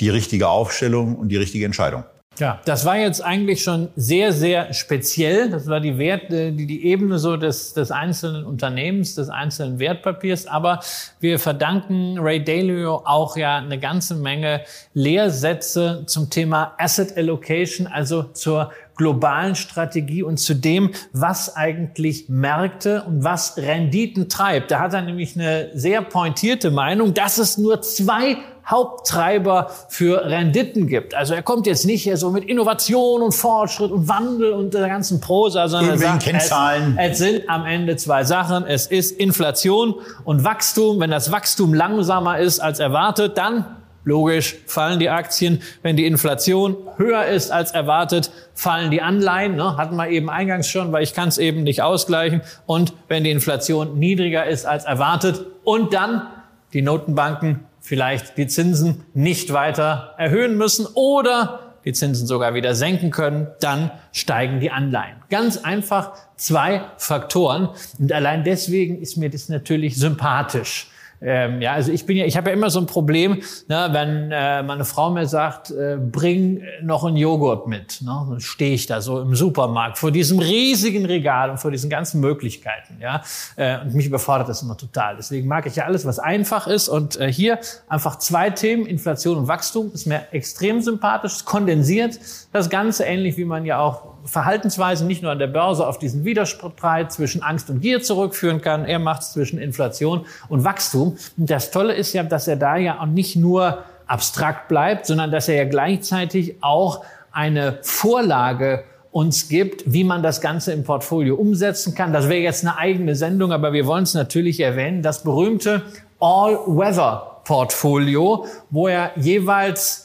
die 0.00 0.10
richtige 0.10 0.48
Aufstellung 0.48 1.16
und 1.16 1.28
die 1.28 1.36
richtige 1.36 1.64
Entscheidung. 1.64 2.04
Ja, 2.38 2.60
das 2.64 2.86
war 2.86 2.96
jetzt 2.96 3.22
eigentlich 3.22 3.62
schon 3.62 3.88
sehr, 3.94 4.32
sehr 4.32 4.72
speziell. 4.72 5.50
Das 5.50 5.68
war 5.68 5.80
die 5.80 5.98
Wert, 5.98 6.30
äh, 6.32 6.50
die, 6.50 6.66
die 6.66 6.86
Ebene 6.86 7.18
so 7.18 7.36
des, 7.36 7.74
des 7.74 7.90
einzelnen 7.90 8.44
Unternehmens, 8.44 9.14
des 9.14 9.28
einzelnen 9.28 9.78
Wertpapiers. 9.78 10.46
Aber 10.46 10.80
wir 11.20 11.38
verdanken 11.38 12.18
Ray 12.18 12.42
Dalio 12.42 13.02
auch 13.04 13.36
ja 13.36 13.58
eine 13.58 13.78
ganze 13.78 14.14
Menge 14.14 14.62
Lehrsätze 14.94 16.04
zum 16.06 16.30
Thema 16.30 16.74
Asset 16.78 17.16
Allocation, 17.18 17.86
also 17.86 18.22
zur 18.22 18.72
globalen 19.02 19.56
Strategie 19.56 20.22
und 20.22 20.38
zu 20.38 20.54
dem, 20.54 20.92
was 21.12 21.56
eigentlich 21.56 22.28
Märkte 22.28 23.02
und 23.02 23.24
was 23.24 23.56
Renditen 23.56 24.28
treibt. 24.28 24.70
Da 24.70 24.78
hat 24.78 24.94
er 24.94 25.02
nämlich 25.02 25.34
eine 25.34 25.70
sehr 25.74 26.02
pointierte 26.02 26.70
Meinung, 26.70 27.12
dass 27.12 27.38
es 27.38 27.58
nur 27.58 27.82
zwei 27.82 28.36
Haupttreiber 28.64 29.72
für 29.88 30.24
Renditen 30.24 30.86
gibt. 30.86 31.16
Also 31.16 31.34
er 31.34 31.42
kommt 31.42 31.66
jetzt 31.66 31.84
nicht 31.84 32.04
hier 32.04 32.16
so 32.16 32.30
mit 32.30 32.44
Innovation 32.44 33.22
und 33.22 33.32
Fortschritt 33.32 33.90
und 33.90 34.06
Wandel 34.08 34.52
und 34.52 34.72
der 34.72 34.86
ganzen 34.86 35.20
Prosa, 35.20 35.66
sondern 35.66 35.94
er 35.94 35.98
sagt, 35.98 36.22
Kennzahlen. 36.22 36.96
Es, 36.96 37.12
es 37.12 37.18
sind 37.18 37.48
am 37.48 37.66
Ende 37.66 37.96
zwei 37.96 38.22
Sachen. 38.22 38.64
Es 38.64 38.86
ist 38.86 39.18
Inflation 39.18 39.96
und 40.22 40.44
Wachstum. 40.44 41.00
Wenn 41.00 41.10
das 41.10 41.32
Wachstum 41.32 41.74
langsamer 41.74 42.38
ist 42.38 42.60
als 42.60 42.78
erwartet, 42.78 43.36
dann 43.36 43.81
Logisch 44.04 44.56
fallen 44.66 44.98
die 44.98 45.10
Aktien. 45.10 45.62
Wenn 45.82 45.96
die 45.96 46.06
Inflation 46.06 46.76
höher 46.96 47.26
ist 47.26 47.50
als 47.50 47.70
erwartet, 47.70 48.30
fallen 48.54 48.90
die 48.90 49.00
Anleihen. 49.00 49.56
Ne? 49.56 49.76
Hatten 49.76 49.96
wir 49.96 50.08
eben 50.08 50.28
eingangs 50.28 50.68
schon, 50.68 50.92
weil 50.92 51.02
ich 51.02 51.14
kann 51.14 51.28
es 51.28 51.38
eben 51.38 51.62
nicht 51.62 51.82
ausgleichen. 51.82 52.42
Und 52.66 52.94
wenn 53.08 53.24
die 53.24 53.30
Inflation 53.30 53.98
niedriger 53.98 54.46
ist 54.46 54.66
als 54.66 54.84
erwartet 54.84 55.46
und 55.64 55.94
dann 55.94 56.26
die 56.72 56.82
Notenbanken 56.82 57.60
vielleicht 57.80 58.38
die 58.38 58.46
Zinsen 58.46 59.04
nicht 59.14 59.52
weiter 59.52 60.14
erhöhen 60.18 60.56
müssen 60.56 60.86
oder 60.94 61.60
die 61.84 61.92
Zinsen 61.92 62.26
sogar 62.26 62.54
wieder 62.54 62.74
senken 62.74 63.10
können, 63.10 63.48
dann 63.60 63.90
steigen 64.12 64.60
die 64.60 64.70
Anleihen. 64.70 65.16
Ganz 65.30 65.58
einfach 65.58 66.12
zwei 66.36 66.82
Faktoren. 66.96 67.70
Und 67.98 68.12
allein 68.12 68.44
deswegen 68.44 69.00
ist 69.00 69.16
mir 69.16 69.30
das 69.30 69.48
natürlich 69.48 69.96
sympathisch. 69.96 70.91
Ähm, 71.22 71.62
ja, 71.62 71.72
also 71.72 71.92
ich 71.92 72.04
bin 72.04 72.16
ja, 72.16 72.24
ich 72.24 72.36
habe 72.36 72.50
ja 72.50 72.56
immer 72.56 72.70
so 72.70 72.80
ein 72.80 72.86
Problem, 72.86 73.42
ne, 73.68 73.88
wenn 73.92 74.32
äh, 74.32 74.62
meine 74.62 74.84
Frau 74.84 75.10
mir 75.10 75.26
sagt, 75.26 75.70
äh, 75.70 75.96
bring 75.96 76.62
noch 76.82 77.04
einen 77.04 77.16
Joghurt 77.16 77.68
mit. 77.68 78.02
Ne, 78.02 78.26
dann 78.28 78.40
stehe 78.40 78.74
ich 78.74 78.86
da 78.86 79.00
so 79.00 79.20
im 79.20 79.36
Supermarkt 79.36 79.98
vor 79.98 80.10
diesem 80.10 80.40
riesigen 80.40 81.06
Regal 81.06 81.50
und 81.50 81.58
vor 81.58 81.70
diesen 81.70 81.88
ganzen 81.88 82.20
Möglichkeiten. 82.20 82.98
Ja, 83.00 83.22
äh, 83.56 83.80
und 83.80 83.94
mich 83.94 84.06
überfordert 84.06 84.48
das 84.48 84.62
immer 84.62 84.76
total. 84.76 85.16
Deswegen 85.16 85.46
mag 85.46 85.66
ich 85.66 85.76
ja 85.76 85.84
alles, 85.84 86.04
was 86.04 86.18
einfach 86.18 86.66
ist. 86.66 86.88
Und 86.88 87.20
äh, 87.20 87.32
hier 87.32 87.58
einfach 87.88 88.16
zwei 88.16 88.50
Themen: 88.50 88.86
Inflation 88.86 89.38
und 89.38 89.48
Wachstum 89.48 89.92
ist 89.94 90.06
mir 90.06 90.22
extrem 90.32 90.82
sympathisch, 90.82 91.44
kondensiert 91.44 92.18
das 92.52 92.68
Ganze 92.68 93.04
ähnlich 93.04 93.36
wie 93.36 93.44
man 93.44 93.64
ja 93.64 93.78
auch 93.78 94.11
Verhaltensweisen 94.24 95.06
nicht 95.06 95.22
nur 95.22 95.32
an 95.32 95.38
der 95.38 95.46
Börse 95.46 95.86
auf 95.86 95.98
diesen 95.98 96.24
Widerstreit 96.24 97.12
zwischen 97.12 97.42
Angst 97.42 97.70
und 97.70 97.80
Gier 97.80 98.02
zurückführen 98.02 98.60
kann. 98.60 98.84
Er 98.84 98.98
macht 98.98 99.22
es 99.22 99.32
zwischen 99.32 99.58
Inflation 99.58 100.26
und 100.48 100.64
Wachstum. 100.64 101.16
Und 101.36 101.50
das 101.50 101.70
Tolle 101.70 101.94
ist 101.94 102.12
ja, 102.12 102.22
dass 102.22 102.48
er 102.48 102.56
da 102.56 102.76
ja 102.76 103.00
auch 103.00 103.06
nicht 103.06 103.36
nur 103.36 103.84
abstrakt 104.06 104.68
bleibt, 104.68 105.06
sondern 105.06 105.30
dass 105.30 105.48
er 105.48 105.56
ja 105.56 105.64
gleichzeitig 105.64 106.56
auch 106.60 107.04
eine 107.32 107.78
Vorlage 107.82 108.84
uns 109.10 109.48
gibt, 109.48 109.92
wie 109.92 110.04
man 110.04 110.22
das 110.22 110.40
Ganze 110.40 110.72
im 110.72 110.84
Portfolio 110.84 111.34
umsetzen 111.36 111.94
kann. 111.94 112.12
Das 112.12 112.28
wäre 112.28 112.40
jetzt 112.40 112.64
eine 112.64 112.78
eigene 112.78 113.14
Sendung, 113.14 113.52
aber 113.52 113.72
wir 113.72 113.86
wollen 113.86 114.02
es 114.04 114.14
natürlich 114.14 114.60
erwähnen. 114.60 115.02
Das 115.02 115.22
berühmte 115.22 115.82
All-Weather-Portfolio, 116.18 118.46
wo 118.70 118.88
er 118.88 119.10
jeweils 119.16 120.01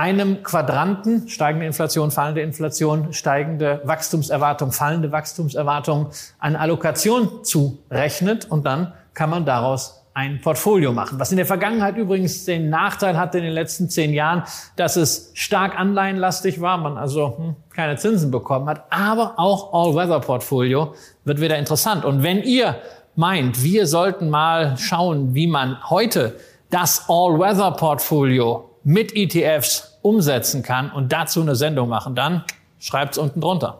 einem 0.00 0.42
Quadranten, 0.42 1.28
steigende 1.28 1.66
Inflation, 1.66 2.10
fallende 2.10 2.40
Inflation, 2.40 3.12
steigende 3.12 3.82
Wachstumserwartung, 3.84 4.72
fallende 4.72 5.12
Wachstumserwartung, 5.12 6.08
eine 6.38 6.58
Allokation 6.58 7.44
zurechnet 7.44 8.50
und 8.50 8.64
dann 8.64 8.94
kann 9.12 9.28
man 9.28 9.44
daraus 9.44 10.06
ein 10.14 10.40
Portfolio 10.40 10.92
machen. 10.92 11.20
Was 11.20 11.32
in 11.32 11.36
der 11.36 11.44
Vergangenheit 11.44 11.98
übrigens 11.98 12.46
den 12.46 12.70
Nachteil 12.70 13.18
hatte 13.18 13.36
in 13.36 13.44
den 13.44 13.52
letzten 13.52 13.90
zehn 13.90 14.14
Jahren, 14.14 14.44
dass 14.76 14.96
es 14.96 15.32
stark 15.34 15.78
anleihenlastig 15.78 16.62
war, 16.62 16.78
man 16.78 16.96
also 16.96 17.36
hm, 17.36 17.56
keine 17.68 17.96
Zinsen 17.96 18.30
bekommen 18.30 18.70
hat, 18.70 18.84
aber 18.88 19.34
auch 19.36 19.74
All-Weather-Portfolio 19.74 20.94
wird 21.26 21.42
wieder 21.42 21.58
interessant. 21.58 22.06
Und 22.06 22.22
wenn 22.22 22.42
ihr 22.42 22.76
meint, 23.16 23.62
wir 23.62 23.86
sollten 23.86 24.30
mal 24.30 24.78
schauen, 24.78 25.34
wie 25.34 25.46
man 25.46 25.90
heute 25.90 26.36
das 26.70 27.04
All-Weather-Portfolio 27.06 28.70
mit 28.82 29.14
ETFs 29.14 29.89
umsetzen 30.02 30.62
kann 30.62 30.90
und 30.90 31.12
dazu 31.12 31.40
eine 31.40 31.56
Sendung 31.56 31.88
machen, 31.88 32.14
dann 32.14 32.44
schreibt 32.78 33.12
es 33.12 33.18
unten 33.18 33.40
drunter. 33.40 33.78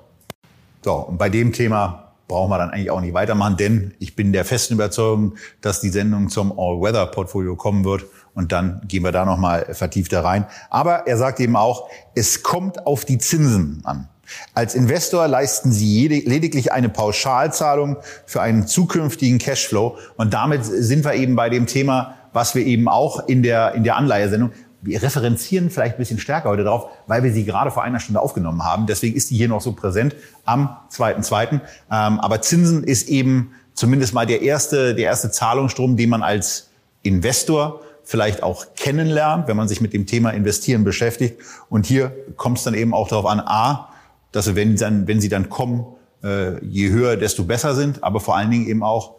So, 0.83 0.95
und 0.95 1.19
bei 1.19 1.29
dem 1.29 1.53
Thema 1.53 2.11
brauchen 2.31 2.51
wir 2.51 2.59
dann 2.59 2.71
eigentlich 2.71 2.91
auch 2.91 3.01
nicht 3.01 3.13
weitermachen, 3.13 3.57
denn 3.57 3.95
ich 3.99 4.15
bin 4.15 4.33
der 4.33 4.45
festen 4.45 4.75
Überzeugung, 4.75 5.35
dass 5.61 5.81
die 5.81 5.89
Sendung 5.89 6.29
zum 6.29 6.53
All-Weather-Portfolio 6.53 7.57
kommen 7.57 7.85
wird 7.85 8.05
und 8.35 8.53
dann 8.53 8.83
gehen 8.87 9.03
wir 9.03 9.11
da 9.13 9.25
nochmal 9.25 9.75
vertiefter 9.75 10.25
rein. 10.25 10.47
Aber 10.71 11.09
er 11.09 11.17
sagt 11.17 11.41
eben 11.41 11.57
auch, 11.57 11.91
es 12.15 12.43
kommt 12.45 12.87
auf 12.87 13.05
die 13.05 13.19
Zinsen 13.19 13.81
an. 13.85 14.09
Als 14.55 14.77
Investor 14.77 15.27
leisten 15.27 15.73
Sie 15.73 16.07
lediglich 16.07 16.71
eine 16.71 16.89
Pauschalzahlung 16.89 17.97
für 18.27 18.41
einen 18.41 18.67
zukünftigen 18.69 19.39
Cashflow 19.39 19.99
und 20.17 20.33
damit 20.33 20.65
sind 20.65 21.05
wir 21.05 21.15
eben 21.15 21.35
bei 21.35 21.51
dem 21.51 21.67
Thema, 21.67 22.15
was 22.33 22.55
wir 22.55 22.65
eben 22.65 22.87
auch 22.87 23.27
in 23.27 23.43
der, 23.43 23.75
in 23.75 23.83
der 23.83 23.97
Anleihesendung, 23.97 24.53
wir 24.83 25.03
referenzieren 25.03 25.71
vielleicht 25.71 25.97
ein 25.97 25.99
bisschen 25.99 26.19
stärker 26.19 26.49
heute 26.49 26.65
drauf, 26.65 26.91
weil 27.07 27.23
wir 27.23 27.33
sie 27.33 27.45
gerade 27.45 27.71
vor 27.71 27.83
einer 27.83 28.01
Stunde 28.01 28.21
aufgenommen 28.21 28.65
haben. 28.65 28.87
Deswegen 28.87 29.17
ist 29.17 29.31
die 29.31 29.37
hier 29.37 29.49
noch 29.49 29.61
so 29.61 29.73
präsent 29.73 30.17
am 30.45 30.77
2.2. 30.91 31.53
Ähm, 31.53 31.61
aber 31.91 32.41
Zinsen 32.41 32.85
ist 32.85 33.09
eben 33.09 33.53
zumindest 33.75 34.15
mal 34.15 34.27
der 34.27 34.43
erste, 34.43 34.95
der 34.95 35.07
erste 35.07 35.31
Zahlungsstrom, 35.31 35.97
den 35.97 36.11
man 36.11 36.23
als 36.23 36.71
Investor 37.03 37.83
vielleicht 38.05 38.43
auch 38.43 38.67
kennenlernt, 38.75 39.47
wenn 39.49 39.57
man 39.57 39.69
sich 39.69 39.81
mit 39.81 39.93
dem 39.93 40.07
Thema 40.07 40.31
Investieren 40.31 40.85
beschäftigt. 40.85 41.41
Und 41.69 41.87
hier 41.87 42.13
kommt 42.37 42.59
es 42.59 42.65
dann 42.65 42.75
eben 42.75 42.95
auch 42.95 43.09
darauf 43.09 43.27
an, 43.27 43.41
a, 43.41 43.91
dass 44.33 44.47
sie, 44.47 44.57
wenn, 44.57 44.77
dann, 44.77 45.07
wenn 45.07 45.21
sie 45.21 45.29
dann 45.29 45.49
kommen, 45.49 45.87
äh, 46.23 46.65
je 46.65 46.91
höher, 46.91 47.17
desto 47.17 47.45
besser 47.45 47.75
sind, 47.75 48.03
aber 48.03 48.21
vor 48.21 48.37
allen 48.37 48.51
Dingen 48.51 48.67
eben 48.67 48.83
auch, 48.83 49.17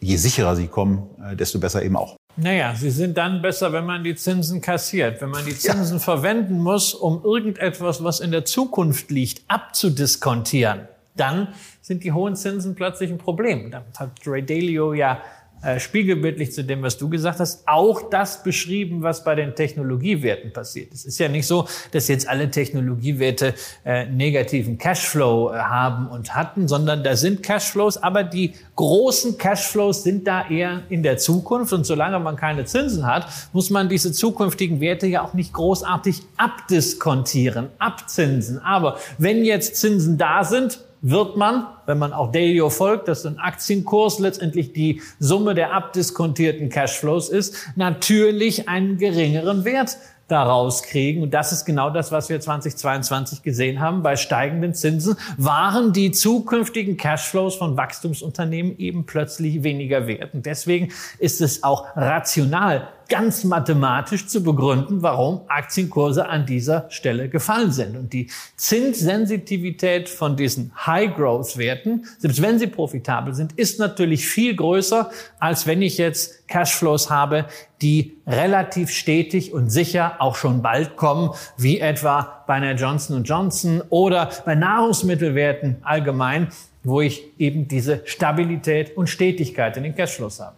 je 0.00 0.16
sicherer 0.16 0.56
sie 0.56 0.66
kommen, 0.66 1.10
äh, 1.22 1.36
desto 1.36 1.58
besser 1.58 1.82
eben 1.82 1.96
auch. 1.96 2.19
Naja, 2.36 2.74
sie 2.74 2.90
sind 2.90 3.18
dann 3.18 3.42
besser, 3.42 3.72
wenn 3.72 3.84
man 3.84 4.02
die 4.04 4.14
Zinsen 4.14 4.60
kassiert. 4.60 5.20
Wenn 5.20 5.30
man 5.30 5.44
die 5.44 5.56
Zinsen 5.56 5.98
ja. 5.98 6.02
verwenden 6.02 6.58
muss, 6.58 6.94
um 6.94 7.22
irgendetwas, 7.24 8.02
was 8.02 8.20
in 8.20 8.30
der 8.30 8.44
Zukunft 8.44 9.10
liegt, 9.10 9.42
abzudiskontieren, 9.48 10.88
dann 11.16 11.48
sind 11.82 12.04
die 12.04 12.12
hohen 12.12 12.36
Zinsen 12.36 12.74
plötzlich 12.74 13.10
ein 13.10 13.18
Problem. 13.18 13.70
Damit 13.70 13.98
hat 13.98 14.10
Ray 14.26 14.44
Dalio 14.44 14.94
ja 14.94 15.20
äh, 15.62 15.78
spiegelbildlich 15.78 16.52
zu 16.52 16.64
dem, 16.64 16.82
was 16.82 16.96
du 16.96 17.08
gesagt 17.08 17.38
hast, 17.38 17.68
auch 17.68 18.08
das 18.08 18.42
beschrieben, 18.42 19.02
was 19.02 19.24
bei 19.24 19.34
den 19.34 19.54
Technologiewerten 19.54 20.52
passiert. 20.52 20.92
Es 20.94 21.04
ist 21.04 21.18
ja 21.18 21.28
nicht 21.28 21.46
so, 21.46 21.66
dass 21.92 22.08
jetzt 22.08 22.28
alle 22.28 22.50
Technologiewerte 22.50 23.54
äh, 23.84 24.06
negativen 24.06 24.78
Cashflow 24.78 25.52
äh, 25.52 25.58
haben 25.58 26.08
und 26.08 26.34
hatten, 26.34 26.66
sondern 26.66 27.04
da 27.04 27.14
sind 27.14 27.42
Cashflows, 27.42 27.98
aber 27.98 28.24
die 28.24 28.54
großen 28.76 29.36
Cashflows 29.36 30.02
sind 30.02 30.26
da 30.26 30.48
eher 30.48 30.82
in 30.88 31.02
der 31.02 31.18
Zukunft. 31.18 31.72
Und 31.72 31.84
solange 31.84 32.18
man 32.20 32.36
keine 32.36 32.64
Zinsen 32.64 33.06
hat, 33.06 33.26
muss 33.52 33.68
man 33.68 33.88
diese 33.88 34.12
zukünftigen 34.12 34.80
Werte 34.80 35.06
ja 35.06 35.22
auch 35.22 35.34
nicht 35.34 35.52
großartig 35.52 36.22
abdiskontieren, 36.38 37.68
abzinsen. 37.78 38.58
Aber 38.60 38.96
wenn 39.18 39.44
jetzt 39.44 39.76
Zinsen 39.76 40.16
da 40.16 40.42
sind, 40.44 40.80
wird 41.02 41.36
man, 41.36 41.66
wenn 41.86 41.98
man 41.98 42.12
auch 42.12 42.32
Dalio 42.32 42.70
folgt, 42.70 43.08
dass 43.08 43.24
ein 43.24 43.38
Aktienkurs 43.38 44.18
letztendlich 44.18 44.72
die 44.72 45.00
Summe 45.18 45.54
der 45.54 45.72
abdiskontierten 45.72 46.68
Cashflows 46.68 47.28
ist, 47.28 47.70
natürlich 47.76 48.68
einen 48.68 48.98
geringeren 48.98 49.64
Wert 49.64 49.96
daraus 50.30 50.82
kriegen. 50.82 51.22
Und 51.22 51.34
das 51.34 51.52
ist 51.52 51.64
genau 51.64 51.90
das, 51.90 52.12
was 52.12 52.28
wir 52.28 52.40
2022 52.40 53.42
gesehen 53.42 53.80
haben. 53.80 54.02
Bei 54.02 54.16
steigenden 54.16 54.74
Zinsen 54.74 55.16
waren 55.36 55.92
die 55.92 56.12
zukünftigen 56.12 56.96
Cashflows 56.96 57.56
von 57.56 57.76
Wachstumsunternehmen 57.76 58.78
eben 58.78 59.06
plötzlich 59.06 59.62
weniger 59.62 60.06
wert. 60.06 60.34
Und 60.34 60.46
deswegen 60.46 60.92
ist 61.18 61.40
es 61.40 61.62
auch 61.62 61.86
rational 61.96 62.88
ganz 63.10 63.44
mathematisch 63.44 64.26
zu 64.26 64.42
begründen, 64.42 65.02
warum 65.02 65.42
Aktienkurse 65.48 66.28
an 66.28 66.46
dieser 66.46 66.90
Stelle 66.90 67.28
gefallen 67.28 67.72
sind. 67.72 67.96
Und 67.96 68.14
die 68.14 68.30
Zinssensitivität 68.56 70.08
von 70.08 70.36
diesen 70.36 70.72
High-Growth-Werten, 70.86 72.06
selbst 72.18 72.40
wenn 72.40 72.58
sie 72.58 72.68
profitabel 72.68 73.34
sind, 73.34 73.52
ist 73.52 73.78
natürlich 73.78 74.26
viel 74.26 74.56
größer, 74.56 75.10
als 75.38 75.66
wenn 75.66 75.82
ich 75.82 75.98
jetzt 75.98 76.48
Cashflows 76.48 77.10
habe, 77.10 77.46
die 77.82 78.16
relativ 78.26 78.90
stetig 78.90 79.52
und 79.52 79.70
sicher 79.70 80.16
auch 80.20 80.36
schon 80.36 80.62
bald 80.62 80.96
kommen, 80.96 81.30
wie 81.58 81.80
etwa 81.80 82.44
bei 82.46 82.54
einer 82.54 82.74
Johnson 82.74 83.24
Johnson 83.24 83.82
oder 83.90 84.30
bei 84.44 84.54
Nahrungsmittelwerten 84.54 85.78
allgemein, 85.82 86.48
wo 86.84 87.00
ich 87.00 87.24
eben 87.38 87.68
diese 87.68 88.02
Stabilität 88.06 88.96
und 88.96 89.08
Stetigkeit 89.08 89.76
in 89.76 89.82
den 89.82 89.94
Cashflows 89.94 90.40
habe. 90.40 90.56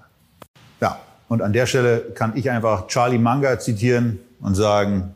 Ja, 0.80 1.00
und 1.32 1.40
an 1.40 1.54
der 1.54 1.64
Stelle 1.64 2.00
kann 2.14 2.36
ich 2.36 2.50
einfach 2.50 2.88
Charlie 2.88 3.16
Munger 3.16 3.58
zitieren 3.58 4.20
und 4.42 4.54
sagen, 4.54 5.14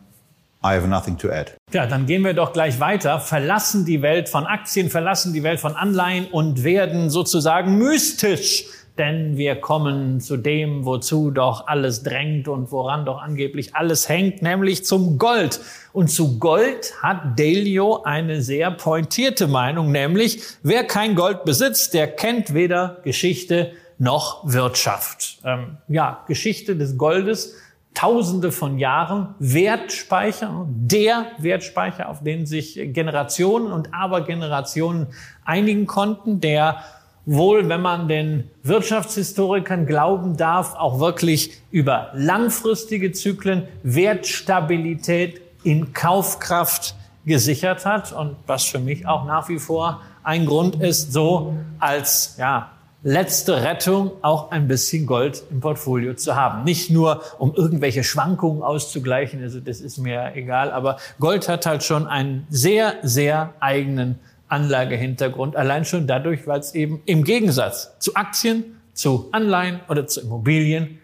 I 0.64 0.69
have 0.69 0.89
nothing 0.89 1.19
to 1.19 1.29
add. 1.29 1.53
Ja, 1.73 1.87
dann 1.87 2.07
gehen 2.07 2.25
wir 2.25 2.33
doch 2.33 2.55
gleich 2.55 2.81
weiter, 2.81 3.21
verlassen 3.21 3.85
die 3.85 4.01
Welt 4.01 4.31
von 4.31 4.47
Aktien, 4.47 4.89
verlassen 4.89 5.35
die 5.35 5.43
Welt 5.43 5.61
von 5.61 5.77
Anleihen 5.77 6.27
und 6.29 6.64
werden 6.64 7.11
sozusagen 7.11 7.77
mystisch. 7.77 8.64
Denn 8.97 9.37
wir 9.37 9.57
kommen 9.57 10.21
zu 10.23 10.39
dem, 10.39 10.87
wozu 10.87 11.31
doch 11.31 11.67
alles 11.67 12.03
drängt 12.03 12.49
und 12.49 12.73
woran 12.73 13.05
doch 13.05 13.21
angeblich 13.21 13.75
alles 13.75 14.09
hängt, 14.09 14.41
nämlich 14.41 14.87
zum 14.87 15.19
Gold. 15.19 15.61
Und 15.93 16.09
zu 16.09 16.39
Gold 16.39 16.95
hat 17.03 17.39
Delio 17.39 18.05
eine 18.05 18.41
sehr 18.41 18.71
pointierte 18.71 19.49
Meinung, 19.49 19.93
nämlich 19.93 20.41
wer 20.62 20.85
kein 20.85 21.14
Gold 21.14 21.45
besitzt, 21.45 21.93
der 21.93 22.07
kennt 22.07 22.55
weder 22.55 23.03
Geschichte 23.05 23.73
noch 23.99 24.40
Wirtschaft. 24.51 25.38
Ähm, 25.44 25.78
ja, 25.88 26.24
Geschichte 26.26 26.76
des 26.76 26.97
Goldes, 26.99 27.55
Tausende 27.94 28.53
von 28.53 28.78
Jahren, 28.78 29.34
Wertspeicher, 29.38 30.66
der 30.68 31.28
Wertspeicher, 31.38 32.11
auf 32.11 32.22
den 32.22 32.44
sich 32.44 32.78
Generationen 32.92 33.72
und 33.72 33.94
Abergenerationen 33.94 35.07
einigen 35.47 35.86
konnten, 35.86 36.42
der 36.42 36.84
wohl, 37.24 37.70
wenn 37.70 37.80
man 37.80 38.07
den 38.07 38.51
Wirtschaftshistorikern 38.62 39.86
glauben 39.86 40.36
darf, 40.36 40.74
auch 40.74 41.01
wirklich 41.01 41.62
über 41.70 42.11
langfristige 42.12 43.12
Zyklen 43.12 43.66
Wertstabilität 43.82 45.40
in 45.64 45.94
Kaufkraft 45.94 46.94
gesichert 47.24 47.86
hat 47.86 48.12
und 48.12 48.36
was 48.47 48.64
für 48.64 48.78
mich 48.78 49.07
auch 49.07 49.24
nach 49.24 49.49
wie 49.49 49.59
vor 49.59 50.03
ein 50.22 50.44
Grund 50.44 50.82
ist, 50.82 51.12
so 51.12 51.55
als 51.78 52.36
ja, 52.38 52.72
letzte 53.07 53.63
Rettung 53.63 54.11
auch 54.23 54.51
ein 54.51 54.67
bisschen 54.67 55.07
Gold 55.07 55.45
im 55.53 55.61
Portfolio 55.61 56.15
zu 56.15 56.35
haben. 56.35 56.65
Nicht 56.65 56.91
nur, 56.91 57.23
um 57.39 57.55
irgendwelche 57.55 58.03
Schwankungen 58.03 58.65
auszugleichen, 58.65 59.41
also 59.45 59.61
das 59.61 59.81
ist 59.81 59.99
mir 59.99 60.33
egal, 60.35 60.73
aber 60.73 60.97
Gold 61.21 61.49
hat 61.49 61.67
halt 61.67 61.85
schon 61.85 62.09
einen 62.09 62.49
sehr, 62.51 62.95
sehr 63.05 63.55
eigenen 63.61 64.19
Anlagehintergrund, 64.49 65.55
allein 65.55 65.85
schon 65.85 66.09
dadurch, 66.09 66.49
weil 66.49 66.59
es 66.59 66.75
eben 66.75 67.01
im 67.07 67.23
Gegensatz 67.23 67.97
zu 68.01 68.17
Aktien, 68.17 68.81
zu 68.93 69.29
Anleihen 69.31 69.81
oder 69.89 70.09
zu 70.09 70.21
Immobilien 70.21 70.99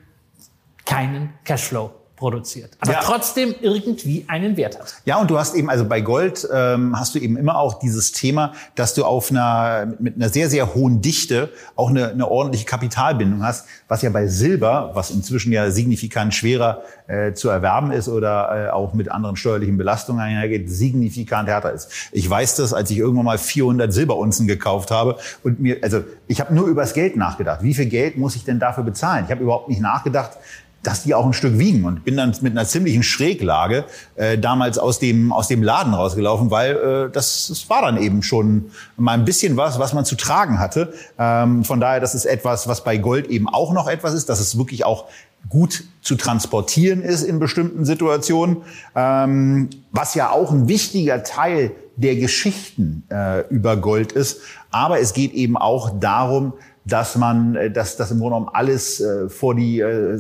keinen 0.85 1.33
Cashflow 1.45 1.93
produziert, 2.23 2.71
aber 2.79 2.93
ja. 2.93 3.01
trotzdem 3.03 3.53
irgendwie 3.61 4.25
einen 4.29 4.57
Wert 4.57 4.79
hat. 4.79 4.95
Ja, 5.07 5.21
und 5.21 5.29
du 5.29 5.41
hast 5.41 5.57
eben, 5.57 5.69
also 5.69 5.85
bei 5.85 6.01
Gold 6.01 6.49
ähm, 6.55 6.97
hast 6.97 7.17
du 7.17 7.19
eben 7.19 7.37
immer 7.37 7.59
auch 7.59 7.81
dieses 7.81 8.13
Thema, 8.13 8.53
dass 8.77 8.95
du 8.95 9.05
auf 9.05 9.33
einer, 9.33 9.93
mit 9.99 10.15
einer 10.15 10.29
sehr, 10.29 10.49
sehr 10.49 10.77
hohen 10.77 11.01
Dichte 11.01 11.51
auch 11.75 11.91
eine, 11.91 12.11
eine 12.11 12.31
ordentliche 12.31 12.65
Kapitalbindung 12.65 13.43
hast, 13.43 13.67
was 13.89 14.03
ja 14.03 14.11
bei 14.11 14.29
Silber, 14.29 14.93
was 14.95 15.11
inzwischen 15.11 15.51
ja 15.51 15.73
signifikant 15.73 16.33
schwerer 16.33 16.83
äh, 17.09 17.33
zu 17.33 17.49
erwerben 17.49 17.91
ist 17.91 18.09
oder 18.09 18.69
äh, 18.69 18.71
auch 18.71 18.95
mit 18.95 19.11
anderen 19.11 19.35
steuerlichen 19.35 19.77
Belastungen 19.77 20.23
einhergeht, 20.23 20.71
signifikant 20.71 21.49
härter 21.49 21.73
ist. 21.73 21.91
Ich 22.13 22.31
weiß 22.31 22.55
das, 22.55 22.73
als 22.73 22.89
ich 22.93 22.99
irgendwann 22.99 23.25
mal 23.25 23.39
400 23.39 23.93
Silberunzen 23.93 24.47
gekauft 24.47 24.93
habe 24.93 25.17
und 25.43 25.59
mir, 25.59 25.79
also 25.83 26.05
ich 26.29 26.41
habe 26.41 26.55
nur 26.55 26.69
übers 26.69 26.95
Geld 26.95 27.17
nachgedacht. 27.17 27.65
Wie 27.65 27.75
viel 27.75 27.87
Geld 27.87 28.17
muss 28.17 28.37
ich 28.37 28.45
denn 28.45 28.61
dafür 28.61 28.85
bezahlen? 28.85 29.25
Ich 29.25 29.33
habe 29.33 29.43
überhaupt 29.43 29.69
nicht 29.69 29.81
nachgedacht, 29.81 30.39
dass 30.83 31.05
die 31.05 31.15
auch 31.15 31.25
ein 31.25 31.33
Stück 31.33 31.59
wiegen 31.59 31.85
und 31.85 32.05
bin 32.05 32.17
dann 32.17 32.35
mit 32.41 32.53
einer 32.53 32.67
ziemlichen 32.67 33.03
Schräglage 33.03 33.85
äh, 34.17 34.39
damals 34.39 34.79
aus 34.79 34.99
dem 34.99 35.33
aus 35.33 35.49
dem 35.49 35.63
Laden 35.63 35.95
rausgelaufen, 35.95 36.51
weil 36.51 36.77
äh, 36.77 37.11
das, 37.13 37.47
das 37.49 37.69
war 37.71 37.83
dann 37.83 38.01
eben 38.03 38.23
schon 38.23 38.71
mal 38.97 39.13
ein 39.13 39.25
bisschen 39.25 39.57
was, 39.57 39.79
was 39.79 39.93
man 39.93 40.05
zu 40.05 40.17
tragen 40.17 40.59
hatte. 40.59 40.93
Ähm, 41.19 41.65
von 41.65 41.81
daher, 41.81 42.01
das 42.01 42.15
ist 42.15 42.25
etwas, 42.25 42.67
was 42.69 42.85
bei 42.85 42.97
Gold 42.97 43.29
eben 43.29 43.49
auch 43.49 43.73
noch 43.73 43.89
etwas 43.89 44.15
ist, 44.15 44.29
dass 44.29 44.41
es 44.41 44.59
wirklich 44.59 44.85
auch 44.85 45.07
gut 45.49 45.85
zu 46.03 46.15
transportieren 46.15 47.03
ist 47.03 47.23
in 47.23 47.39
bestimmten 47.39 47.85
Situationen, 47.85 48.59
ähm, 48.95 49.71
was 49.91 50.15
ja 50.15 50.31
auch 50.31 50.53
ein 50.53 50.69
wichtiger 50.69 51.23
Teil 51.25 51.73
der 51.97 52.17
Geschichten 52.17 53.05
äh, 53.11 53.47
über 53.49 53.77
Gold 53.77 54.13
ist. 54.13 54.41
Aber 54.71 55.01
es 55.01 55.13
geht 55.13 55.33
eben 55.33 55.57
auch 55.57 55.99
darum, 55.99 56.55
dass 56.85 57.17
man, 57.17 57.55
äh, 57.57 57.71
dass, 57.71 57.97
dass 57.97 58.11
im 58.11 58.19
Grunde 58.19 58.37
genommen 58.37 58.51
alles 58.53 59.01
äh, 59.01 59.29
vor 59.29 59.55
die, 59.55 59.81
äh, 59.81 60.19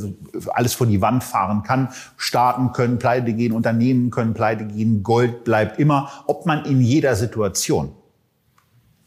alles 0.54 0.74
vor 0.74 0.86
die 0.86 1.00
Wand 1.00 1.24
fahren 1.24 1.62
kann. 1.62 1.88
Staaten 2.16 2.72
können 2.72 2.98
pleite 2.98 3.32
gehen, 3.32 3.52
Unternehmen 3.52 4.10
können 4.10 4.34
pleite 4.34 4.64
gehen, 4.64 5.02
Gold 5.02 5.44
bleibt 5.44 5.78
immer, 5.78 6.10
ob 6.26 6.46
man 6.46 6.64
in 6.64 6.80
jeder 6.80 7.16
Situation 7.16 7.92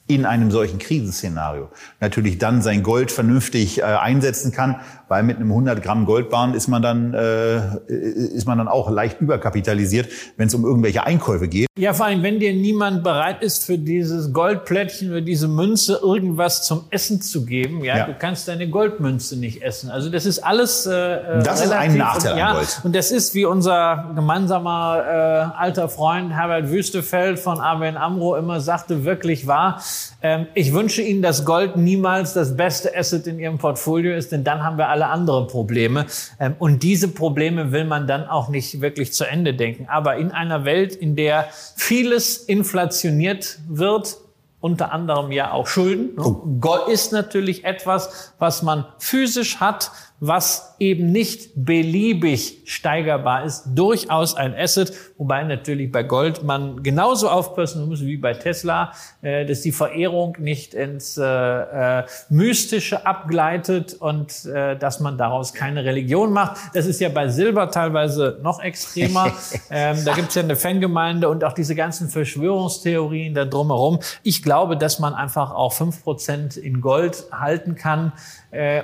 in 0.08 0.26
einem 0.26 0.52
solchen 0.52 0.78
Krisenszenario 0.78 1.70
natürlich 2.00 2.38
dann 2.38 2.62
sein 2.62 2.84
Gold 2.84 3.12
vernünftig 3.12 3.80
äh, 3.80 3.84
einsetzen 3.84 4.52
kann, 4.52 4.82
weil 5.08 5.24
mit 5.24 5.38
einem 5.38 5.50
100 5.50 5.82
Gramm 5.82 6.06
Goldbahn 6.06 6.54
ist 6.54 6.68
man 6.68 6.82
dann 6.82 7.14
äh, 7.14 7.58
ist 7.88 8.46
man 8.46 8.58
dann 8.58 8.68
auch 8.68 8.90
leicht 8.90 9.22
überkapitalisiert, 9.22 10.08
wenn 10.38 10.48
es 10.48 10.56
um 10.56 10.66
irgendwelche 10.66 11.06
Einkäufe 11.06 11.48
geht. 11.48 11.68
Ja, 11.78 11.94
vor 11.94 12.06
allem, 12.06 12.24
wenn 12.24 12.40
dir 12.40 12.54
niemand 12.54 13.04
bereit 13.04 13.42
ist, 13.42 13.66
für 13.66 13.78
dieses 13.78 14.32
Goldplättchen 14.32 15.12
oder 15.12 15.22
diese 15.22 15.50
Münze 15.50 16.00
irgendwas 16.02 16.64
zum 16.64 16.86
Essen 16.90 17.22
zu 17.22 17.46
geben, 17.46 17.84
ja, 17.84 17.98
ja. 17.98 18.06
du 18.06 18.14
kannst 18.18 18.48
deine 18.48 18.70
Goldmünze 18.70 19.38
nicht 19.38 19.62
essen. 19.62 19.90
Also 19.90 20.10
das 20.10 20.26
ist 20.26 20.40
alles. 20.40 20.86
Äh, 20.86 21.44
das 21.44 21.62
ist 21.62 21.72
ein 21.72 21.98
Nachteil 21.98 22.34
und, 22.34 22.40
ja, 22.40 22.48
an 22.48 22.56
Gold. 22.56 22.82
Und 22.84 22.96
das 22.96 23.12
ist 23.12 23.36
wie 23.36 23.46
unser 23.46 24.12
gemeinsamer 24.16 25.04
äh, 25.06 25.60
alter 25.60 25.90
Freund 25.90 26.34
Herbert 26.34 26.70
Wüstefeld 26.70 27.40
von 27.40 27.60
ABN 27.60 27.98
Amro 27.98 28.36
immer 28.38 28.62
sagte, 28.62 29.04
wirklich 29.04 29.46
wahr 29.46 29.82
ähm, 30.26 30.48
ich 30.56 30.74
wünsche 30.74 31.04
Ihnen, 31.04 31.22
dass 31.22 31.46
Gold 31.46 31.78
niemals 31.78 32.34
das 32.34 32.58
beste 32.58 32.98
Asset 32.98 33.28
in 33.28 33.38
Ihrem 33.38 33.60
Portfolio 33.60 34.16
ist, 34.16 34.32
denn 34.32 34.44
dann 34.44 34.64
haben 34.64 34.80
wir 34.80 34.88
alle 34.96 35.08
andere 35.08 35.46
Probleme. 35.48 36.06
Ähm, 36.40 36.56
und 36.58 36.82
diese 36.82 37.10
Probleme 37.10 37.74
will 37.74 37.84
man 37.84 38.08
dann 38.08 38.26
auch 38.28 38.48
nicht 38.48 38.80
wirklich 38.80 39.12
zu 39.12 39.26
Ende 39.26 39.54
denken. 39.54 39.88
Aber 39.90 40.16
in 40.16 40.32
einer 40.32 40.64
Welt, 40.64 40.96
in 40.96 41.18
der 41.18 41.50
vieles 41.76 42.38
inflationiert 42.38 43.60
wird, 43.68 44.18
unter 44.62 44.94
anderem 44.94 45.34
ja 45.34 45.52
auch 45.52 45.68
Schulden. 45.68 46.18
Oh. 46.18 46.42
Gold 46.62 46.88
ist 46.88 47.12
natürlich 47.12 47.66
etwas, 47.66 48.34
was 48.40 48.64
man 48.64 48.86
physisch 49.00 49.60
hat, 49.60 49.92
was 50.22 50.75
eben 50.80 51.12
nicht 51.12 51.52
beliebig 51.56 52.62
steigerbar 52.66 53.46
ist, 53.46 53.66
durchaus 53.76 54.36
ein 54.36 54.54
Asset, 54.56 54.94
wobei 55.18 55.44
natürlich 55.44 55.92
bei 55.92 56.04
Gold 56.04 56.44
man 56.44 56.84
genauso 56.84 57.30
aufpassen 57.30 57.88
muss 57.88 58.02
wie 58.02 58.18
bei 58.18 58.34
Tesla, 58.34 58.92
äh, 59.22 59.46
dass 59.46 59.62
die 59.62 59.72
Verehrung 59.72 60.36
nicht 60.40 60.74
ins 60.74 61.18
äh, 61.18 61.24
äh, 61.24 62.04
Mystische 62.30 63.06
abgleitet 63.06 63.94
und 63.94 64.46
dass 64.46 65.00
man 65.00 65.18
daraus 65.18 65.54
keine 65.54 65.84
Religion 65.84 66.32
macht. 66.32 66.58
Das 66.74 66.86
ist 66.86 67.00
ja 67.00 67.10
bei 67.10 67.28
Silber 67.30 67.70
teilweise 67.72 68.40
noch 68.42 68.62
extremer. 68.62 69.34
ähm, 69.70 69.98
da 70.06 70.14
gibt 70.14 70.30
es 70.30 70.36
ja 70.36 70.44
eine 70.44 70.56
Fangemeinde 70.56 71.30
und 71.30 71.44
auch 71.44 71.54
diese 71.54 71.76
ganzen 71.76 72.10
Verschwörungstheorien 72.10 73.34
da 73.34 73.46
drumherum. 73.46 74.00
Ich 74.24 74.44
glaube, 74.44 74.78
dass 74.78 75.00
man 75.00 75.14
einfach 75.14 75.52
auch 75.52 75.74
fünf 75.74 76.04
Prozent 76.04 76.58
in 76.58 76.82
Gold 76.82 77.26
halten 77.32 77.76
kann, 77.76 78.14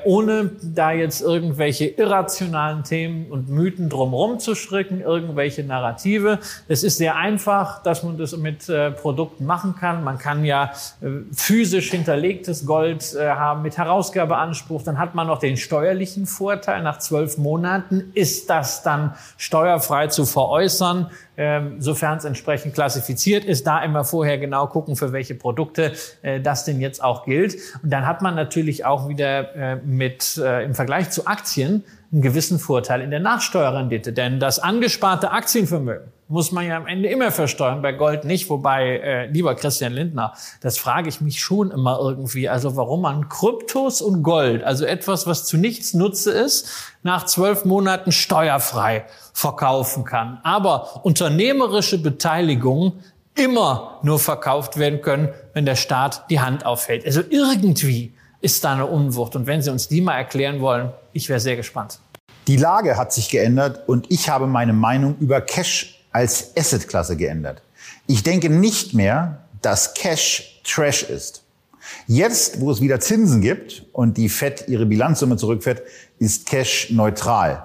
ohne 0.04 0.52
da 0.62 0.92
jetzt 0.92 1.22
irgendwelche 1.22 1.81
irrationalen 1.88 2.84
Themen 2.84 3.32
und 3.32 3.50
Mythen 3.50 3.90
drumherum 3.90 4.40
zu 4.40 4.56
stricken, 4.56 5.02
irgendwelche 5.02 5.64
Narrative. 5.64 6.40
Es 6.68 6.84
ist 6.84 6.98
sehr 6.98 7.16
einfach, 7.16 7.84
dass 7.84 8.04
man 8.04 8.18
das 8.18 8.36
mit 8.38 8.70
äh, 8.70 8.92
Produkten 8.92 9.46
machen 9.46 9.76
kann. 9.76 10.04
Man 10.04 10.18
kann 10.18 10.46
ja 10.46 10.72
äh, 11.02 11.08
physisch 11.34 11.92
hinterlegtes 11.92 12.66
Gold 12.66 13.14
äh, 13.14 13.30
haben 13.30 13.62
mit 13.62 13.78
Herausgabeanspruch. 13.78 14.84
Dann 14.84 14.98
hat 14.98 15.16
man 15.16 15.28
noch 15.28 15.40
den 15.40 15.58
steuerlichen 15.58 16.26
Vorteil. 16.26 16.84
Nach 16.84 17.00
zwölf 17.00 17.38
Monaten 17.38 18.12
ist 18.14 18.50
das 18.50 18.84
dann 18.84 19.16
steuerfrei 19.38 20.08
zu 20.08 20.26
veräußern 20.26 21.10
ähm, 21.42 21.82
sofern 21.82 22.18
es 22.18 22.26
entsprechend 22.26 22.74
klassifiziert 22.76 23.46
ist, 23.46 23.66
da 23.66 23.84
immer 23.84 24.04
vorher 24.04 24.38
genau 24.38 24.68
gucken, 24.68 24.96
für 24.96 25.12
welche 25.12 25.34
Produkte 25.34 25.94
äh, 26.22 26.40
das 26.40 26.66
denn 26.66 26.80
jetzt 26.82 27.04
auch 27.04 27.26
gilt. 27.26 27.56
Und 27.82 27.92
dann 27.92 28.06
hat 28.06 28.22
man 28.22 28.36
natürlich 28.36 28.86
auch 28.86 29.08
wieder 29.08 29.56
äh, 29.56 29.76
mit 29.78 30.38
äh, 30.38 30.64
im 30.64 30.76
Vergleich 30.76 31.10
zu 31.10 31.26
Aktien 31.26 31.71
einen 32.12 32.22
gewissen 32.22 32.60
Vorteil 32.60 33.02
in 33.02 33.10
der 33.10 33.22
Nachsteuerrendite. 33.22 34.12
Denn 34.12 34.40
das 34.40 34.60
angesparte 34.60 35.32
Aktienvermögen 35.32 36.12
muss 36.28 36.52
man 36.52 36.66
ja 36.66 36.78
am 36.78 36.88
Ende 36.88 37.10
immer 37.10 37.32
versteuern, 37.32 37.82
bei 37.82 37.92
Gold 37.92 38.24
nicht. 38.24 38.50
Wobei, 38.50 38.98
äh, 39.00 39.26
lieber 39.28 39.54
Christian 39.56 39.94
Lindner, 39.94 40.34
das 40.62 40.78
frage 40.78 41.10
ich 41.10 41.20
mich 41.20 41.42
schon 41.42 41.72
immer 41.72 42.00
irgendwie. 42.00 42.48
Also 42.48 42.78
warum 42.78 43.02
man 43.02 43.28
Kryptos 43.28 44.02
und 44.02 44.24
Gold, 44.24 44.64
also 44.64 44.86
etwas, 44.86 45.28
was 45.28 45.46
zu 45.46 45.58
nichts 45.58 45.94
Nutze 45.94 46.32
ist, 46.32 46.70
nach 47.04 47.26
zwölf 47.26 47.66
Monaten 47.66 48.12
steuerfrei 48.12 49.06
verkaufen 49.34 50.06
kann. 50.06 50.40
Aber 50.44 51.06
unternehmerische 51.06 51.98
Beteiligungen 52.02 52.94
immer 53.36 54.00
nur 54.04 54.20
verkauft 54.20 54.78
werden 54.78 55.02
können, 55.02 55.30
wenn 55.54 55.66
der 55.66 55.76
Staat 55.76 56.30
die 56.30 56.40
Hand 56.40 56.66
aufhält. 56.66 57.06
Also 57.06 57.22
irgendwie 57.30 58.14
ist 58.42 58.64
da 58.64 58.74
eine 58.74 58.86
Unwucht. 58.86 59.36
Und 59.36 59.48
wenn 59.48 59.62
Sie 59.62 59.72
uns 59.72 59.88
die 59.88 60.02
mal 60.02 60.18
erklären 60.18 60.60
wollen, 60.62 60.92
ich 61.14 61.30
wäre 61.30 61.40
sehr 61.40 61.56
gespannt. 61.56 62.00
Die 62.48 62.58
Lage 62.58 62.98
hat 62.98 63.14
sich 63.14 63.30
geändert 63.30 63.88
und 63.88 64.10
ich 64.10 64.30
habe 64.30 64.48
meine 64.48 64.74
Meinung 64.74 65.16
über 65.20 65.42
Cash 65.42 66.04
als 66.12 66.58
Assetklasse 66.58 67.16
geändert. 67.16 67.62
Ich 68.08 68.24
denke 68.24 68.50
nicht 68.50 68.94
mehr, 68.94 69.40
dass 69.62 69.94
Cash 69.94 70.62
Trash 70.64 71.04
ist. 71.04 71.44
Jetzt, 72.08 72.62
wo 72.62 72.72
es 72.72 72.82
wieder 72.82 73.00
Zinsen 73.00 73.42
gibt 73.42 73.84
und 73.94 74.18
die 74.18 74.30
Fed 74.30 74.66
ihre 74.68 74.86
Bilanzsumme 74.86 75.38
zurückfährt, 75.38 75.82
ist 76.20 76.48
Cash 76.48 76.92
neutral. 76.92 77.64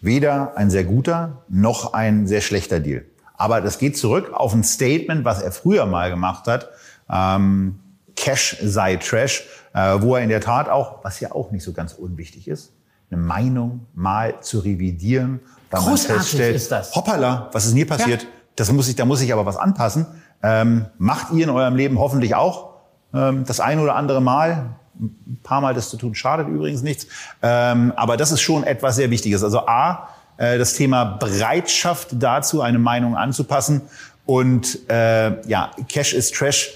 Weder 0.00 0.56
ein 0.56 0.70
sehr 0.70 0.84
guter 0.84 1.42
noch 1.48 1.92
ein 1.92 2.26
sehr 2.26 2.40
schlechter 2.40 2.80
Deal. 2.80 3.04
Aber 3.36 3.60
das 3.60 3.78
geht 3.78 3.96
zurück 3.96 4.32
auf 4.32 4.54
ein 4.54 4.64
Statement, 4.64 5.24
was 5.24 5.42
er 5.42 5.50
früher 5.50 5.86
mal 5.86 6.10
gemacht 6.10 6.46
hat. 6.46 6.68
Ähm, 7.10 7.80
Cash 8.16 8.56
sei 8.62 8.96
Trash, 8.96 9.44
wo 9.74 10.14
er 10.14 10.22
in 10.22 10.28
der 10.28 10.40
Tat 10.40 10.68
auch, 10.68 11.02
was 11.02 11.20
ja 11.20 11.32
auch 11.32 11.50
nicht 11.50 11.64
so 11.64 11.72
ganz 11.72 11.92
unwichtig 11.92 12.48
ist, 12.48 12.72
eine 13.10 13.20
Meinung 13.20 13.86
mal 13.94 14.40
zu 14.40 14.60
revidieren, 14.60 15.40
weil 15.70 15.80
Großartig 15.80 16.08
man 16.08 16.18
feststellt, 16.18 16.56
ist 16.56 16.70
das. 16.70 16.94
hoppala, 16.94 17.48
was 17.52 17.66
ist 17.66 17.74
hier 17.74 17.86
passiert? 17.86 18.22
Ja. 18.22 18.28
Das 18.56 18.70
muss 18.72 18.88
ich, 18.88 18.96
da 18.96 19.04
muss 19.04 19.20
ich 19.20 19.32
aber 19.32 19.46
was 19.46 19.56
anpassen. 19.56 20.06
Ähm, 20.42 20.86
macht 20.98 21.32
ihr 21.32 21.44
in 21.44 21.50
eurem 21.50 21.74
Leben 21.74 21.98
hoffentlich 21.98 22.34
auch 22.34 22.74
ähm, 23.12 23.44
das 23.46 23.60
ein 23.60 23.78
oder 23.80 23.96
andere 23.96 24.20
Mal. 24.20 24.76
Ein 25.00 25.40
paar 25.42 25.60
Mal 25.60 25.74
das 25.74 25.90
zu 25.90 25.96
tun 25.96 26.14
schadet 26.14 26.46
übrigens 26.48 26.82
nichts. 26.82 27.06
Ähm, 27.42 27.92
aber 27.96 28.16
das 28.16 28.30
ist 28.30 28.42
schon 28.42 28.62
etwas 28.62 28.96
sehr 28.96 29.10
Wichtiges. 29.10 29.42
Also 29.42 29.66
A, 29.66 30.08
äh, 30.36 30.58
das 30.58 30.74
Thema 30.74 31.04
Bereitschaft 31.04 32.08
dazu, 32.12 32.60
eine 32.60 32.78
Meinung 32.78 33.16
anzupassen. 33.16 33.82
Und 34.26 34.88
äh, 34.88 35.42
ja, 35.48 35.70
Cash 35.88 36.14
is 36.14 36.30
Trash 36.30 36.74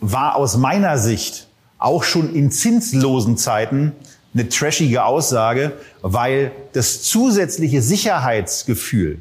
war 0.00 0.36
aus 0.36 0.56
meiner 0.56 0.98
Sicht 0.98 1.48
auch 1.80 2.04
schon 2.04 2.34
in 2.34 2.50
zinslosen 2.50 3.36
Zeiten 3.36 3.92
eine 4.32 4.48
trashige 4.48 5.04
Aussage, 5.04 5.72
weil 6.02 6.52
das 6.72 7.02
zusätzliche 7.02 7.82
Sicherheitsgefühl, 7.82 9.18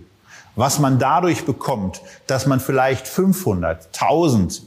was 0.55 0.77
man 0.77 0.99
dadurch 0.99 1.45
bekommt, 1.45 2.01
dass 2.27 2.45
man 2.45 2.59
vielleicht 2.59 3.07
500, 3.07 3.87
1000, 3.87 4.61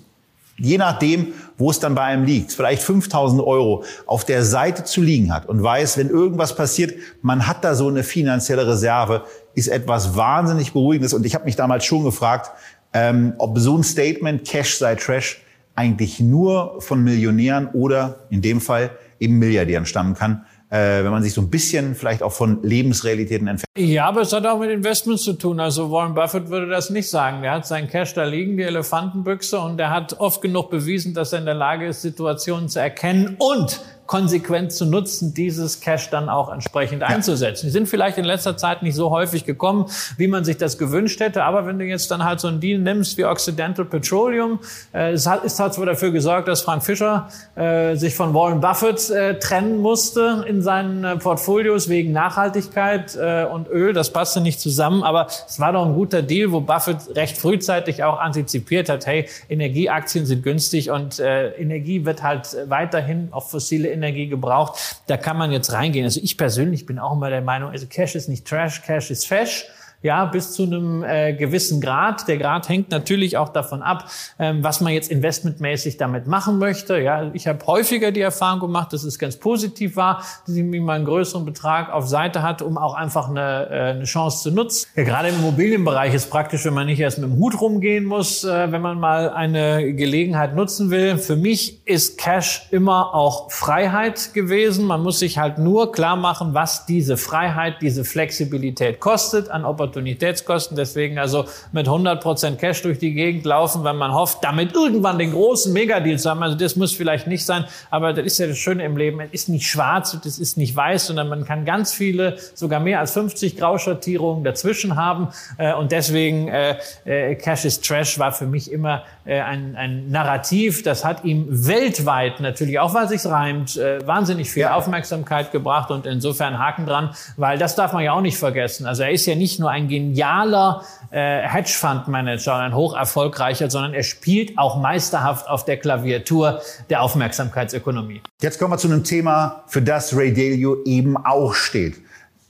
je 0.57 0.79
nachdem, 0.79 1.35
wo 1.59 1.71
es 1.71 1.79
dann 1.79 1.95
bei 1.95 2.03
einem 2.03 2.25
liegt, 2.25 2.53
vielleicht 2.53 2.83
5000 2.83 3.43
Euro 3.43 3.85
auf 4.07 4.25
der 4.25 4.43
Seite 4.43 4.85
zu 4.85 5.01
liegen 5.03 5.33
hat 5.33 5.47
und 5.47 5.63
weiß, 5.63 5.99
wenn 5.99 6.09
irgendwas 6.09 6.57
passiert, 6.57 6.95
man 7.21 7.47
hat 7.47 7.63
da 7.63 7.75
so 7.75 7.89
eine 7.89 8.03
finanzielle 8.03 8.67
Reserve, 8.67 9.25
ist 9.55 9.69
etwas 9.69 10.17
wahnsinnig 10.17 10.73
Beruhigendes. 10.73 11.13
Und 11.13 11.27
ich 11.27 11.35
habe 11.35 11.45
mich 11.45 11.57
damals 11.57 11.85
schon 11.85 12.05
gefragt, 12.05 12.51
ähm, 12.95 13.35
ob 13.39 13.59
so 13.59 13.77
ein 13.77 13.85
Statement 13.85 14.47
Cash 14.47 14.79
sei 14.79 14.95
Trash 14.95 15.42
eigentlich 15.75 16.21
nur 16.21 16.81
von 16.81 17.03
Millionären 17.03 17.69
oder 17.69 18.27
in 18.31 18.43
dem 18.43 18.61
Fall 18.61 18.91
eben 19.19 19.39
Milliardären 19.39 19.87
stammen 19.87 20.15
kann 20.15 20.45
äh, 20.73 21.05
wenn 21.05 21.11
man 21.11 21.23
sich 21.23 21.35
so 21.35 21.43
ein 21.43 21.51
bisschen 21.51 21.95
vielleicht 21.95 22.23
auch 22.23 22.33
von 22.33 22.63
Lebensrealitäten 22.63 23.47
entfernt. 23.47 23.69
Ja, 23.77 24.09
aber 24.09 24.23
es 24.23 24.33
hat 24.33 24.47
auch 24.47 24.59
mit 24.59 24.71
Investments 24.71 25.23
zu 25.23 25.35
tun. 25.35 25.61
Also 25.61 25.91
Warren 25.91 26.15
Buffett 26.15 26.49
würde 26.49 26.69
das 26.69 26.89
nicht 26.89 27.11
sagen. 27.11 27.43
Der 27.43 27.53
hat 27.53 27.67
seinen 27.67 27.89
Cash 27.89 28.15
da 28.15 28.25
liegen, 28.25 28.57
die 28.57 28.63
Elefantenbüchse, 28.63 29.61
und 29.61 29.77
der 29.77 29.91
hat 29.91 30.19
oft 30.19 30.41
genug 30.41 30.71
bewiesen, 30.71 31.13
dass 31.13 31.35
er 31.35 31.41
in 31.41 31.45
der 31.45 31.55
Lage 31.55 31.87
ist, 31.87 32.01
Situationen 32.01 32.71
zu 32.71 32.81
erkennen 32.81 33.37
und 33.39 33.83
konsequent 34.07 34.73
zu 34.73 34.85
nutzen, 34.85 35.33
dieses 35.35 35.81
Cash 35.81 36.11
dann 36.11 36.29
auch 36.29 36.53
entsprechend 36.53 37.03
einzusetzen. 37.03 37.67
Die 37.67 37.71
sind 37.71 37.89
vielleicht 37.89 38.19
in 38.19 38.25
letzter 38.25 38.57
Zeit 38.57 38.83
nicht 38.83 38.95
so 38.95 39.11
häufig 39.11 39.45
gekommen, 39.45 39.87
wie 40.17 40.29
man 40.29 40.45
sich 40.45 40.57
das 40.57 40.77
gewünscht 40.79 41.21
hätte, 41.21 41.45
aber 41.45 41.67
wenn 41.67 41.79
du 41.79 41.85
jetzt 41.85 42.11
dann 42.11 42.25
halt 42.25 42.41
so 42.41 42.49
einen 42.49 42.61
Deal 42.61 42.79
nimmst 42.79 43.17
wie 43.17 43.25
Occidental 43.25 43.85
Petroleum, 43.85 44.59
äh, 44.93 45.13
es 45.13 45.27
hat, 45.27 45.45
es 45.45 45.59
hat 45.59 45.75
zwar 45.75 45.87
dafür 45.87 46.11
gesorgt, 46.11 46.49
dass 46.49 46.63
Frank 46.63 46.83
Fischer 46.85 47.29
äh, 47.55 47.95
sich 47.97 48.15
von 48.15 48.35
Warren 48.35 48.61
Buffett 48.61 49.09
äh, 49.11 49.39
trennen 49.39 49.79
musste 49.79 50.45
in 50.49 50.63
seinen 50.63 51.05
äh, 51.05 51.17
Portfolios 51.17 51.89
wegen 51.89 52.13
Nachhaltigkeit 52.13 53.17
äh, 53.17 53.45
und 53.45 53.69
Öl, 53.69 53.93
das 53.93 54.13
passte 54.13 54.41
nicht 54.41 54.61
zusammen, 54.61 55.03
aber 55.05 55.27
es 55.49 55.61
war 55.61 55.73
doch 55.73 55.87
ein 55.87 55.95
guter 55.95 56.23
Deal, 56.23 56.53
wo 56.53 56.61
Buffett 56.61 57.15
recht 57.15 57.39
frühzeitig 57.39 58.03
auch 58.05 58.19
antizipiert 58.19 58.89
hat, 58.89 59.07
hey, 59.07 59.29
Energieaktien 59.49 60.27
sind 60.27 60.43
günstig 60.43 60.91
und 60.91 61.19
äh, 61.21 61.51
Energie 61.53 62.05
wird 62.05 62.23
halt 62.23 62.57
weiterhin 62.67 63.29
auf 63.31 63.51
fossile 63.51 63.92
Energie 63.93 64.29
gebraucht. 64.29 65.03
Da 65.07 65.17
kann 65.17 65.37
man 65.37 65.53
jetzt 65.53 65.73
reingehen. 65.73 66.05
Also 66.05 66.21
ich 66.23 66.37
persönlich 66.37 66.87
bin 66.87 66.99
auch 66.99 67.13
immer 67.13 67.31
der 67.31 67.43
Meinung, 67.43 67.71
also 67.71 67.87
Cash 67.87 68.15
ist 68.15 68.29
nicht 68.29 68.47
Trash, 68.47 68.83
Cash 68.83 69.11
ist 69.11 69.27
Fesh 69.27 69.67
ja, 70.03 70.25
bis 70.25 70.53
zu 70.53 70.65
einem 70.65 71.05
äh, 71.05 71.33
gewissen 71.33 71.81
Grad. 71.81 72.27
Der 72.29 72.37
Grad 72.37 72.69
hängt 72.69 72.91
natürlich 72.91 73.37
auch 73.37 73.49
davon 73.49 73.83
ab, 73.83 74.11
ähm, 74.39 74.63
was 74.63 74.81
man 74.81 74.93
jetzt 74.93 75.11
investmentmäßig 75.11 75.97
damit 75.97 76.27
machen 76.27 76.59
möchte. 76.59 76.99
Ja, 76.99 77.31
ich 77.33 77.47
habe 77.47 77.65
häufiger 77.67 78.11
die 78.11 78.21
Erfahrung 78.21 78.61
gemacht, 78.61 78.93
dass 78.93 79.05
es 79.05 79.19
ganz 79.19 79.37
positiv 79.37 79.97
war, 79.97 80.25
dass 80.47 80.57
ich 80.57 80.65
mal 80.65 80.95
einen 80.95 81.05
größeren 81.05 81.45
Betrag 81.45 81.93
auf 81.93 82.09
Seite 82.09 82.43
hatte, 82.43 82.65
um 82.65 82.79
auch 82.79 82.95
einfach 82.95 83.29
eine, 83.29 83.69
äh, 83.71 83.91
eine 83.91 84.05
Chance 84.05 84.43
zu 84.43 84.51
nutzen. 84.51 84.89
Ja, 84.97 85.05
gerade 85.05 85.29
im 85.29 85.37
Immobilienbereich 85.37 86.15
ist 86.15 86.31
praktisch, 86.31 86.65
wenn 86.65 86.75
man 86.75 86.87
nicht 86.87 87.01
erst 87.01 87.19
mit 87.19 87.31
dem 87.31 87.39
Hut 87.39 87.61
rumgehen 87.61 88.05
muss, 88.05 88.43
äh, 88.45 88.73
wenn 88.73 88.83
man 88.83 88.99
mal 88.99 89.31
eine 89.31 89.95
Gelegenheit 89.95 90.57
nutzen 90.57 90.91
will. 90.91 91.17
Für 91.19 91.37
mich 91.37 91.87
ist 91.87 92.19
Cash 92.19 92.67
immer 92.73 93.15
auch 93.15 93.53
Freiheit 93.53 94.35
gewesen. 94.35 94.87
Man 94.87 95.03
muss 95.03 95.21
sich 95.21 95.39
halt 95.39 95.59
nur 95.59 95.93
klar 95.93 96.17
machen, 96.17 96.55
was 96.55 96.87
diese 96.87 97.17
Freiheit, 97.17 97.77
diese 97.81 98.05
Flexibilität 98.05 98.99
kostet 98.99 99.49
an 99.49 99.65
Opportunitäten 99.65 99.92
Opportunitätskosten. 99.93 100.77
Deswegen 100.77 101.19
also 101.19 101.45
mit 101.73 101.87
100% 101.87 102.57
Cash 102.57 102.83
durch 102.83 102.99
die 102.99 103.13
Gegend 103.13 103.45
laufen, 103.45 103.85
wenn 103.85 103.97
man 103.97 104.13
hofft, 104.13 104.43
damit 104.43 104.75
irgendwann 104.75 105.19
den 105.19 105.33
großen 105.33 105.73
Megadeal 105.73 106.19
zu 106.19 106.31
haben. 106.31 106.43
Also 106.43 106.57
das 106.57 106.77
muss 106.77 106.93
vielleicht 106.93 107.27
nicht 107.27 107.45
sein, 107.45 107.65
aber 107.91 108.13
das 108.13 108.25
ist 108.25 108.39
ja 108.39 108.47
das 108.47 108.59
Schöne 108.59 108.85
im 108.85 108.97
Leben. 108.97 109.21
Es 109.21 109.33
ist 109.33 109.49
nicht 109.49 109.67
schwarz 109.67 110.15
und 110.15 110.25
es 110.27 110.39
ist 110.39 110.57
nicht 110.57 110.75
weiß, 110.75 111.07
sondern 111.07 111.29
man 111.29 111.45
kann 111.45 111.65
ganz 111.65 111.93
viele, 111.93 112.39
sogar 112.55 112.81
mehr 112.81 113.01
als 113.01 113.13
50 113.13 113.57
Grauschattierungen 113.57 114.45
dazwischen 114.45 114.97
haben. 114.97 115.29
Äh, 115.59 115.75
und 115.75 115.93
deswegen 115.93 116.49
äh, 116.49 116.77
äh, 117.05 117.35
Cash 117.35 117.65
is 117.65 117.81
Trash 117.81 118.19
war 118.19 118.33
für 118.33 118.47
mich 118.47 118.73
immer 118.73 119.03
ein, 119.25 119.77
ein 119.77 120.11
Narrativ. 120.11 120.83
Das 120.83 121.05
hat 121.05 121.25
ihm 121.25 121.47
weltweit 121.49 122.41
natürlich, 122.41 122.81
auch 122.81 122.93
weil 122.93 123.09
sich's 123.09 123.25
reimt, 123.25 123.77
wahnsinnig 123.77 124.51
viel 124.51 124.63
ja. 124.63 124.75
Aufmerksamkeit 124.75 125.53
gebracht 125.53 125.93
und 125.93 126.07
insofern 126.07 126.59
Haken 126.59 126.87
dran, 126.87 127.11
weil 127.37 127.57
das 127.57 127.77
darf 127.77 127.93
man 127.93 128.03
ja 128.03 128.15
auch 128.15 128.21
nicht 128.21 128.37
vergessen. 128.37 128.85
Also 128.85 129.05
er 129.05 129.13
ist 129.13 129.27
ja 129.27 129.37
nicht 129.37 129.61
nur 129.61 129.71
ein 129.71 129.82
ein 129.83 129.89
genialer 129.89 130.83
äh, 131.11 131.43
Hedgefondsmanager 131.43 132.55
und 132.55 132.61
ein 132.61 132.75
hoch 132.75 132.97
erfolgreicher, 132.97 133.71
sondern 133.71 133.95
er 133.95 134.03
spielt 134.03 134.59
auch 134.59 134.77
meisterhaft 134.81 135.49
auf 135.49 135.65
der 135.65 135.77
Klaviatur 135.77 136.61
der 136.91 137.03
Aufmerksamkeitsökonomie. 137.03 138.23
Jetzt 138.41 138.59
kommen 138.59 138.73
wir 138.73 138.79
zu 138.79 138.89
einem 138.89 139.05
Thema, 139.05 139.65
für 139.67 139.83
das 139.83 140.17
Ray 140.17 140.33
Dalio 140.33 140.83
eben 140.85 141.17
auch 141.17 141.55
steht 141.55 141.97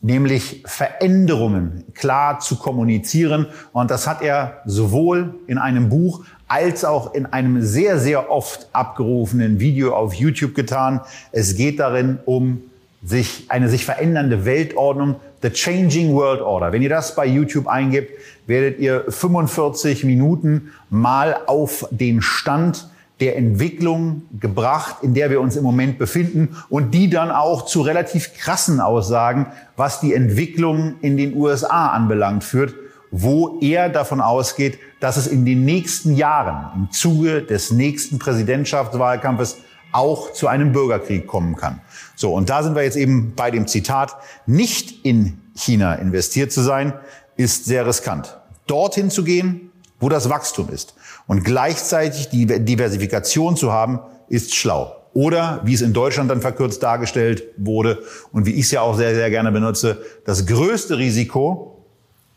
nämlich 0.02 0.62
Veränderungen 0.66 1.84
klar 1.94 2.40
zu 2.40 2.56
kommunizieren. 2.56 3.46
Und 3.72 3.90
das 3.90 4.06
hat 4.06 4.20
er 4.20 4.60
sowohl 4.66 5.36
in 5.46 5.58
einem 5.58 5.88
Buch 5.88 6.24
als 6.48 6.84
auch 6.84 7.14
in 7.14 7.24
einem 7.26 7.62
sehr, 7.62 7.98
sehr 7.98 8.30
oft 8.30 8.68
abgerufenen 8.72 9.60
Video 9.60 9.94
auf 9.94 10.12
YouTube 10.12 10.54
getan. 10.54 11.00
Es 11.30 11.56
geht 11.56 11.78
darin 11.78 12.18
um 12.26 12.62
sich, 13.02 13.46
eine 13.48 13.68
sich 13.68 13.84
verändernde 13.84 14.44
Weltordnung, 14.44 15.16
The 15.42 15.50
Changing 15.50 16.14
World 16.14 16.40
Order. 16.40 16.72
Wenn 16.72 16.82
ihr 16.82 16.88
das 16.88 17.14
bei 17.14 17.26
YouTube 17.26 17.66
eingibt, 17.66 18.12
werdet 18.46 18.78
ihr 18.78 19.04
45 19.08 20.04
Minuten 20.04 20.72
mal 20.88 21.36
auf 21.46 21.86
den 21.90 22.22
Stand 22.22 22.88
der 23.20 23.36
Entwicklung 23.36 24.22
gebracht, 24.40 24.96
in 25.02 25.14
der 25.14 25.30
wir 25.30 25.40
uns 25.40 25.56
im 25.56 25.62
Moment 25.62 25.98
befinden 25.98 26.56
und 26.68 26.92
die 26.92 27.08
dann 27.08 27.30
auch 27.30 27.66
zu 27.66 27.82
relativ 27.82 28.34
krassen 28.34 28.80
Aussagen, 28.80 29.46
was 29.76 30.00
die 30.00 30.14
Entwicklung 30.14 30.94
in 31.02 31.16
den 31.16 31.36
USA 31.36 31.88
anbelangt 31.88 32.42
führt, 32.42 32.74
wo 33.10 33.58
er 33.60 33.88
davon 33.88 34.20
ausgeht, 34.20 34.78
dass 34.98 35.16
es 35.16 35.26
in 35.26 35.44
den 35.44 35.64
nächsten 35.64 36.14
Jahren 36.14 36.82
im 36.82 36.90
Zuge 36.90 37.42
des 37.42 37.70
nächsten 37.70 38.18
Präsidentschaftswahlkampfes 38.18 39.58
auch 39.92 40.32
zu 40.32 40.48
einem 40.48 40.72
Bürgerkrieg 40.72 41.26
kommen 41.26 41.54
kann. 41.54 41.80
So, 42.22 42.32
und 42.34 42.50
da 42.50 42.62
sind 42.62 42.76
wir 42.76 42.84
jetzt 42.84 42.96
eben 42.96 43.32
bei 43.34 43.50
dem 43.50 43.66
Zitat, 43.66 44.14
nicht 44.46 45.04
in 45.04 45.40
China 45.56 45.96
investiert 45.96 46.52
zu 46.52 46.60
sein, 46.60 46.92
ist 47.36 47.64
sehr 47.64 47.84
riskant. 47.84 48.38
Dorthin 48.68 49.10
zu 49.10 49.24
gehen, 49.24 49.72
wo 49.98 50.08
das 50.08 50.30
Wachstum 50.30 50.68
ist. 50.68 50.94
Und 51.26 51.42
gleichzeitig 51.42 52.28
die 52.28 52.46
Diversifikation 52.46 53.56
zu 53.56 53.72
haben, 53.72 53.98
ist 54.28 54.54
schlau. 54.54 54.94
Oder, 55.14 55.62
wie 55.64 55.74
es 55.74 55.80
in 55.80 55.92
Deutschland 55.92 56.30
dann 56.30 56.40
verkürzt 56.40 56.80
dargestellt 56.84 57.42
wurde 57.56 58.04
und 58.30 58.46
wie 58.46 58.52
ich 58.52 58.66
es 58.66 58.70
ja 58.70 58.82
auch 58.82 58.96
sehr, 58.96 59.16
sehr 59.16 59.28
gerne 59.28 59.50
benutze, 59.50 60.00
das 60.24 60.46
größte 60.46 60.98
Risiko 60.98 61.84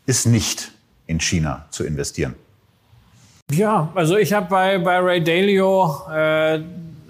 ist 0.04 0.26
nicht 0.26 0.72
in 1.06 1.20
China 1.20 1.66
zu 1.70 1.84
investieren. 1.84 2.34
Ja, 3.52 3.92
also 3.94 4.16
ich 4.16 4.32
habe 4.32 4.48
bei, 4.48 4.78
bei 4.78 4.98
Ray 4.98 5.22
Dalio 5.22 5.94
äh, 6.12 6.58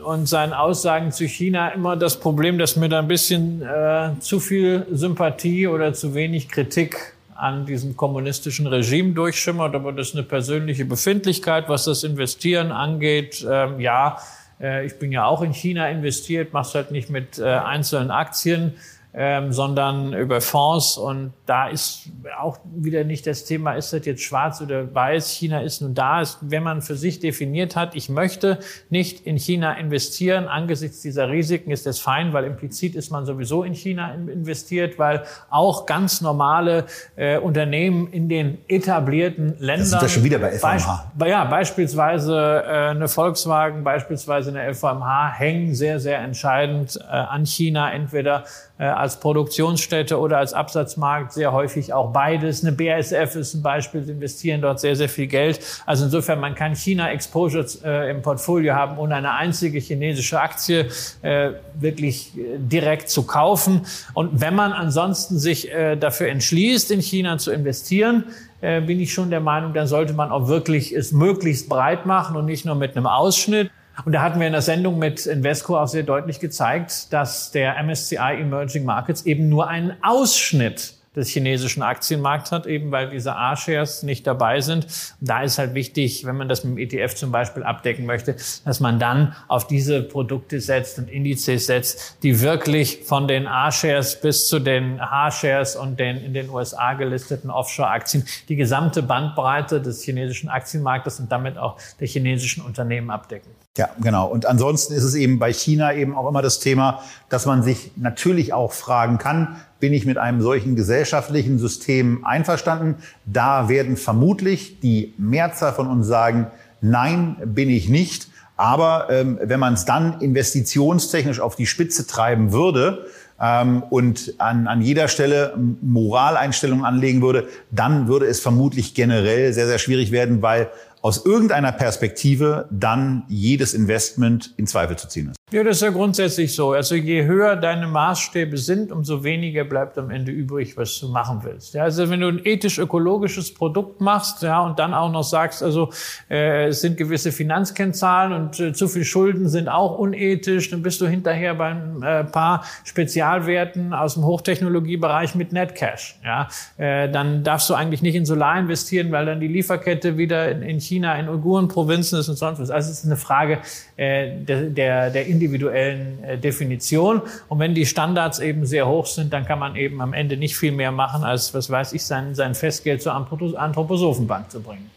und 0.06 0.28
seinen 0.28 0.52
Aussagen 0.52 1.10
zu 1.10 1.26
China 1.26 1.70
immer 1.70 1.96
das 1.96 2.20
Problem, 2.20 2.58
dass 2.58 2.76
mir 2.76 2.88
da 2.88 3.00
ein 3.00 3.08
bisschen 3.08 3.60
äh, 3.60 4.10
zu 4.20 4.38
viel 4.38 4.86
Sympathie 4.92 5.66
oder 5.66 5.94
zu 5.94 6.14
wenig 6.14 6.48
Kritik 6.48 7.14
an 7.34 7.66
diesem 7.66 7.96
kommunistischen 7.96 8.68
Regime 8.68 9.14
durchschimmert, 9.14 9.74
aber 9.74 9.92
das 9.92 10.10
ist 10.10 10.14
eine 10.14 10.22
persönliche 10.22 10.84
Befindlichkeit, 10.84 11.68
was 11.68 11.86
das 11.86 12.04
Investieren 12.04 12.70
angeht. 12.70 13.44
Ähm, 13.50 13.80
ja, 13.80 14.18
äh, 14.60 14.86
ich 14.86 14.96
bin 15.00 15.10
ja 15.10 15.26
auch 15.26 15.42
in 15.42 15.52
China 15.52 15.88
investiert, 15.88 16.52
mache 16.52 16.68
es 16.68 16.74
halt 16.76 16.92
nicht 16.92 17.10
mit 17.10 17.40
äh, 17.40 17.44
einzelnen 17.44 18.12
Aktien 18.12 18.74
ähm, 19.18 19.50
sondern 19.50 20.12
über 20.12 20.42
Fonds. 20.42 20.98
Und 20.98 21.32
da 21.46 21.68
ist 21.68 22.10
auch 22.38 22.58
wieder 22.74 23.02
nicht 23.02 23.26
das 23.26 23.44
Thema, 23.44 23.72
ist 23.72 23.94
das 23.94 24.04
jetzt 24.04 24.22
schwarz 24.22 24.60
oder 24.60 24.94
weiß. 24.94 25.30
China 25.30 25.62
ist 25.62 25.80
nun 25.80 25.94
da. 25.94 26.20
Ist, 26.20 26.38
wenn 26.42 26.62
man 26.62 26.82
für 26.82 26.96
sich 26.96 27.18
definiert 27.18 27.76
hat, 27.76 27.94
ich 27.94 28.10
möchte 28.10 28.58
nicht 28.90 29.20
in 29.26 29.38
China 29.38 29.72
investieren, 29.72 30.48
angesichts 30.48 31.00
dieser 31.00 31.30
Risiken 31.30 31.70
ist 31.70 31.86
das 31.86 31.98
fein, 31.98 32.34
weil 32.34 32.44
implizit 32.44 32.94
ist 32.94 33.10
man 33.10 33.24
sowieso 33.24 33.64
in 33.64 33.72
China 33.72 34.12
investiert, 34.14 34.98
weil 34.98 35.22
auch 35.48 35.86
ganz 35.86 36.20
normale 36.20 36.84
äh, 37.16 37.38
Unternehmen 37.38 38.08
in 38.12 38.28
den 38.28 38.58
etablierten 38.68 39.56
Ländern. 39.58 39.78
Das 39.78 39.90
sind 39.90 40.02
ja 40.02 40.08
schon 40.08 40.24
wieder 40.24 40.38
bei 40.38 40.58
FMH. 40.58 41.12
Be 41.14 41.30
ja, 41.30 41.44
beispielsweise 41.44 42.64
äh, 42.66 42.90
eine 42.90 43.08
Volkswagen, 43.08 43.82
beispielsweise 43.82 44.50
eine 44.50 44.74
FMH 44.74 45.32
hängen 45.38 45.74
sehr, 45.74 46.00
sehr 46.00 46.18
entscheidend 46.18 46.98
äh, 47.00 47.06
an 47.06 47.46
China, 47.46 47.90
entweder 47.90 48.44
als 48.84 49.20
Produktionsstätte 49.20 50.18
oder 50.18 50.38
als 50.38 50.52
Absatzmarkt 50.52 51.32
sehr 51.32 51.52
häufig 51.52 51.92
auch 51.92 52.12
beides. 52.12 52.62
Eine 52.62 52.72
BASF 52.72 53.34
ist 53.36 53.54
ein 53.54 53.62
Beispiel, 53.62 54.04
sie 54.04 54.12
investieren 54.12 54.60
dort 54.60 54.80
sehr, 54.80 54.96
sehr 54.96 55.08
viel 55.08 55.26
Geld. 55.26 55.60
Also 55.86 56.04
insofern, 56.04 56.40
man 56.40 56.54
kann 56.54 56.74
China-Exposure 56.74 57.66
äh, 57.84 58.10
im 58.10 58.22
Portfolio 58.22 58.74
haben, 58.74 58.98
ohne 58.98 59.14
eine 59.14 59.32
einzige 59.32 59.78
chinesische 59.78 60.40
Aktie 60.40 60.88
äh, 61.22 61.52
wirklich 61.74 62.36
äh, 62.36 62.58
direkt 62.58 63.08
zu 63.08 63.22
kaufen. 63.22 63.86
Und 64.12 64.40
wenn 64.40 64.54
man 64.54 64.72
ansonsten 64.72 65.38
sich 65.38 65.72
äh, 65.72 65.96
dafür 65.96 66.28
entschließt, 66.28 66.90
in 66.90 67.00
China 67.00 67.38
zu 67.38 67.52
investieren, 67.52 68.24
äh, 68.60 68.80
bin 68.80 69.00
ich 69.00 69.12
schon 69.12 69.30
der 69.30 69.40
Meinung, 69.40 69.72
dann 69.72 69.86
sollte 69.86 70.12
man 70.12 70.30
auch 70.30 70.48
wirklich 70.48 70.94
es 70.94 71.12
möglichst 71.12 71.68
breit 71.68 72.04
machen 72.06 72.36
und 72.36 72.44
nicht 72.46 72.64
nur 72.64 72.74
mit 72.74 72.96
einem 72.96 73.06
Ausschnitt. 73.06 73.70
Und 74.04 74.12
da 74.12 74.22
hatten 74.22 74.38
wir 74.38 74.46
in 74.46 74.52
der 74.52 74.62
Sendung 74.62 74.98
mit 74.98 75.26
Invesco 75.26 75.78
auch 75.78 75.88
sehr 75.88 76.02
deutlich 76.02 76.40
gezeigt, 76.40 77.12
dass 77.12 77.50
der 77.50 77.82
MSCI 77.82 78.40
Emerging 78.40 78.84
Markets 78.84 79.24
eben 79.24 79.48
nur 79.48 79.68
einen 79.68 79.96
Ausschnitt 80.02 80.96
des 81.16 81.30
chinesischen 81.30 81.82
Aktienmarkts 81.82 82.52
hat, 82.52 82.66
eben 82.66 82.92
weil 82.92 83.08
diese 83.08 83.34
A-Shares 83.34 84.02
nicht 84.02 84.26
dabei 84.26 84.60
sind. 84.60 84.86
Da 85.20 85.42
ist 85.42 85.58
halt 85.58 85.74
wichtig, 85.74 86.26
wenn 86.26 86.36
man 86.36 86.48
das 86.48 86.62
mit 86.62 86.76
dem 86.76 87.00
ETF 87.00 87.14
zum 87.14 87.32
Beispiel 87.32 87.62
abdecken 87.62 88.04
möchte, 88.04 88.36
dass 88.64 88.80
man 88.80 88.98
dann 88.98 89.34
auf 89.48 89.66
diese 89.66 90.02
Produkte 90.02 90.60
setzt 90.60 90.98
und 90.98 91.10
Indizes 91.10 91.66
setzt, 91.66 92.22
die 92.22 92.42
wirklich 92.42 93.04
von 93.04 93.26
den 93.26 93.46
A-Shares 93.46 94.20
bis 94.20 94.46
zu 94.46 94.58
den 94.58 95.00
H-Shares 95.00 95.76
und 95.76 95.98
den 95.98 96.18
in 96.18 96.34
den 96.34 96.50
USA 96.50 96.92
gelisteten 96.92 97.50
Offshore-Aktien 97.50 98.26
die 98.48 98.56
gesamte 98.56 99.02
Bandbreite 99.02 99.80
des 99.80 100.02
chinesischen 100.02 100.50
Aktienmarktes 100.50 101.18
und 101.18 101.32
damit 101.32 101.56
auch 101.56 101.78
der 101.98 102.06
chinesischen 102.06 102.62
Unternehmen 102.62 103.10
abdecken. 103.10 103.50
Ja, 103.76 103.90
genau. 104.00 104.26
Und 104.26 104.46
ansonsten 104.46 104.94
ist 104.94 105.04
es 105.04 105.14
eben 105.14 105.38
bei 105.38 105.52
China 105.52 105.92
eben 105.92 106.14
auch 106.16 106.28
immer 106.28 106.40
das 106.40 106.60
Thema, 106.60 107.02
dass 107.28 107.44
man 107.44 107.62
sich 107.62 107.92
natürlich 107.96 108.54
auch 108.54 108.72
fragen 108.72 109.18
kann, 109.18 109.56
bin 109.80 109.92
ich 109.92 110.06
mit 110.06 110.16
einem 110.16 110.40
solchen 110.40 110.76
gesellschaftlichen 110.76 111.58
System 111.58 112.24
einverstanden? 112.24 112.96
Da 113.26 113.68
werden 113.68 113.98
vermutlich 113.98 114.80
die 114.80 115.14
Mehrzahl 115.18 115.74
von 115.74 115.88
uns 115.88 116.06
sagen, 116.06 116.46
nein, 116.80 117.36
bin 117.44 117.68
ich 117.68 117.90
nicht. 117.90 118.28
Aber 118.56 119.08
ähm, 119.10 119.38
wenn 119.42 119.60
man 119.60 119.74
es 119.74 119.84
dann 119.84 120.20
investitionstechnisch 120.22 121.40
auf 121.40 121.56
die 121.56 121.66
Spitze 121.66 122.06
treiben 122.06 122.52
würde, 122.52 123.04
ähm, 123.40 123.82
und 123.90 124.34
an, 124.38 124.66
an 124.66 124.80
jeder 124.80 125.08
Stelle 125.08 125.54
Moraleinstellungen 125.82 126.84
anlegen 126.84 127.22
würde, 127.22 127.48
dann 127.70 128.08
würde 128.08 128.26
es 128.26 128.40
vermutlich 128.40 128.94
generell 128.94 129.52
sehr, 129.52 129.66
sehr 129.66 129.78
schwierig 129.78 130.10
werden, 130.10 130.42
weil 130.42 130.70
aus 131.06 131.24
irgendeiner 131.24 131.70
Perspektive 131.70 132.68
dann 132.72 133.22
jedes 133.28 133.74
Investment 133.74 134.52
in 134.56 134.66
Zweifel 134.66 134.98
zu 134.98 135.06
ziehen 135.06 135.28
ist. 135.28 135.36
Ja, 135.52 135.62
das 135.62 135.76
ist 135.76 135.82
ja 135.82 135.90
grundsätzlich 135.90 136.52
so. 136.56 136.72
Also 136.72 136.96
je 136.96 137.22
höher 137.22 137.54
deine 137.54 137.86
Maßstäbe 137.86 138.58
sind, 138.58 138.90
umso 138.90 139.22
weniger 139.22 139.62
bleibt 139.62 139.96
am 139.96 140.10
Ende 140.10 140.32
übrig, 140.32 140.76
was 140.76 140.98
du 140.98 141.06
machen 141.06 141.38
willst. 141.44 141.72
Ja, 141.72 141.84
also 141.84 142.10
wenn 142.10 142.18
du 142.18 142.26
ein 142.26 142.40
ethisch-ökologisches 142.42 143.54
Produkt 143.54 144.00
machst, 144.00 144.42
ja, 144.42 144.60
und 144.62 144.80
dann 144.80 144.92
auch 144.92 145.12
noch 145.12 145.22
sagst, 145.22 145.62
also 145.62 145.90
äh, 146.28 146.66
es 146.66 146.80
sind 146.80 146.96
gewisse 146.96 147.30
Finanzkennzahlen 147.30 148.32
und 148.32 148.58
äh, 148.58 148.72
zu 148.72 148.88
viel 148.88 149.04
Schulden 149.04 149.48
sind 149.48 149.68
auch 149.68 149.96
unethisch, 149.96 150.70
dann 150.70 150.82
bist 150.82 151.00
du 151.00 151.06
hinterher 151.06 151.54
bei 151.54 151.68
ein 151.68 152.02
äh, 152.02 152.24
paar 152.24 152.64
Spezialwerten 152.82 153.94
aus 153.94 154.14
dem 154.14 154.24
Hochtechnologiebereich 154.24 155.36
mit 155.36 155.52
Netcash. 155.52 156.18
Ja, 156.24 156.48
äh, 156.76 157.08
dann 157.08 157.44
darfst 157.44 157.70
du 157.70 157.74
eigentlich 157.74 158.02
nicht 158.02 158.16
in 158.16 158.26
Solar 158.26 158.58
investieren, 158.58 159.12
weil 159.12 159.26
dann 159.26 159.38
die 159.38 159.46
Lieferkette 159.46 160.18
wieder 160.18 160.50
in, 160.50 160.62
in 160.62 160.80
China, 160.80 161.16
in 161.16 161.28
Uiguren-Provinzen 161.28 162.18
ist 162.18 162.28
und 162.28 162.34
sonst 162.34 162.58
was. 162.58 162.68
Also 162.68 162.90
es 162.90 162.98
ist 162.98 163.06
eine 163.06 163.16
Frage 163.16 163.60
äh, 163.96 164.32
der, 164.40 164.62
der, 164.62 165.10
der 165.10 165.36
individuellen 165.46 166.22
äh, 166.22 166.38
Definition. 166.38 167.22
Und 167.48 167.58
wenn 167.58 167.74
die 167.74 167.86
Standards 167.86 168.38
eben 168.38 168.66
sehr 168.66 168.86
hoch 168.86 169.06
sind, 169.06 169.32
dann 169.32 169.44
kann 169.46 169.58
man 169.58 169.76
eben 169.76 170.00
am 170.00 170.12
Ende 170.12 170.36
nicht 170.36 170.56
viel 170.56 170.72
mehr 170.72 170.92
machen, 170.92 171.24
als, 171.24 171.54
was 171.54 171.70
weiß 171.70 171.92
ich, 171.92 172.04
sein, 172.04 172.34
sein 172.34 172.54
Festgeld 172.54 173.02
zur 173.02 173.14
Anthroposophenbank 173.14 174.50
zu 174.50 174.60
bringen. 174.60 174.90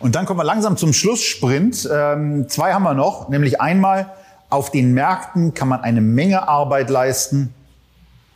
Und 0.00 0.14
dann 0.14 0.26
kommen 0.26 0.40
wir 0.40 0.44
langsam 0.44 0.76
zum 0.76 0.92
Schlusssprint. 0.92 1.88
Ähm, 1.92 2.48
zwei 2.48 2.72
haben 2.72 2.82
wir 2.82 2.94
noch, 2.94 3.28
nämlich 3.28 3.60
einmal, 3.60 4.12
auf 4.50 4.70
den 4.70 4.92
Märkten 4.92 5.54
kann 5.54 5.68
man 5.68 5.80
eine 5.80 6.00
Menge 6.00 6.48
Arbeit 6.48 6.90
leisten 6.90 7.54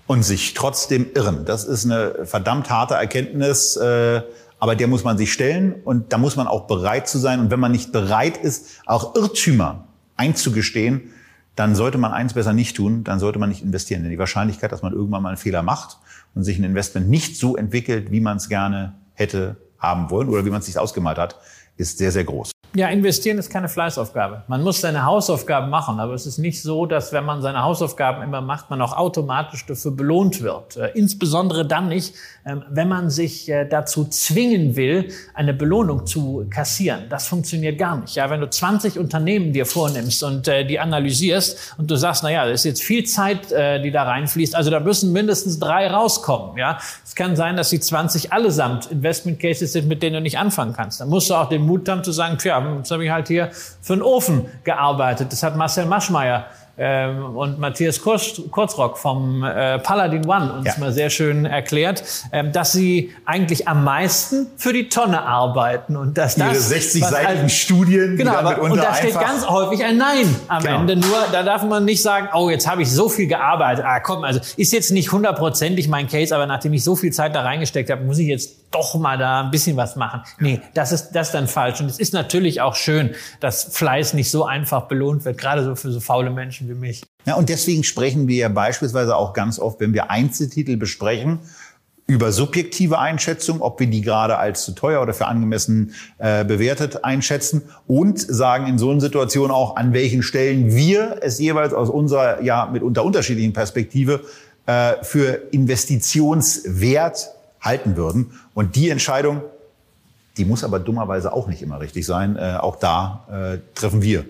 und 0.07 0.22
sich 0.22 0.55
trotzdem 0.55 1.07
irren. 1.14 1.44
Das 1.44 1.64
ist 1.64 1.84
eine 1.84 2.26
verdammt 2.26 2.70
harte 2.70 2.94
Erkenntnis, 2.94 3.76
äh, 3.76 4.22
aber 4.59 4.74
der 4.74 4.88
muss 4.88 5.05
man 5.05 5.18
sich 5.18 5.32
stellen 5.32 5.74
und 5.84 6.12
da 6.12 6.18
muss 6.18 6.34
man 6.34 6.49
auch 6.49 6.66
bereit 6.66 7.09
zu 7.09 7.18
sein. 7.18 7.38
Und 7.38 7.51
wenn 7.51 7.61
man 7.61 7.70
nicht 7.70 7.92
bereit 7.92 8.36
ist, 8.38 8.80
auch 8.86 9.14
Irrtümer 9.14 9.88
einzugestehen, 10.19 11.12
dann 11.57 11.75
sollte 11.75 11.99
man 11.99 12.12
eins 12.12 12.35
besser 12.35 12.53
nicht 12.53 12.77
tun, 12.77 13.03
dann 13.03 13.19
sollte 13.19 13.39
man 13.39 13.49
nicht 13.49 13.62
investieren. 13.62 14.03
Denn 14.03 14.11
die 14.11 14.19
Wahrscheinlichkeit, 14.19 14.71
dass 14.71 14.83
man 14.83 14.93
irgendwann 14.93 15.23
mal 15.23 15.31
einen 15.31 15.39
Fehler 15.39 15.62
macht 15.62 15.99
und 16.35 16.45
sich 16.45 16.59
ein 16.59 16.64
Investment 16.64 17.09
nicht 17.09 17.37
so 17.37 17.57
entwickelt, 17.57 18.12
wie 18.12 18.21
man 18.21 18.37
es 18.37 18.49
gerne 18.49 18.95
hätte 19.14 19.57
haben 19.79 20.11
wollen 20.11 20.29
oder 20.29 20.45
wie 20.45 20.51
man 20.51 20.61
es 20.61 20.66
sich 20.66 20.79
ausgemalt 20.79 21.19
hat, 21.19 21.37
ist 21.77 21.99
sehr, 21.99 22.12
sehr 22.12 22.25
groß. 22.25 22.53
Ja, 22.75 22.89
investieren 22.89 23.39
ist 23.39 23.49
keine 23.49 23.69
Fleißaufgabe. 23.69 24.43
Man 24.47 24.62
muss 24.62 24.83
seine 24.83 25.07
Hausaufgaben 25.07 25.71
machen, 25.71 25.99
aber 26.01 26.12
es 26.12 26.27
ist 26.27 26.37
nicht 26.37 26.61
so, 26.62 26.85
dass 26.85 27.14
wenn 27.14 27.25
man 27.25 27.41
seine 27.41 27.62
Hausaufgaben 27.62 28.23
immer 28.23 28.43
macht, 28.43 28.69
man 28.69 28.83
auch 28.83 28.95
automatisch 28.95 29.64
dafür 29.64 29.91
belohnt 29.93 30.43
wird. 30.43 30.77
Äh, 30.77 30.91
insbesondere 30.95 31.66
dann 31.66 31.89
nicht, 31.89 32.14
ähm, 32.45 32.62
wenn 32.69 32.89
man 32.89 33.09
sich 33.09 33.49
äh, 33.49 33.64
dazu 33.64 34.05
zwingen 34.05 34.77
will, 34.77 35.09
eine 35.33 35.55
Belohnung 35.55 36.05
zu 36.05 36.47
kassieren. 36.51 37.05
Das 37.09 37.27
funktioniert 37.27 37.79
gar 37.79 37.97
nicht. 37.97 38.16
Ja, 38.16 38.29
wenn 38.29 38.43
du 38.43 38.51
20 38.51 38.99
Unternehmen 38.99 39.55
dir 39.55 39.64
vornimmst 39.64 40.23
und 40.23 40.47
äh, 40.47 40.66
die 40.66 40.79
analysierst 40.79 41.75
und 41.79 41.91
du 41.91 41.97
sagst, 41.97 42.23
na 42.23 42.31
ja, 42.31 42.45
das 42.45 42.61
ist 42.61 42.64
jetzt 42.64 42.83
viel 42.83 43.05
Zeit, 43.05 43.51
die 43.51 43.91
da 43.91 44.03
reinfließt, 44.03 44.55
also 44.55 44.71
da 44.71 44.81
müssen 44.81 45.12
mindestens 45.12 45.59
drei 45.59 45.89
rauskommen. 45.89 46.59
Ja, 46.59 46.79
es 47.05 47.14
kann 47.14 47.35
sein, 47.35 47.57
dass 47.57 47.71
die 47.71 47.81
20 47.81 48.33
allesamt 48.33 48.91
Investment 48.91 49.41
Cases 49.41 49.73
sind, 49.73 49.89
mit 49.89 50.03
denen 50.03 50.14
du 50.14 50.21
nicht 50.21 50.39
anfangen 50.39 50.75
kannst. 50.75 51.01
Dann 51.01 51.09
musst 51.09 51.31
du 51.31 51.35
auch 51.35 51.49
den 51.49 51.62
Mut 51.62 51.89
haben 51.89 52.05
zu 52.05 52.12
sagen, 52.12 52.37
tja, 52.39 52.58
jetzt 52.79 52.91
habe 52.91 53.05
ich 53.05 53.11
halt 53.11 53.29
hier 53.29 53.51
für 53.81 53.95
einen 53.95 54.03
Ofen 54.03 54.47
gearbeitet. 54.65 55.33
Das 55.33 55.43
hat 55.43 55.57
Marcel 55.57 55.87
Maschmeyer 55.87 56.47
ähm, 56.79 57.37
und 57.37 57.59
Matthias 57.59 58.01
Kurz, 58.01 58.41
Kurzrock 58.53 58.99
vom 58.99 59.43
äh, 59.43 59.81
Paladin 59.81 60.25
One 60.29 60.53
uns 60.53 60.67
ja. 60.67 60.75
mal 60.79 60.93
sehr 60.93 61.11
schön 61.11 61.45
erklärt, 61.45 62.05
ähm, 62.33 62.53
dass 62.53 62.71
sie 62.73 63.13
eigentlich 63.25 63.67
am 63.67 63.83
meisten 63.83 64.47
für 64.57 64.73
die 64.73 64.89
Tonne 64.89 65.23
arbeiten 65.23 65.97
und 65.97 66.17
dass 66.17 66.37
das 66.37 66.47
ihre 66.47 66.55
60 66.55 67.05
Seiten 67.05 67.27
halt, 67.27 67.51
Studien 67.51 68.17
genau, 68.17 68.35
aber, 68.35 68.63
und 68.63 68.77
da 68.77 68.95
steht 68.95 69.19
ganz 69.19 69.45
häufig 69.49 69.85
ein 69.85 69.97
Nein 69.97 70.35
am 70.47 70.63
genau. 70.63 70.81
Ende. 70.81 70.97
Nur 70.97 71.17
da 71.33 71.43
darf 71.43 71.65
man 71.65 71.85
nicht 71.85 72.01
sagen, 72.01 72.29
oh 72.33 72.49
jetzt 72.49 72.71
habe 72.71 72.83
ich 72.83 72.93
so 72.93 73.09
viel 73.09 73.27
gearbeitet. 73.27 73.85
Ah 73.85 73.99
komm, 73.99 74.23
also 74.23 74.39
ist 74.57 74.73
jetzt 74.73 74.93
nicht 74.93 75.11
hundertprozentig 75.11 75.89
mein 75.89 76.07
Case, 76.07 76.33
aber 76.33 76.47
nachdem 76.47 76.75
ich 76.75 76.85
so 76.85 76.95
viel 76.95 77.13
Zeit 77.13 77.35
da 77.35 77.43
reingesteckt 77.43 77.91
habe, 77.91 78.05
muss 78.05 78.19
ich 78.21 78.29
jetzt 78.29 78.58
doch 78.71 78.95
mal 78.95 79.16
da 79.19 79.43
ein 79.43 79.51
bisschen 79.51 79.77
was 79.77 79.97
machen. 79.97 80.23
Nee, 80.39 80.61
das 80.75 80.93
ist 80.93 81.12
das 81.12 81.29
ist 81.29 81.35
dann 81.35 81.49
falsch. 81.49 81.81
Und 81.81 81.87
es 81.87 81.99
ist 81.99 82.12
natürlich 82.12 82.61
auch 82.61 82.75
schön, 82.75 83.14
dass 83.41 83.64
Fleiß 83.64 84.14
nicht 84.14 84.31
so 84.31 84.45
einfach 84.45 84.83
belohnt 84.83 85.25
wird, 85.25 85.39
gerade 85.39 85.64
so 85.64 85.75
für 85.75 85.91
so 85.91 86.01
faule 86.01 86.31
Menschen 86.31 86.69
wie 86.69 86.75
mich. 86.75 87.03
Ja, 87.25 87.35
und 87.35 87.49
deswegen 87.49 87.85
sprechen 87.85 88.29
wir 88.29 88.37
ja 88.37 88.49
beispielsweise 88.49 89.16
auch 89.16 89.33
ganz 89.33 89.59
oft, 89.59 89.81
wenn 89.81 89.95
wir 89.95 90.11
Einzeltitel 90.11 90.77
besprechen, 90.77 91.41
über 92.09 92.33
subjektive 92.33 92.99
Einschätzung, 92.99 93.61
ob 93.61 93.79
wir 93.81 93.87
die 93.87 94.01
gerade 94.01 94.39
als 94.39 94.64
zu 94.64 94.73
teuer 94.73 95.03
oder 95.03 95.12
für 95.12 95.27
angemessen 95.27 95.95
äh, 96.16 96.43
bewertet 96.43 97.05
einschätzen 97.05 97.64
und 97.87 98.19
sagen 98.19 98.66
in 98.66 98.79
so 98.79 98.91
einer 98.91 99.03
Situation 99.03 99.51
auch, 99.51 99.77
an 99.77 99.93
welchen 99.93 100.23
Stellen 100.23 100.75
wir 100.75 101.19
es 101.21 101.39
jeweils 101.39 101.75
aus 101.75 101.91
unserer 101.91 102.43
ja 102.43 102.66
mitunter 102.73 103.05
unterschiedlichen 103.05 103.53
Perspektive 103.53 104.23
äh, 104.64 104.95
für 105.03 105.49
Investitionswert 105.51 107.29
halten 107.61 107.97
würden. 107.97 108.33
Und 108.55 108.77
die 108.77 108.91
Entscheidung, 108.91 109.43
die 110.37 110.45
muss 110.45 110.65
aber 110.65 110.79
dummerweise 110.79 111.33
auch 111.33 111.49
nicht 111.49 111.63
immer 111.63 111.81
richtig 111.81 112.07
sein. 112.07 112.37
Äh, 112.37 112.57
auch 112.61 112.77
da 112.77 113.27
äh, 113.31 113.59
treffen 113.75 114.03
wir 114.03 114.25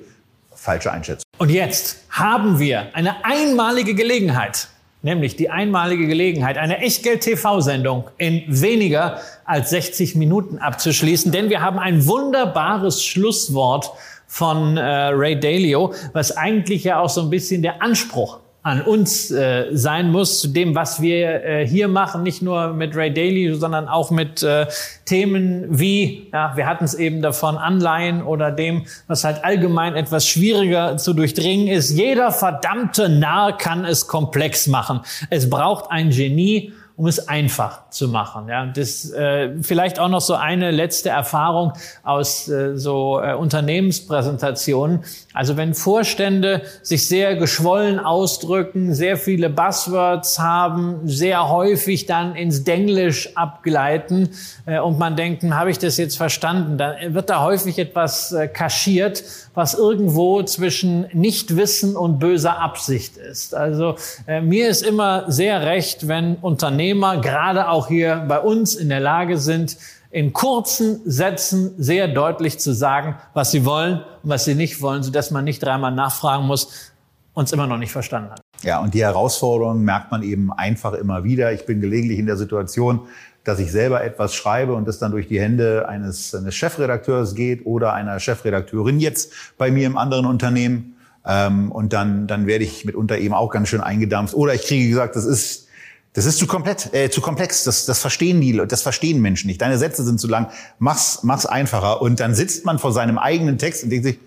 falsche 0.55 0.91
Einschätzungen. 0.93 1.25
Und 1.39 1.51
jetzt 1.51 1.99
haben 2.11 2.59
wir 2.59 2.95
eine 2.95 3.25
einmalige 3.25 3.95
Gelegenheit, 3.95 4.69
nämlich 5.03 5.37
die 5.37 5.51
einmalige 5.51 6.07
Gelegenheit, 6.09 6.59
eine 6.59 6.79
Echtgeld-TV-Sendung 6.79 8.11
in 8.19 8.43
weniger 8.49 9.21
als 9.45 9.71
60 9.71 10.17
Minuten 10.17 10.59
abzuschließen, 10.59 11.31
denn 11.31 11.49
wir 11.49 11.63
haben 11.63 11.79
ein 11.79 12.07
wunderbares 12.07 13.05
Schlusswort 13.05 13.93
von 14.27 14.77
äh, 14.77 14.83
Ray 14.83 15.39
Dalio, 15.39 15.95
was 16.13 16.37
eigentlich 16.37 16.85
ja 16.85 16.99
auch 16.99 17.09
so 17.09 17.23
ein 17.23 17.31
bisschen 17.31 17.63
der 17.63 17.81
Anspruch 17.81 18.41
an 18.63 18.83
uns 18.83 19.31
äh, 19.31 19.67
sein 19.73 20.11
muss, 20.11 20.41
zu 20.41 20.49
dem, 20.49 20.75
was 20.75 21.01
wir 21.01 21.45
äh, 21.45 21.67
hier 21.67 21.89
machen, 21.89 22.23
nicht 22.23 22.43
nur 22.43 22.75
mit 22.75 22.95
Ray 22.97 23.13
Daly, 23.13 23.55
sondern 23.55 23.89
auch 23.89 24.11
mit 24.11 24.43
äh, 24.43 24.67
Themen 25.05 25.67
wie, 25.71 26.29
ja, 26.33 26.57
wir 26.57 26.67
hatten 26.67 26.85
es 26.85 26.95
eben 26.95 27.23
davon, 27.23 27.57
Anleihen 27.57 28.23
oder 28.23 28.51
dem, 28.51 28.85
was 29.07 29.25
halt 29.25 29.45
allgemein 29.45 29.95
etwas 29.95 30.27
schwieriger 30.27 30.97
zu 30.97 31.15
durchdringen 31.15 31.69
ist. 31.69 31.91
Jeder 31.91 32.33
verdammte 32.33 33.09
Narr 33.09 33.57
kann 33.57 33.85
es 33.85 34.07
komplex 34.07 34.67
machen. 34.67 35.01
Es 35.31 35.49
braucht 35.49 35.91
ein 35.91 36.11
Genie 36.11 36.73
um 36.99 37.07
es 37.07 37.29
einfach 37.29 37.89
zu 37.91 38.09
machen. 38.09 38.49
Ja, 38.49 38.67
das 38.67 39.09
äh, 39.13 39.63
vielleicht 39.63 40.01
auch 40.01 40.09
noch 40.09 40.21
so 40.21 40.35
eine 40.35 40.73
letzte 40.73 41.11
Erfahrung 41.11 41.73
aus 42.03 42.49
äh, 42.49 42.77
so 42.77 43.21
äh, 43.23 43.35
Unternehmenspräsentationen. 43.35 45.05
Also 45.39 45.57
wenn 45.57 45.73
Vorstände 45.73 46.63
sich 46.83 47.07
sehr 47.07 47.37
geschwollen 47.37 48.01
ausdrücken, 48.01 48.93
sehr 48.93 49.17
viele 49.17 49.49
Buzzwords 49.49 50.41
haben, 50.41 51.03
sehr 51.05 51.49
häufig 51.49 52.07
dann 52.07 52.35
ins 52.35 52.65
Denglisch 52.65 53.37
abgleiten 53.37 54.31
äh, 54.67 54.81
und 54.81 54.99
man 54.99 55.15
denkt, 55.15 55.43
hm, 55.43 55.55
habe 55.55 55.71
ich 55.71 55.79
das 55.79 55.97
jetzt 55.97 56.17
verstanden, 56.17 56.77
dann 56.77 57.15
wird 57.15 57.31
da 57.31 57.45
häufig 57.45 57.79
etwas 57.79 58.33
äh, 58.33 58.49
kaschiert, 58.49 59.23
was 59.55 59.75
irgendwo 59.75 60.43
zwischen 60.43 61.07
Nichtwissen 61.13 61.95
und 61.95 62.19
böser 62.19 62.59
Absicht 62.59 63.17
ist. 63.17 63.55
Also 63.55 63.95
äh, 64.27 64.41
mir 64.41 64.69
ist 64.69 64.85
immer 64.85 65.31
sehr 65.31 65.65
recht, 65.65 66.09
wenn 66.09 66.35
Unternehmer 66.35 67.21
gerade 67.21 67.69
auch 67.69 67.87
hier 67.87 68.25
bei 68.27 68.41
uns 68.41 68.75
in 68.75 68.89
der 68.89 68.99
Lage 68.99 69.39
sind, 69.39 69.77
in 70.11 70.33
kurzen 70.33 71.01
Sätzen 71.05 71.75
sehr 71.77 72.09
deutlich 72.09 72.59
zu 72.59 72.73
sagen, 72.73 73.17
was 73.35 73.51
sie 73.51 73.65
wollen 73.65 74.01
und 74.23 74.31
was 74.31 74.45
sie 74.45 74.55
nicht 74.55 74.81
wollen, 74.81 75.03
sodass 75.03 75.31
man 75.31 75.45
nicht 75.45 75.63
dreimal 75.63 75.93
nachfragen 75.93 76.47
muss 76.47 76.93
und 77.35 77.45
es 77.45 77.53
immer 77.53 77.67
noch 77.67 77.79
nicht 77.79 77.93
verstanden 77.93 78.31
hat. 78.31 78.41
Ja, 78.63 78.81
und 78.81 78.95
die 78.95 79.03
Herausforderung 79.03 79.83
merkt 79.83 80.11
man 80.11 80.23
eben 80.23 80.53
einfach 80.53 80.95
immer 80.95 81.25
wieder. 81.25 81.53
Ich 81.53 81.67
bin 81.67 81.81
gelegentlich 81.81 82.19
in 82.19 82.27
der 82.27 82.37
Situation, 82.37 83.03
dass 83.45 83.61
ich 83.61 83.71
selber 83.71 84.03
etwas 84.03 84.35
schreibe 84.35 84.75
und 84.75 84.89
das 84.89 84.99
dann 84.99 85.13
durch 85.13 85.29
die 85.29 85.41
Hände 85.41 85.89
eines, 85.89 86.35
eines 86.35 86.55
Chefredakteurs 86.55 87.35
geht 87.35 87.65
oder 87.67 87.93
einer 87.93 88.19
Chefredakteurin 88.19 88.99
jetzt 88.99 89.33
bei 89.57 89.71
mir 89.71 89.87
im 89.87 89.97
anderen 89.97 90.27
Unternehmen. 90.27 90.97
Ähm, 91.25 91.71
und 91.71 91.93
dann, 91.93 92.27
dann 92.27 92.47
werde 92.47 92.65
ich 92.65 92.85
mitunter 92.85 93.19
eben 93.19 93.35
auch 93.35 93.51
ganz 93.51 93.69
schön 93.69 93.81
eingedampft. 93.81 94.35
Oder 94.35 94.55
ich 94.55 94.63
kriege 94.63 94.89
gesagt, 94.89 95.15
das 95.15 95.25
ist 95.25 95.68
das 96.15 96.25
ist 96.25 96.39
zu 96.39 96.47
komplett, 96.47 96.93
äh, 96.95 97.11
zu 97.11 97.21
komplex. 97.21 97.65
Das, 97.65 97.87
das 97.87 98.01
verstehen 98.01 98.41
die, 98.41 98.61
das 98.67 98.83
verstehen 98.83 99.21
Menschen 99.21 99.47
nicht. 99.47 99.61
Deine 99.61 99.79
Sätze 99.79 100.05
sind 100.05 100.21
zu 100.21 100.27
lang. 100.27 100.51
Mach's, 100.79 101.21
mach's 101.23 101.47
einfacher. 101.47 102.03
Und 102.03 102.21
dann 102.21 102.35
sitzt 102.35 102.65
man 102.65 102.79
vor 102.79 102.93
seinem 102.93 103.19
eigenen 103.19 103.59
Text 103.59 103.85
und 103.85 103.91
denkt 103.91 104.07
sich, 104.07 104.19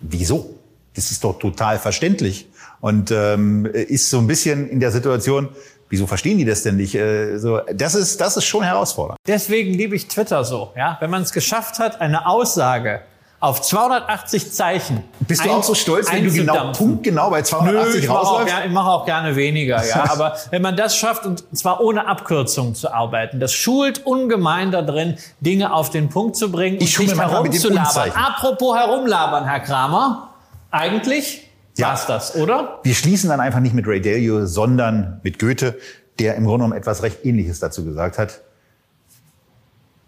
wieso? 0.00 0.54
Das 0.94 1.10
ist 1.10 1.24
doch 1.24 1.38
total 1.38 1.78
verständlich. 1.78 2.48
Und 2.80 3.10
ähm, 3.10 3.66
ist 3.66 4.10
so 4.10 4.18
ein 4.18 4.26
bisschen 4.26 4.68
in 4.68 4.80
der 4.80 4.90
Situation, 4.92 5.48
wieso 5.88 6.06
verstehen 6.06 6.38
die 6.38 6.44
das 6.44 6.62
denn 6.62 6.76
nicht? 6.76 6.94
Äh, 6.94 7.38
so, 7.38 7.60
das 7.74 7.94
ist, 7.94 8.20
das 8.20 8.36
ist 8.36 8.44
schon 8.44 8.62
herausfordernd. 8.62 9.18
Deswegen 9.26 9.72
liebe 9.72 9.96
ich 9.96 10.08
Twitter 10.08 10.44
so. 10.44 10.72
Ja, 10.76 10.96
wenn 11.00 11.10
man 11.10 11.22
es 11.22 11.32
geschafft 11.32 11.78
hat, 11.78 12.00
eine 12.00 12.26
Aussage 12.26 13.02
auf 13.38 13.60
280 13.60 14.52
Zeichen. 14.52 15.04
Bist 15.20 15.44
du 15.44 15.50
auch 15.50 15.62
so 15.62 15.74
stolz, 15.74 16.10
wenn 16.10 16.24
du 16.24 16.32
genau 16.32 16.72
punktgenau 16.72 17.30
bei 17.30 17.42
280 17.42 17.94
Nö, 17.94 18.00
ich 18.00 18.08
rausläufst? 18.08 18.46
Mache 18.46 18.60
auch, 18.60 18.66
ich 18.66 18.72
mache 18.72 18.90
auch 18.90 19.04
gerne 19.04 19.36
weniger, 19.36 19.84
ja. 19.86 20.10
Aber 20.10 20.36
wenn 20.50 20.62
man 20.62 20.76
das 20.76 20.96
schafft 20.96 21.26
und 21.26 21.44
zwar 21.56 21.80
ohne 21.80 22.06
Abkürzung 22.06 22.74
zu 22.74 22.92
arbeiten, 22.92 23.38
das 23.38 23.52
schult 23.52 24.06
ungemein 24.06 24.70
da 24.70 24.82
drin, 24.82 25.18
Dinge 25.40 25.72
auf 25.72 25.90
den 25.90 26.08
Punkt 26.08 26.36
zu 26.36 26.50
bringen 26.50 26.78
ich 26.80 26.98
und 26.98 27.06
nicht 27.06 27.18
herumzulabern. 27.18 28.12
Apropos 28.12 28.76
herumlabern, 28.76 29.44
Herr 29.44 29.60
Kramer, 29.60 30.30
eigentlich 30.70 31.50
ja. 31.76 31.88
war's 31.88 32.06
das, 32.06 32.36
oder? 32.36 32.80
Wir 32.84 32.94
schließen 32.94 33.28
dann 33.28 33.40
einfach 33.40 33.60
nicht 33.60 33.74
mit 33.74 33.86
Ray 33.86 34.00
Dalio, 34.00 34.46
sondern 34.46 35.20
mit 35.22 35.38
Goethe, 35.38 35.78
der 36.18 36.36
im 36.36 36.44
Grunde 36.44 36.64
genommen 36.64 36.78
etwas 36.78 37.02
recht 37.02 37.24
Ähnliches 37.24 37.60
dazu 37.60 37.84
gesagt 37.84 38.16
hat. 38.16 38.40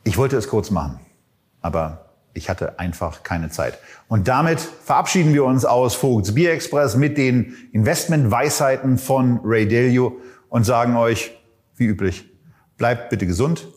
Ich 0.05 0.17
wollte 0.17 0.39
es 0.39 0.49
kurz 0.49 0.71
machen, 0.71 1.01
aber 1.61 2.08
ich 2.35 2.49
hatte 2.49 2.79
einfach 2.79 3.23
keine 3.23 3.51
Zeit. 3.51 3.79
Und 4.09 4.29
damit 4.29 4.61
verabschieden 4.61 5.35
wir 5.35 5.45
uns 5.45 5.65
aus 5.65 5.95
Vogts 5.95 6.35
Bier 6.35 6.53
Express 6.53 6.97
mit 6.97 7.19
den 7.19 7.57
Investmentweisheiten 7.73 8.99
von 8.99 9.41
Ray 9.45 9.67
Dalio 9.67 10.17
und 10.49 10.65
sagen 10.65 10.97
euch, 10.97 11.33
wie 11.77 11.87
üblich, 11.87 12.29
bleibt 12.77 13.11
bitte 13.11 13.27
gesund, 13.27 13.69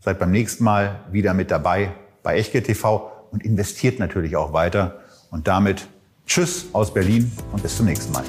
seid 0.00 0.18
beim 0.18 0.30
nächsten 0.30 0.64
Mal 0.64 1.00
wieder 1.10 1.34
mit 1.34 1.50
dabei 1.50 1.92
bei 2.22 2.36
Echtgeld 2.36 2.66
TV 2.66 3.10
und 3.30 3.44
investiert 3.44 3.98
natürlich 3.98 4.36
auch 4.36 4.52
weiter. 4.52 5.00
Und 5.30 5.46
damit 5.46 5.86
Tschüss 6.26 6.66
aus 6.72 6.92
Berlin 6.92 7.30
und 7.52 7.62
bis 7.62 7.76
zum 7.76 7.86
nächsten 7.86 8.12
Mal. 8.12 8.24